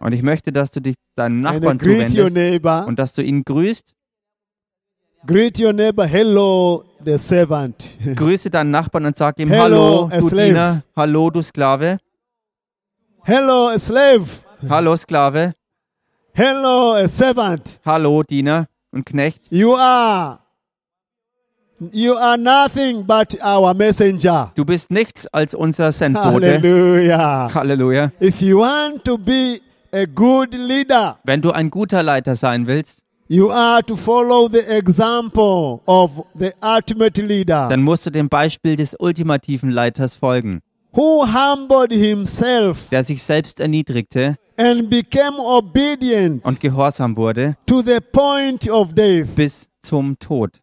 Und 0.00 0.12
ich 0.12 0.22
möchte, 0.22 0.52
dass 0.52 0.70
du 0.70 0.80
dich 0.80 0.94
deinen 1.14 1.44
and 1.46 1.60
Nachbarn 1.60 1.78
greet 1.78 2.00
your 2.00 2.28
zuwendest 2.28 2.34
neighbor. 2.34 2.86
und 2.86 2.98
dass 2.98 3.12
du 3.12 3.22
ihn 3.22 3.44
grüßt. 3.44 3.94
Greet 5.26 5.60
your 5.60 5.72
neighbor. 5.72 6.06
Hello, 6.06 6.84
the 7.04 7.18
servant. 7.18 7.90
Grüße 8.14 8.50
deinen 8.50 8.70
Nachbarn 8.70 9.04
und 9.04 9.16
sag 9.16 9.38
ihm, 9.38 9.48
Hello, 9.50 10.08
hallo, 10.10 10.20
du 10.20 10.28
slave." 10.28 10.46
Diener, 10.46 10.82
hallo, 10.96 11.30
du 11.30 11.42
Sklave, 11.42 11.98
Hello, 13.24 13.68
a 13.68 13.78
slave. 13.78 14.26
hallo, 14.68 14.96
Sklave, 14.96 15.54
Hello, 16.32 16.94
a 16.94 17.08
servant. 17.08 17.80
hallo, 17.84 18.22
Diener 18.22 18.68
und 18.92 19.04
Knecht. 19.04 19.50
You 19.50 19.74
are. 19.74 20.40
You 21.80 22.16
are 22.16 22.36
nothing 22.36 23.04
but 23.06 23.36
our 23.40 23.72
messenger. 23.72 24.50
Du 24.56 24.64
bist 24.64 24.90
nichts 24.90 25.28
als 25.28 25.54
unser 25.54 25.92
Sendbote. 25.92 26.54
Hallelujah. 26.54 27.48
Halleluja. 27.54 28.10
If 28.20 28.40
you 28.42 28.58
want 28.58 29.04
to 29.04 29.16
be 29.16 29.60
a 29.92 30.04
good 30.04 30.54
leader, 30.54 31.18
Wenn 31.24 31.40
du 31.40 31.52
ein 31.52 31.70
guter 31.70 32.02
Leiter 32.02 32.34
sein 32.34 32.66
willst, 32.66 33.04
you 33.28 33.50
are 33.52 33.80
to 33.84 33.94
follow 33.94 34.48
the 34.48 34.58
example 34.68 35.78
of 35.86 36.24
the 36.36 36.50
ultimate 36.62 37.22
leader 37.22 37.68
dann 37.68 37.82
musst 37.82 38.06
du 38.06 38.10
dem 38.10 38.28
Beispiel 38.28 38.74
des 38.74 38.96
ultimativen 38.98 39.70
Leiters 39.70 40.16
folgen, 40.16 40.60
who 40.92 41.24
humbled 41.26 41.92
himself 41.92 42.88
der 42.88 43.04
sich 43.04 43.22
selbst 43.22 43.60
erniedrigte 43.60 44.36
and 44.56 44.90
became 44.90 45.38
obedient 45.38 46.44
und 46.44 46.58
gehorsam 46.60 47.16
wurde 47.16 47.56
to 47.66 47.82
the 47.82 48.00
point 48.00 48.68
of 48.68 48.94
death, 48.94 49.28
bis 49.36 49.68
zum 49.80 50.18
Tod. 50.18 50.60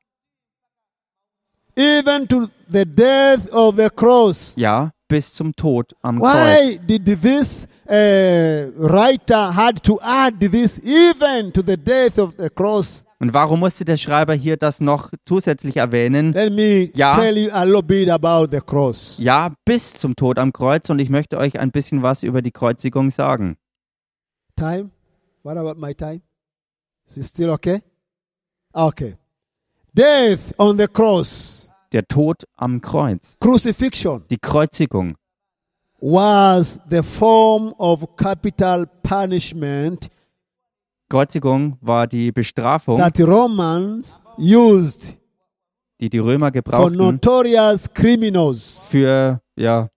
Even 1.75 2.27
to 2.27 2.47
the 2.71 2.85
death 2.85 3.51
of 3.53 3.75
the 3.77 3.89
cross. 3.89 4.53
Ja, 4.55 4.91
bis 5.07 5.33
zum 5.33 5.55
Tod 5.55 5.93
am 6.01 6.19
Why 6.19 6.77
Kreuz. 6.77 6.79
did 6.87 7.21
this 7.21 7.67
uh, 7.87 8.71
writer 8.77 9.53
had 9.55 9.81
to 9.83 9.99
add 10.01 10.39
this 10.39 10.79
even 10.79 11.51
to 11.53 11.61
the 11.65 11.77
death 11.77 12.17
of 12.17 12.33
the 12.37 12.49
cross? 12.49 13.03
Und 13.19 13.33
warum 13.33 13.61
musste 13.61 13.85
der 13.85 13.95
Schreiber 13.97 14.33
hier 14.33 14.57
das 14.57 14.81
noch 14.81 15.09
zusätzlich 15.25 15.77
erwähnen? 15.77 16.33
Let 16.33 16.51
me 16.51 16.91
Ja. 16.95 17.15
tell 17.15 17.37
you 17.37 17.49
a 17.51 17.63
little 17.63 17.81
bit 17.83 18.09
about 18.09 18.47
the 18.51 18.59
cross. 18.61 19.15
Ja, 19.19 19.53
bis 19.63 19.93
zum 19.93 20.15
Tod 20.15 20.37
am 20.37 20.51
Kreuz 20.51 20.89
und 20.89 20.99
ich 20.99 21.09
möchte 21.09 21.37
euch 21.37 21.57
ein 21.59 21.71
bisschen 21.71 22.03
was 22.03 22.23
über 22.23 22.41
die 22.41 22.51
Kreuzigung 22.51 23.09
sagen. 23.11 23.57
Time? 24.57 24.89
What 25.43 25.57
about 25.57 25.79
my 25.79 25.93
time? 25.93 26.21
Is 27.07 27.17
it 27.17 27.25
still 27.25 27.51
okay? 27.51 27.81
Okay. 28.73 29.15
Death 29.95 30.53
on 30.57 30.77
the 30.77 30.87
cross, 30.87 31.71
Der 31.93 32.05
Tod 32.05 32.43
am 32.57 32.81
Kreuz, 32.81 33.37
crucifixion, 33.39 34.23
die 34.29 34.37
Kreuzigung. 34.37 35.15
Was 36.01 36.79
the 36.89 37.01
form 37.01 37.73
of 37.77 38.17
capital 38.17 38.85
punishment. 39.03 40.09
Kreuzigung 41.09 41.77
war 41.79 42.07
die 42.07 42.31
Bestrafung, 42.33 42.97
that 42.97 43.17
Romans 43.21 44.19
used 44.37 45.17
die 46.01 46.09
die 46.09 46.19
Römer 46.19 46.47
for 46.47 46.51
gebrauchten 46.51 46.97
notorious 46.97 47.87
criminals. 47.93 48.87
für 48.89 49.39
ja 49.55 49.89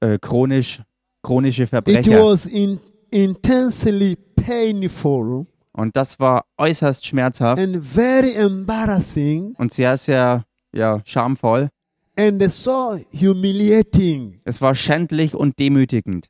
äh, 0.00 0.18
chronisch 0.18 0.82
chronische 1.22 1.62
It 1.62 1.70
Verbrecher. 1.70 2.22
was 2.22 2.44
in, 2.44 2.78
intensely 3.10 4.16
painful 4.36 5.46
und 5.78 5.96
das 5.96 6.18
war 6.18 6.44
äußerst 6.58 7.06
schmerzhaft 7.06 7.62
and 7.62 7.82
very 7.82 8.32
embarrassing 8.34 9.54
und 9.58 9.72
sehr 9.72 9.96
sehr 9.96 10.44
ja 10.72 11.00
schamvoll. 11.04 11.68
and 12.16 12.42
so 12.50 12.98
humiliating. 13.12 14.40
Es 14.44 14.60
war 14.60 14.74
schändlich 14.74 15.34
und 15.34 15.58
demütigend. 15.58 16.28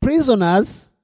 Prisoners 0.00 0.94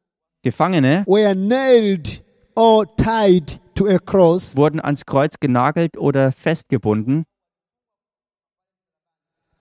Gefangene 0.43 1.05
were 1.07 1.35
nailed 1.35 2.23
or 2.57 2.85
tied 2.97 3.61
to 3.75 3.87
a 3.87 3.99
cross 3.99 4.57
wurden 4.57 4.81
ans 4.81 5.07
Kreuz 5.07 5.39
genagelt 5.41 5.97
oder 5.97 6.33
festgebunden 6.33 7.25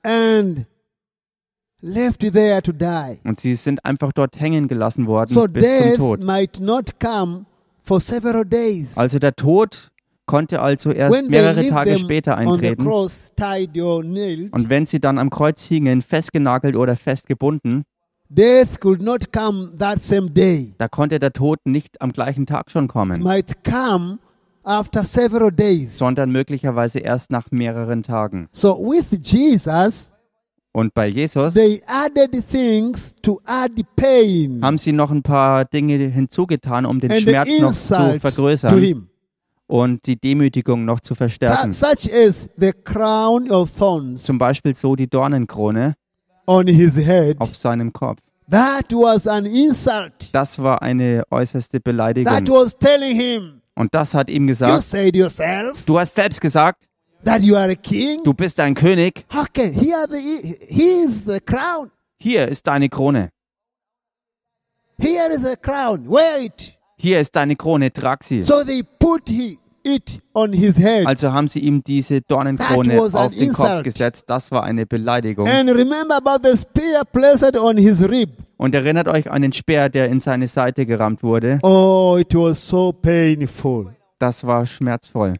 and 0.03 0.65
left 1.85 2.21
there 2.21 2.61
to 2.63 2.71
die. 2.71 3.19
und 3.25 3.39
sie 3.39 3.55
sind 3.55 3.83
einfach 3.83 4.13
dort 4.13 4.39
hängen 4.39 4.67
gelassen 4.69 5.05
worden 5.05 5.33
So 5.33 5.45
bis 5.47 5.65
zum 5.65 5.85
death 5.85 5.97
Tod. 5.97 6.23
might 6.23 6.59
not 6.61 6.99
come 6.99 7.45
for 7.81 7.99
several 7.99 8.45
days. 8.45 8.97
Also 8.97 9.19
der 9.19 9.35
Tod 9.35 9.91
konnte 10.25 10.61
also 10.61 10.91
erst 10.91 11.13
When 11.17 11.29
mehrere 11.29 11.67
Tage 11.67 11.97
später 11.97 12.37
eintreten. 12.37 12.85
cross, 12.85 13.33
nailed, 13.37 14.53
Und 14.53 14.69
wenn 14.69 14.85
sie 14.85 15.01
dann 15.01 15.17
am 15.19 15.29
Kreuz 15.29 15.61
hingen, 15.63 16.01
festgenagelt 16.01 16.77
oder 16.77 16.95
festgebunden, 16.95 17.83
death 18.29 18.79
could 18.79 19.01
not 19.01 19.33
come 19.33 19.75
that 19.77 20.01
same 20.01 20.29
day. 20.31 20.73
da 20.77 20.87
konnte 20.87 21.19
der 21.19 21.33
Tod 21.33 21.59
nicht 21.65 22.01
am 22.01 22.13
gleichen 22.13 22.45
Tag 22.45 22.71
schon 22.71 22.85
It 22.85 22.91
kommen. 22.91 23.21
might 23.21 23.63
come 23.65 24.19
after 24.63 25.03
several 25.03 25.51
days. 25.51 25.97
sondern 25.97 26.31
möglicherweise 26.31 26.99
erst 26.99 27.29
nach 27.29 27.51
mehreren 27.51 28.01
Tagen. 28.03 28.47
So 28.53 28.77
with 28.79 29.07
Jesus, 29.21 30.12
Und 30.75 30.93
bei 30.95 31.07
Jesus 31.07 31.53
haben 34.61 34.77
sie 34.77 34.91
noch 34.91 35.11
ein 35.11 35.21
paar 35.23 35.65
Dinge 35.65 35.97
hinzugetan, 35.97 36.85
um 36.87 36.99
den 36.99 37.11
and 37.11 37.21
Schmerz 37.21 37.49
noch 37.59 37.71
zu 37.71 38.19
vergrößern 38.19 39.07
und 39.67 40.05
die 40.07 40.19
Demütigung 40.19 40.83
noch 40.85 40.99
zu 40.99 41.13
That, 41.13 41.17
verstärken. 41.17 41.71
such 41.71 42.11
as 42.13 42.49
the 42.57 42.71
crown 42.83 43.49
of 43.51 43.71
thorns 43.71 44.23
Zum 44.23 44.37
Beispiel 44.37 44.73
so 44.73 44.95
die 44.95 45.07
Dornenkrone 45.09 45.93
on 46.47 46.67
his 46.67 46.95
head. 46.97 47.39
auf 47.39 47.55
seinem 47.55 47.93
Kopf. 47.93 48.19
That 48.49 48.91
was 48.91 49.25
an 49.27 49.45
insult. 49.45 50.33
Das 50.33 50.61
war 50.61 50.81
eine 50.81 51.23
äußerste 51.31 51.77
That 51.77 51.83
Beleidigung. 51.83 52.47
was 52.49 52.77
telling 52.77 53.15
him, 53.15 53.61
Und 53.75 53.93
das 53.95 54.13
hat 54.13 54.29
ihm 54.29 54.43
you 54.43 54.47
gesagt, 54.47 54.83
said 54.83 55.15
yourself 55.15 55.83
du 55.85 55.97
hast 55.99 56.15
selbst 56.15 56.41
gesagt, 56.41 56.87
that 57.25 57.41
you 57.41 57.55
are 57.55 57.69
a 57.71 57.75
king. 57.75 58.23
du 58.23 58.33
bist 58.33 58.59
ein 58.59 58.73
König, 58.75 59.25
Okay, 59.35 59.71
here 59.73 60.05
the 60.09 60.19
here 60.67 61.03
is 61.05 61.23
the 61.25 61.39
crown. 61.39 61.91
hier 62.17 62.47
ist 62.47 62.67
deine 62.67 62.89
Krone. 62.89 63.29
Here 64.99 65.31
is 65.33 65.45
a 65.45 65.55
crown. 65.55 66.07
Wear 66.07 66.39
it. 66.41 66.77
Hier 66.97 67.19
ist 67.19 67.35
deine 67.35 67.55
Krone, 67.55 67.91
trag 67.91 68.23
sie. 68.23 68.43
So 68.43 68.63
they 68.63 68.83
put 68.83 69.27
he, 69.27 69.57
it 69.83 70.21
on 70.33 70.53
his 70.53 70.77
head. 70.77 71.05
Also 71.07 71.33
haben 71.33 71.47
sie 71.47 71.59
ihm 71.59 71.83
diese 71.83 72.21
Dornenkrone 72.21 73.01
auf 73.01 73.33
den 73.33 73.51
Kopf 73.51 73.67
insult. 73.69 73.83
gesetzt. 73.83 74.29
Das 74.29 74.51
war 74.51 74.63
eine 74.63 74.85
Beleidigung. 74.85 75.47
And 75.47 75.69
remember 75.69 76.15
about 76.15 76.47
the 76.47 76.55
spear 76.57 77.03
placed 77.03 77.57
on 77.57 77.77
his 77.77 78.01
rib. 78.07 78.29
Und 78.57 78.75
erinnert 78.75 79.07
euch 79.07 79.29
an 79.29 79.41
den 79.41 79.51
Speer, 79.51 79.89
der 79.89 80.07
in 80.07 80.19
seine 80.19 80.47
Seite 80.47 80.85
gerammt 80.85 81.23
wurde. 81.23 81.59
Oh, 81.63 82.17
it 82.17 82.33
was 82.33 82.65
so 82.65 82.93
painful. 82.93 83.95
Das 84.19 84.45
war 84.45 84.65
schmerzvoll. 84.65 85.35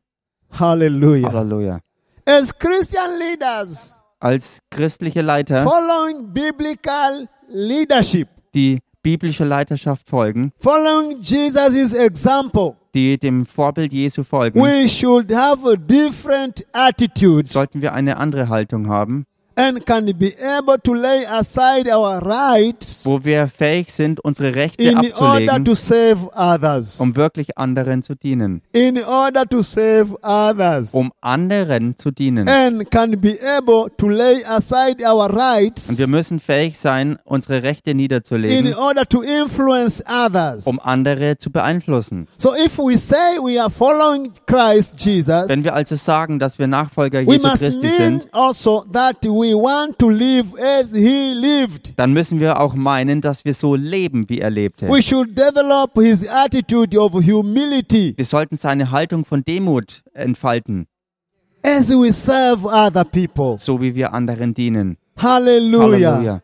Hallelujah. 0.60 1.32
Halleluja. 1.32 1.80
As 2.26 2.52
Christian 2.58 3.20
leaders, 3.20 4.00
Als 4.20 4.60
christliche 4.70 5.22
Leiter, 5.22 5.64
following 5.64 6.32
biblical 6.32 7.28
leadership, 7.50 8.30
die 8.54 8.80
biblische 9.02 9.44
Leiterschaft 9.44 10.08
folgen, 10.08 10.54
following 10.60 11.20
Jesus' 11.20 11.94
example, 11.94 12.76
die 12.94 13.18
dem 13.18 13.46
Vorbild 13.46 13.92
Jesu 13.92 14.24
folgen, 14.24 14.62
we 14.62 14.88
should 14.88 15.34
have 15.36 15.68
a 15.68 15.76
different 15.76 16.66
attitude 16.72 17.48
sollten 17.48 17.82
wir 17.82 17.94
eine 17.94 18.16
andere 18.18 18.48
Haltung 18.48 18.88
haben, 18.88 19.26
and 19.56 19.86
can 19.86 20.06
be 20.18 20.34
able 20.40 20.78
to 20.84 20.94
lay 20.94 21.26
aside 21.26 21.88
our 21.94 22.20
rights 22.26 23.06
wo 23.06 23.24
wir 23.24 23.48
fähig 23.48 23.92
sind, 23.92 24.20
unsere 24.24 24.56
Rechte 24.56 24.84
in 24.84 24.98
order 24.98 25.08
abzulegen, 25.08 25.66
to 25.66 25.76
save 25.76 26.18
others. 26.36 27.00
um 27.00 27.16
wirklich 27.16 27.58
anderen 27.58 28.04
zu 28.04 28.16
dienen. 28.16 28.62
In 28.72 29.04
order 29.04 29.46
to 29.46 29.62
save 29.62 30.16
others. 30.22 30.94
Um 30.94 31.12
anderen 31.22 31.98
zu 31.98 32.12
dienen. 32.12 32.48
And 32.48 32.90
can 32.90 33.20
be 33.20 33.38
able 33.42 33.90
to 33.98 34.08
lay 34.08 34.44
aside 34.46 35.06
our 35.06 35.30
rights 35.30 35.90
Und 35.90 35.98
wir 35.98 36.08
müssen 36.08 36.40
fähig 36.40 36.78
sein, 36.78 37.20
unsere 37.26 37.64
Rechte 37.64 37.92
in 37.92 37.98
niederzulegen, 37.98 38.74
order 38.76 39.08
to 39.08 39.22
influence 39.22 40.04
others. 40.08 40.66
um 40.66 40.80
andere 40.82 41.38
zu 41.38 41.52
beeinflussen. 41.52 42.28
So 42.38 42.54
if 42.56 42.78
we 42.78 42.98
say 42.98 43.38
we 43.40 43.62
are 43.62 43.70
following 43.70 44.32
Christ 44.46 45.00
Jesus, 45.00 45.48
Wenn 45.48 45.64
wir 45.64 45.74
also 45.74 45.96
sagen, 45.96 46.40
dass 46.40 46.60
wir 46.60 46.68
Nachfolger 46.68 47.26
we 47.26 47.34
Jesu 47.34 47.48
must 47.48 47.60
Christi 47.60 47.88
mean 47.88 48.20
sind, 48.22 48.34
also 48.34 48.86
that 48.92 49.18
we 49.24 49.43
want 49.52 50.00
to 50.00 50.10
live 50.10 50.48
as 50.58 50.92
he 50.94 51.34
lived. 51.34 51.94
dann 51.98 52.14
müssen 52.14 52.40
wir 52.40 52.60
auch 52.60 52.76
meinen, 52.76 53.20
dass 53.20 53.44
wir 53.44 53.54
so 53.54 53.76
leben, 53.76 54.30
wie 54.30 54.40
er 54.40 54.50
lebte. 54.50 54.88
We 54.88 55.02
should 55.02 55.38
develop 55.38 55.92
his 56.00 56.26
attitude 56.30 56.98
of 56.98 57.14
humility 57.14 58.14
Wir 58.16 58.26
sollten 58.26 58.56
seine 58.56 58.92
Haltung 58.92 59.26
von 59.26 59.44
Demut 59.44 60.04
entfalten, 60.14 60.88
as 61.64 61.90
we 61.90 62.14
serve 62.14 62.66
other 62.66 63.04
people. 63.04 63.58
so 63.58 63.82
wie 63.82 63.96
wir 63.96 64.14
anderen 64.14 64.54
dienen. 64.54 64.98
Hallelujah. 65.18 66.12
Halleluja. 66.14 66.42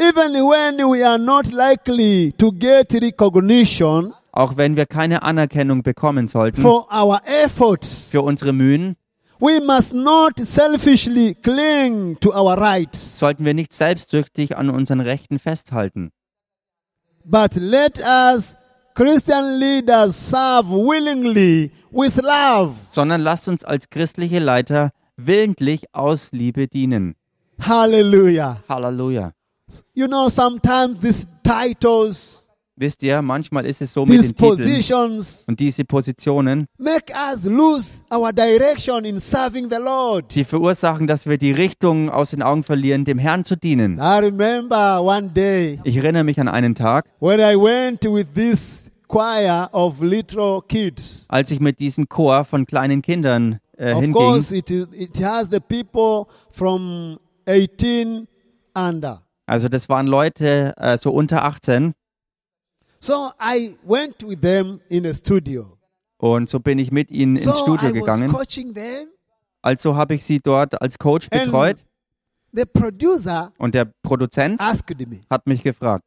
Even 0.00 0.32
when 0.34 0.78
we 0.90 1.04
are 1.04 1.18
not 1.18 1.50
likely 1.52 2.32
to 2.38 2.52
get 2.52 2.92
recognition 2.94 4.14
Auch 4.30 4.56
wenn 4.56 4.76
wir 4.76 4.86
keine 4.86 5.22
Anerkennung 5.22 5.82
bekommen 5.82 6.28
sollten 6.28 6.60
for 6.60 6.86
our 6.92 7.20
efforts, 7.24 8.08
für 8.10 8.22
unsere 8.22 8.52
Mühen, 8.52 8.94
we 9.40 9.60
must 9.60 9.92
not 9.94 10.38
selfishly 10.38 11.34
cling 11.34 12.18
to 12.20 12.32
our 12.34 12.56
rights, 12.58 13.18
sollten 13.18 13.44
wir 13.44 13.54
nicht 13.54 13.72
selbstsüchtig 13.72 14.56
an 14.56 14.70
unseren 14.70 15.00
Rechten 15.00 15.38
festhalten. 15.38 16.10
but 17.24 17.54
let 17.56 17.98
us, 18.00 18.56
Christian 18.94 19.58
leaders, 19.60 20.16
serve 20.16 20.70
willingly 20.70 21.70
with 21.90 22.16
love. 22.22 22.74
sondern 22.90 23.20
lasst 23.20 23.46
uns 23.48 23.64
als 23.64 23.90
christliche 23.90 24.38
Leiter 24.38 24.90
willentlich 25.16 25.84
aus 25.92 26.32
Liebe 26.32 26.68
dienen. 26.68 27.14
Hallelujah. 27.60 28.62
Halleluja. 28.68 29.32
You 29.94 30.06
know, 30.06 30.28
sometimes 30.28 30.98
these 31.00 31.26
titles, 31.42 32.47
Wisst 32.80 33.02
ihr, 33.02 33.22
manchmal 33.22 33.66
ist 33.66 33.82
es 33.82 33.92
so 33.92 34.06
mit 34.06 34.20
these 34.20 34.32
den 34.34 34.56
Titeln 34.56 35.24
und 35.48 35.58
diese 35.58 35.84
Positionen, 35.84 36.66
make 36.78 37.12
us 37.32 37.44
lose 37.44 37.98
our 38.14 38.32
direction 38.32 39.04
in 39.04 39.18
serving 39.18 39.68
the 39.68 39.78
Lord. 39.82 40.32
die 40.32 40.44
verursachen, 40.44 41.08
dass 41.08 41.26
wir 41.26 41.38
die 41.38 41.50
Richtung 41.50 42.08
aus 42.08 42.30
den 42.30 42.40
Augen 42.40 42.62
verlieren, 42.62 43.04
dem 43.04 43.18
Herrn 43.18 43.42
zu 43.42 43.56
dienen. 43.56 43.98
I 43.98 44.20
remember 44.20 45.00
one 45.02 45.28
day 45.30 45.80
Ich 45.82 45.96
erinnere 45.96 46.22
mich 46.22 46.38
an 46.38 46.46
einen 46.46 46.76
Tag, 46.76 47.06
when 47.18 47.40
I 47.40 47.56
went 47.56 48.04
with 48.04 48.26
this 48.34 48.90
choir 49.08 49.68
of 49.72 50.00
little 50.00 50.60
kids. 50.68 51.26
als 51.28 51.50
ich 51.50 51.58
mit 51.58 51.80
diesem 51.80 52.08
Chor 52.08 52.44
von 52.44 52.64
kleinen 52.64 53.02
Kindern 53.02 53.58
äh, 53.76 53.92
Of 53.92 54.00
hinging. 54.02 54.12
course, 54.12 54.54
it, 54.56 54.70
is, 54.70 54.86
it 54.92 55.20
has 55.24 55.48
the 55.50 55.58
people 55.58 56.26
from 56.52 57.18
18 57.48 58.28
under. 58.76 59.22
Also 59.46 59.68
das 59.68 59.88
waren 59.88 60.06
Leute 60.06 60.74
äh, 60.76 60.96
so 60.96 61.10
unter 61.10 61.42
18 61.44 61.94
So 63.00 63.30
I 63.40 63.76
went 63.84 64.22
with 64.22 64.40
them 64.40 64.80
in 64.88 65.06
a 65.06 65.14
studio. 65.14 65.78
und 66.20 66.48
so 66.50 66.58
bin 66.60 66.78
ich 66.78 66.90
mit 66.90 67.10
ihnen 67.10 67.36
So 67.36 67.50
ins 67.50 67.60
Studio 67.60 67.92
gegangen. 67.92 68.34
Also 69.62 69.96
habe 69.96 70.14
ich 70.14 70.24
sie 70.24 70.40
dort 70.40 70.80
als 70.80 70.98
Coach 70.98 71.28
And- 71.30 71.44
betreut 71.44 71.84
The 72.52 72.64
producer 72.64 73.52
und 73.58 73.74
der 73.74 73.84
Produzent 74.02 74.58
asked 74.60 74.98
me, 75.06 75.20
hat 75.30 75.46
mich 75.46 75.62
gefragt, 75.62 76.04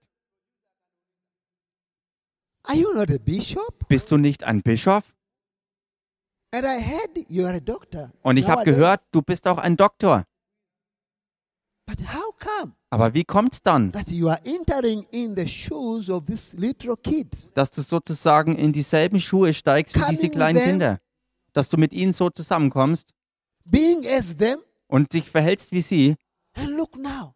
Are 2.63 2.77
you 2.77 2.93
not 2.93 3.11
a 3.11 3.17
bishop? 3.17 3.87
bist 3.87 4.09
du 4.11 4.17
nicht 4.17 4.43
ein 4.43 4.61
Bischof? 4.61 5.13
And 6.53 6.65
I 6.65 6.81
heard 6.81 7.29
you 7.29 7.45
are 7.45 7.55
a 7.55 7.59
doctor. 7.59 8.11
Und 8.23 8.37
ich 8.37 8.47
habe 8.47 8.63
gehört, 8.65 9.01
du 9.11 9.21
bist 9.21 9.47
auch 9.47 9.57
ein 9.57 9.77
Doktor. 9.77 10.25
But 11.85 11.99
how 12.13 12.33
come 12.39 12.73
Aber 12.93 13.13
wie 13.13 13.23
kommt's 13.23 13.61
dann, 13.61 13.91
that 13.93 14.09
you 14.09 14.27
are 14.29 14.39
entering 14.43 15.05
in 15.11 15.33
the 15.35 15.47
shoes 15.47 16.09
of 16.09 16.25
these 16.25 16.55
little 16.57 16.95
kids? 16.97 17.53
dass 17.53 17.71
du 17.71 17.81
sozusagen 17.81 18.55
in 18.55 18.73
dieselben 18.73 19.19
Schuhe 19.19 19.53
steigst 19.53 19.95
wie 19.97 20.03
diese 20.09 20.29
kleinen. 20.29 20.61
Kinder? 20.61 20.99
Dass 21.53 21.69
du 21.69 21.77
mit 21.77 21.93
ihnen 21.93 22.11
so 22.13 22.29
zusammenkommst 22.29 23.13
Being 23.63 24.05
as 24.07 24.35
them? 24.35 24.59
und 24.87 25.13
dich 25.13 25.29
verhältst 25.29 25.71
wie 25.71 25.81
sie 25.81 26.15
And 26.53 26.71
look 26.71 26.97
now. 26.97 27.33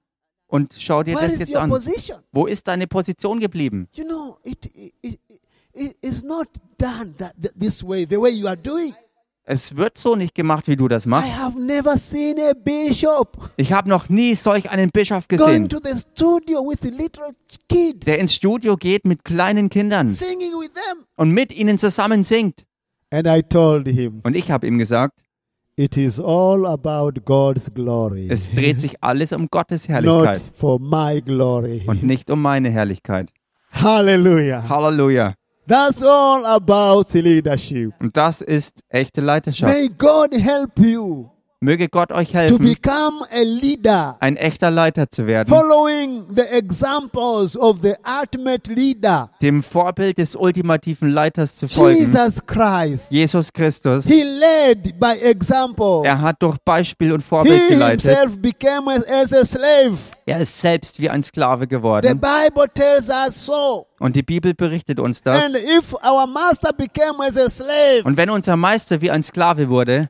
und 0.48 0.76
schau 0.78 1.04
dir 1.04 1.16
das 1.16 1.38
jetzt 1.38 1.56
an. 1.56 1.70
position? 1.70 2.20
Wo 2.34 2.48
ist 2.48 2.68
deine 2.68 2.86
Position 2.88 3.40
geblieben? 3.40 3.88
You 3.94 4.04
know, 4.04 4.38
it, 4.44 4.66
it, 4.76 4.94
it, 5.02 5.20
it 5.74 5.98
is 6.02 6.22
not 6.22 6.48
done 6.78 7.16
that, 7.18 7.34
th- 7.42 7.54
this 7.58 7.82
way, 7.82 8.06
the 8.10 8.18
way 8.20 8.30
you 8.32 8.46
are 8.48 8.58
doing. 8.58 8.94
Es 9.48 9.78
wird 9.78 9.96
so 9.98 10.16
nicht 10.16 10.34
gemacht, 10.34 10.68
wie 10.68 10.76
du 10.76 10.88
das 10.88 11.06
I 11.06 11.10
machst. 11.10 11.38
have 11.38 11.60
never 11.60 11.98
seen 12.00 12.40
a 12.40 12.54
bishop 12.54 13.52
Ich 13.58 13.72
habe 13.72 13.88
noch 13.88 14.10
nie 14.10 14.34
solch 14.34 14.72
einen 14.72 14.90
Bischof 14.90 15.28
going 15.28 15.40
gesehen, 15.40 15.70
to 15.70 15.78
the 15.84 16.00
studio 16.00 16.62
with 16.68 16.82
little 16.82 17.30
kids, 17.70 18.06
der 18.06 18.18
ins 18.20 18.34
Studio 18.34 18.76
geht 18.76 19.06
mit 19.06 19.24
kleinen 19.24 19.70
Kindern 19.70 20.08
singing 20.08 20.52
with 20.60 20.72
them. 20.74 21.06
und 21.16 21.30
mit 21.32 21.52
ihnen 21.52 21.78
zusammen 21.78 22.24
singt. 22.24 22.64
And 23.12 23.28
I 23.28 23.44
told 23.44 23.88
him, 23.88 24.22
Und 24.24 24.36
ich 24.36 24.50
habe 24.50 24.66
ihm 24.66 24.80
gesagt, 24.80 25.22
it 25.76 25.96
is 25.96 26.20
all 26.20 26.66
about 26.66 27.12
God's 27.24 27.72
glory, 27.72 28.28
es 28.32 28.50
dreht 28.52 28.82
sich 28.82 28.96
alles 29.04 29.32
um 29.32 29.48
Gottes 29.52 29.88
not 29.88 29.96
Herrlichkeit 30.04 30.42
for 30.56 30.80
my 30.80 31.22
glory. 31.22 31.84
und 31.86 32.02
nicht 32.02 32.32
um 32.32 32.42
meine 32.42 32.72
Herrlichkeit. 32.72 33.30
Hallelujah. 33.72 34.68
Halleluja. 34.68 35.36
That's 35.68 36.04
all 36.04 36.46
about 36.46 37.06
leadership. 37.14 37.94
Und 38.00 38.16
das 38.16 38.42
ist 38.42 38.84
echte 38.90 39.22
Leiterschaft. 39.22 39.74
May 39.74 39.90
God 39.90 40.34
help 40.34 40.80
you 40.80 41.30
Möge 41.66 41.90
Gott 41.90 42.12
euch 42.12 42.30
to 42.30 42.38
helfen, 42.38 42.66
become 42.66 43.26
a 43.32 43.42
leader, 43.42 44.18
ein 44.20 44.38
echter 44.38 44.70
Leiter 44.70 45.10
zu 45.10 45.26
werden, 45.26 45.50
following 45.50 46.26
the 46.36 46.44
examples 46.44 47.58
of 47.58 47.78
the 47.82 47.94
ultimate 48.22 48.72
leader, 48.72 49.32
dem 49.42 49.64
Vorbild 49.64 50.20
des 50.20 50.36
ultimativen 50.36 51.10
Leiters 51.10 51.56
zu 51.56 51.68
folgen, 51.68 51.98
Jesus 52.00 52.46
Christ. 52.46 53.12
Jesus 53.12 53.52
Christus. 53.52 54.06
He. 54.06 54.24
Er 56.04 56.22
hat 56.22 56.44
durch 56.44 56.58
Beispiel 56.64 57.12
und 57.12 57.22
He 57.22 57.26
Vorbild 57.28 57.68
geleitet. 57.68 58.16
a 59.34 59.46
slave. 59.46 59.98
Er 60.26 60.40
ist 60.40 60.60
selbst 60.60 61.00
wie 61.00 61.10
ein 61.10 61.24
Sklave 61.24 61.62
The 61.64 61.68
geworden. 61.68 62.20
Bible 62.20 62.68
tells 62.74 63.10
us 63.10 63.46
so. 63.46 63.88
Und 64.00 64.16
die 64.16 64.24
Bibel 64.24 64.54
berichtet 64.54 65.00
uns 65.00 65.22
das. 65.22 65.44
And 65.44 65.56
if 65.56 65.94
our 65.94 66.28
master 66.28 66.74
became 66.74 67.24
as 67.26 67.38
a 67.38 67.50
slave, 67.50 68.04
Und 68.04 68.18
wenn 68.18 68.30
unser 68.30 68.56
Meister 68.56 69.02
wie 69.02 69.12
ein 69.12 69.24
Sklave 69.24 69.70
wurde, 69.70 70.10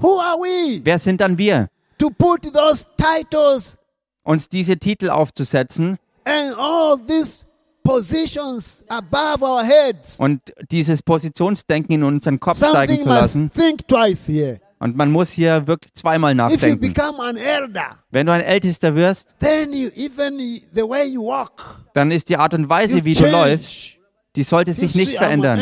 who 0.00 0.18
are 0.20 0.36
we 0.38 0.80
wer 0.84 0.98
sind 0.98 1.20
dann 1.20 1.38
wir, 1.38 1.68
to 1.98 2.10
put 2.10 2.42
those 2.52 2.84
titles 2.96 3.78
uns 4.22 4.48
diese 4.48 4.76
Titel 4.76 5.08
aufzusetzen 5.10 5.98
and 6.24 6.54
all 6.58 6.98
these 7.06 7.44
positions 7.84 8.84
above 8.88 9.42
our 9.42 9.62
heads? 9.64 10.16
und 10.18 10.40
dieses 10.70 11.02
Positionsdenken 11.02 11.94
in 11.94 12.02
unseren 12.04 12.38
Kopf 12.40 12.58
steigen 12.58 12.98
Something 12.98 13.00
zu 13.00 13.08
must 13.08 13.20
lassen? 13.20 13.50
think 13.52 13.86
twice 13.88 14.26
here. 14.28 14.60
Und 14.78 14.94
man 14.94 15.10
muss 15.10 15.30
hier 15.30 15.66
wirklich 15.66 15.94
zweimal 15.94 16.32
If 16.32 16.36
you 16.38 16.42
nachdenken. 16.44 16.80
become 16.92 17.22
an 17.22 17.36
elder, 17.38 17.96
Wenn 18.10 18.26
du 18.26 18.32
ein 18.32 18.42
Ältester 18.42 18.94
wirst, 18.94 19.34
then 19.40 19.72
you 19.72 19.88
even 19.94 20.38
the 20.38 20.82
way 20.82 21.06
you 21.08 21.22
walk, 21.24 21.86
dann 21.94 22.10
ist 22.10 22.28
die 22.28 22.36
Art 22.36 22.52
und 22.52 22.64
you 22.64 22.68
Weise, 22.68 23.04
wie 23.04 23.14
du 23.14 23.20
change. 23.20 23.32
läufst, 23.32 23.95
die 24.36 24.42
sollte 24.42 24.72
sich 24.74 24.94
nicht 24.94 25.16
verändern. 25.16 25.60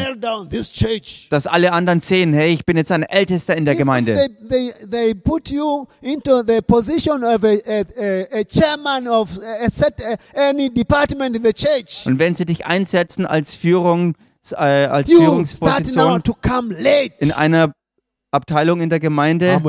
Dass 1.30 1.46
alle 1.46 1.72
anderen 1.72 2.00
sehen, 2.00 2.34
hey, 2.34 2.52
ich 2.52 2.66
bin 2.66 2.76
jetzt 2.76 2.90
ein 2.90 3.04
Ältester 3.04 3.56
in 3.56 3.64
der 3.64 3.76
Gemeinde. 3.76 4.28
Und 12.06 12.18
wenn 12.18 12.34
sie 12.34 12.44
dich 12.44 12.66
einsetzen 12.66 13.26
als 13.26 13.54
Führung, 13.54 14.14
äh, 14.50 14.56
als 14.56 15.10
Führungsposition 15.10 16.22
in 17.18 17.32
einer 17.32 17.72
Abteilung 18.32 18.80
in 18.80 18.90
der 18.90 19.00
Gemeinde 19.00 19.60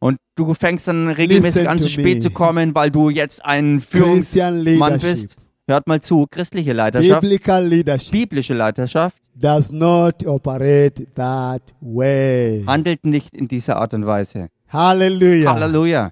und 0.00 0.16
du 0.34 0.54
fängst 0.54 0.88
dann 0.88 1.08
regelmäßig 1.08 1.54
Listen 1.54 1.66
an, 1.68 1.78
zu 1.78 1.88
spät 1.88 2.16
me. 2.16 2.18
zu 2.18 2.30
kommen, 2.30 2.74
weil 2.74 2.90
du 2.90 3.10
jetzt 3.10 3.44
ein 3.44 3.80
Führungsmann 3.80 4.98
bist. 4.98 5.36
Hört 5.70 5.86
mal 5.86 6.00
zu, 6.00 6.26
christliche 6.28 6.72
Leiterschaft, 6.72 7.20
Biblical 7.20 7.64
leadership 7.64 8.10
biblische 8.10 8.54
Leiterschaft 8.54 9.22
does 9.36 9.70
not 9.70 10.26
operate 10.26 11.06
that 11.14 11.62
way. 11.80 12.64
handelt 12.66 13.06
nicht 13.06 13.32
in 13.36 13.46
dieser 13.46 13.76
Art 13.76 13.94
und 13.94 14.04
Weise. 14.04 14.48
Hallelujah. 14.66 15.52
Halleluja. 15.54 16.10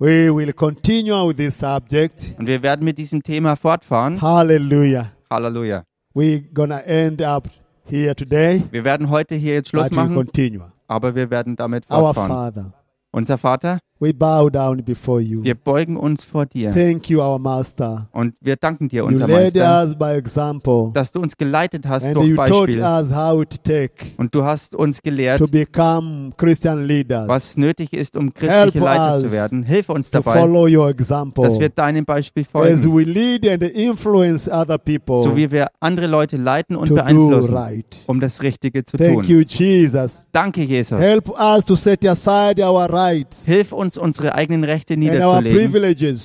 We 0.00 0.34
will 0.34 0.52
continue 0.52 1.28
with 1.28 1.36
this 1.36 1.58
subject. 1.58 2.34
Und 2.40 2.48
wir 2.48 2.60
werden 2.64 2.84
mit 2.84 2.98
diesem 2.98 3.22
Thema 3.22 3.54
fortfahren. 3.54 4.20
Hallelujah. 4.20 5.12
Halleluja. 5.30 5.84
We're 6.12 6.42
gonna 6.52 6.80
end 6.80 7.22
up 7.22 7.48
here 7.84 8.16
today, 8.16 8.64
Wir 8.72 8.84
werden 8.84 9.10
heute 9.10 9.36
hier 9.36 9.54
jetzt 9.54 9.68
Schluss 9.68 9.90
but 9.90 9.92
we 9.92 9.96
machen, 10.02 10.14
continue. 10.16 10.72
aber 10.88 11.14
wir 11.14 11.30
werden 11.30 11.54
damit 11.54 11.88
Our 11.88 12.12
fortfahren. 12.12 12.28
Father, 12.32 12.72
Unser 13.12 13.38
Vater, 13.38 13.78
we 14.00 14.12
bow 14.12 14.48
down 14.48 14.82
before 14.84 15.20
you. 15.20 15.42
wir 15.42 15.54
beugen 15.54 15.96
uns 15.96 16.24
vor 16.24 16.46
dir 16.46 16.70
Thank 16.70 17.10
you, 17.10 17.20
our 17.20 17.38
Master. 17.38 18.08
und 18.12 18.34
wir 18.40 18.56
danken 18.56 18.88
dir, 18.88 19.02
You 19.02 19.06
unser 19.06 19.26
led 19.26 19.54
Meister, 19.54 19.86
us 19.86 19.94
by 19.96 20.16
example, 20.16 20.90
dass 20.92 21.12
du 21.12 21.20
uns 21.20 21.36
geleitet 21.36 21.86
hast 21.86 22.06
and 22.06 22.16
durch 22.16 22.28
you 22.28 22.36
taught 22.36 22.66
Beispiel 22.66 22.82
us 22.82 23.14
how 23.14 23.44
to 23.44 23.56
take 23.62 23.92
und 24.16 24.34
du 24.34 24.44
hast 24.44 24.74
uns 24.74 25.02
gelehrt, 25.02 25.38
to 25.38 25.46
become 25.46 26.32
Christian 26.36 26.84
leaders, 26.84 27.28
was 27.28 27.56
nötig 27.56 27.92
ist, 27.92 28.16
um 28.16 28.32
christliche 28.32 28.54
Help 28.60 28.74
Leiter 28.74 29.18
zu 29.18 29.32
werden. 29.32 29.62
Hilf 29.62 29.88
uns 29.88 30.10
to 30.10 30.20
dabei, 30.20 30.40
follow 30.40 30.66
your 30.66 30.88
example 30.88 31.44
dass 31.44 31.58
wir 31.58 31.68
deinem 31.68 32.04
Beispiel 32.04 32.42
as 32.44 32.50
folgen, 32.50 32.94
we 32.94 33.02
lead 33.04 33.48
and 33.48 33.62
influence 33.62 34.48
other 34.48 34.78
people 34.78 35.22
so 35.22 35.36
wie 35.36 35.50
wir 35.50 35.68
andere 35.80 36.06
Leute 36.06 36.36
leiten 36.36 36.76
und 36.76 36.88
to 36.88 36.94
do 36.94 37.02
beeinflussen, 37.02 37.54
right. 37.54 38.04
um 38.06 38.20
das 38.20 38.42
Richtige 38.42 38.84
zu 38.84 38.96
Thank 38.96 39.22
tun. 39.22 39.24
you, 39.24 39.40
Jesus. 39.40 40.22
Danke, 40.32 40.62
Jesus. 40.62 40.98
Help 40.98 41.28
us 41.38 41.64
to 41.64 41.76
set 41.76 42.04
aside 42.06 42.62
our 42.64 42.88
rights 42.90 43.46
Hilf 43.46 43.72
uns, 43.72 43.87
unsere 43.96 44.34
eigenen 44.34 44.64
Rechte 44.64 44.96
niederzulegen, 44.96 45.72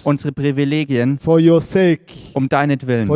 unsere 0.04 0.32
Privilegien, 0.34 1.20
for 1.20 1.40
your 1.40 1.62
sake, 1.62 2.14
um 2.34 2.50
deinetwillen, 2.50 3.08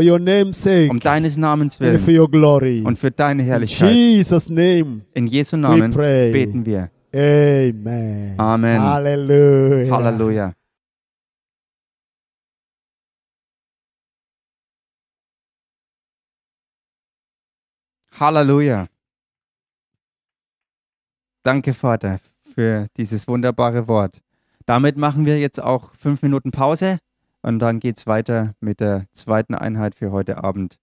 sake, 0.54 0.89
um 0.89 1.00
deines 1.00 1.38
Namens 1.38 1.80
willen 1.80 2.86
und 2.86 2.98
für 2.98 3.12
deine 3.12 3.41
In 3.41 3.48
Herrlichkeit. 3.48 3.91
Jesus' 3.93 4.50
name, 4.50 5.02
In 5.14 5.28
Jesu 5.28 5.58
Namen 5.58 5.91
beten 5.91 6.66
wir. 6.66 6.91
amen. 7.14 8.36
Amen. 8.38 8.82
Hallelujah. 8.82 9.91
Halleluja. 9.91 10.54
Halleluja. 18.20 18.88
Danke, 21.43 21.74
Vater, 21.74 22.20
für 22.43 22.88
dieses 22.98 23.28
wunderbare 23.28 23.88
Wort. 23.88 24.22
Damit 24.68 24.97
machen 24.97 25.26
wir 25.26 25.39
jetzt 25.39 25.63
auch 25.63 25.93
fünf 25.95 26.22
Minuten 26.22 26.51
Pause 26.51 26.99
und 27.41 27.59
dann 27.59 27.80
geht's 27.80 28.05
weiter 28.05 28.53
mit 28.59 28.82
der 28.82 29.05
zweiten 29.13 29.55
Einheit 29.55 29.95
für 29.95 30.11
heute 30.11 30.43
Abend. 30.43 30.78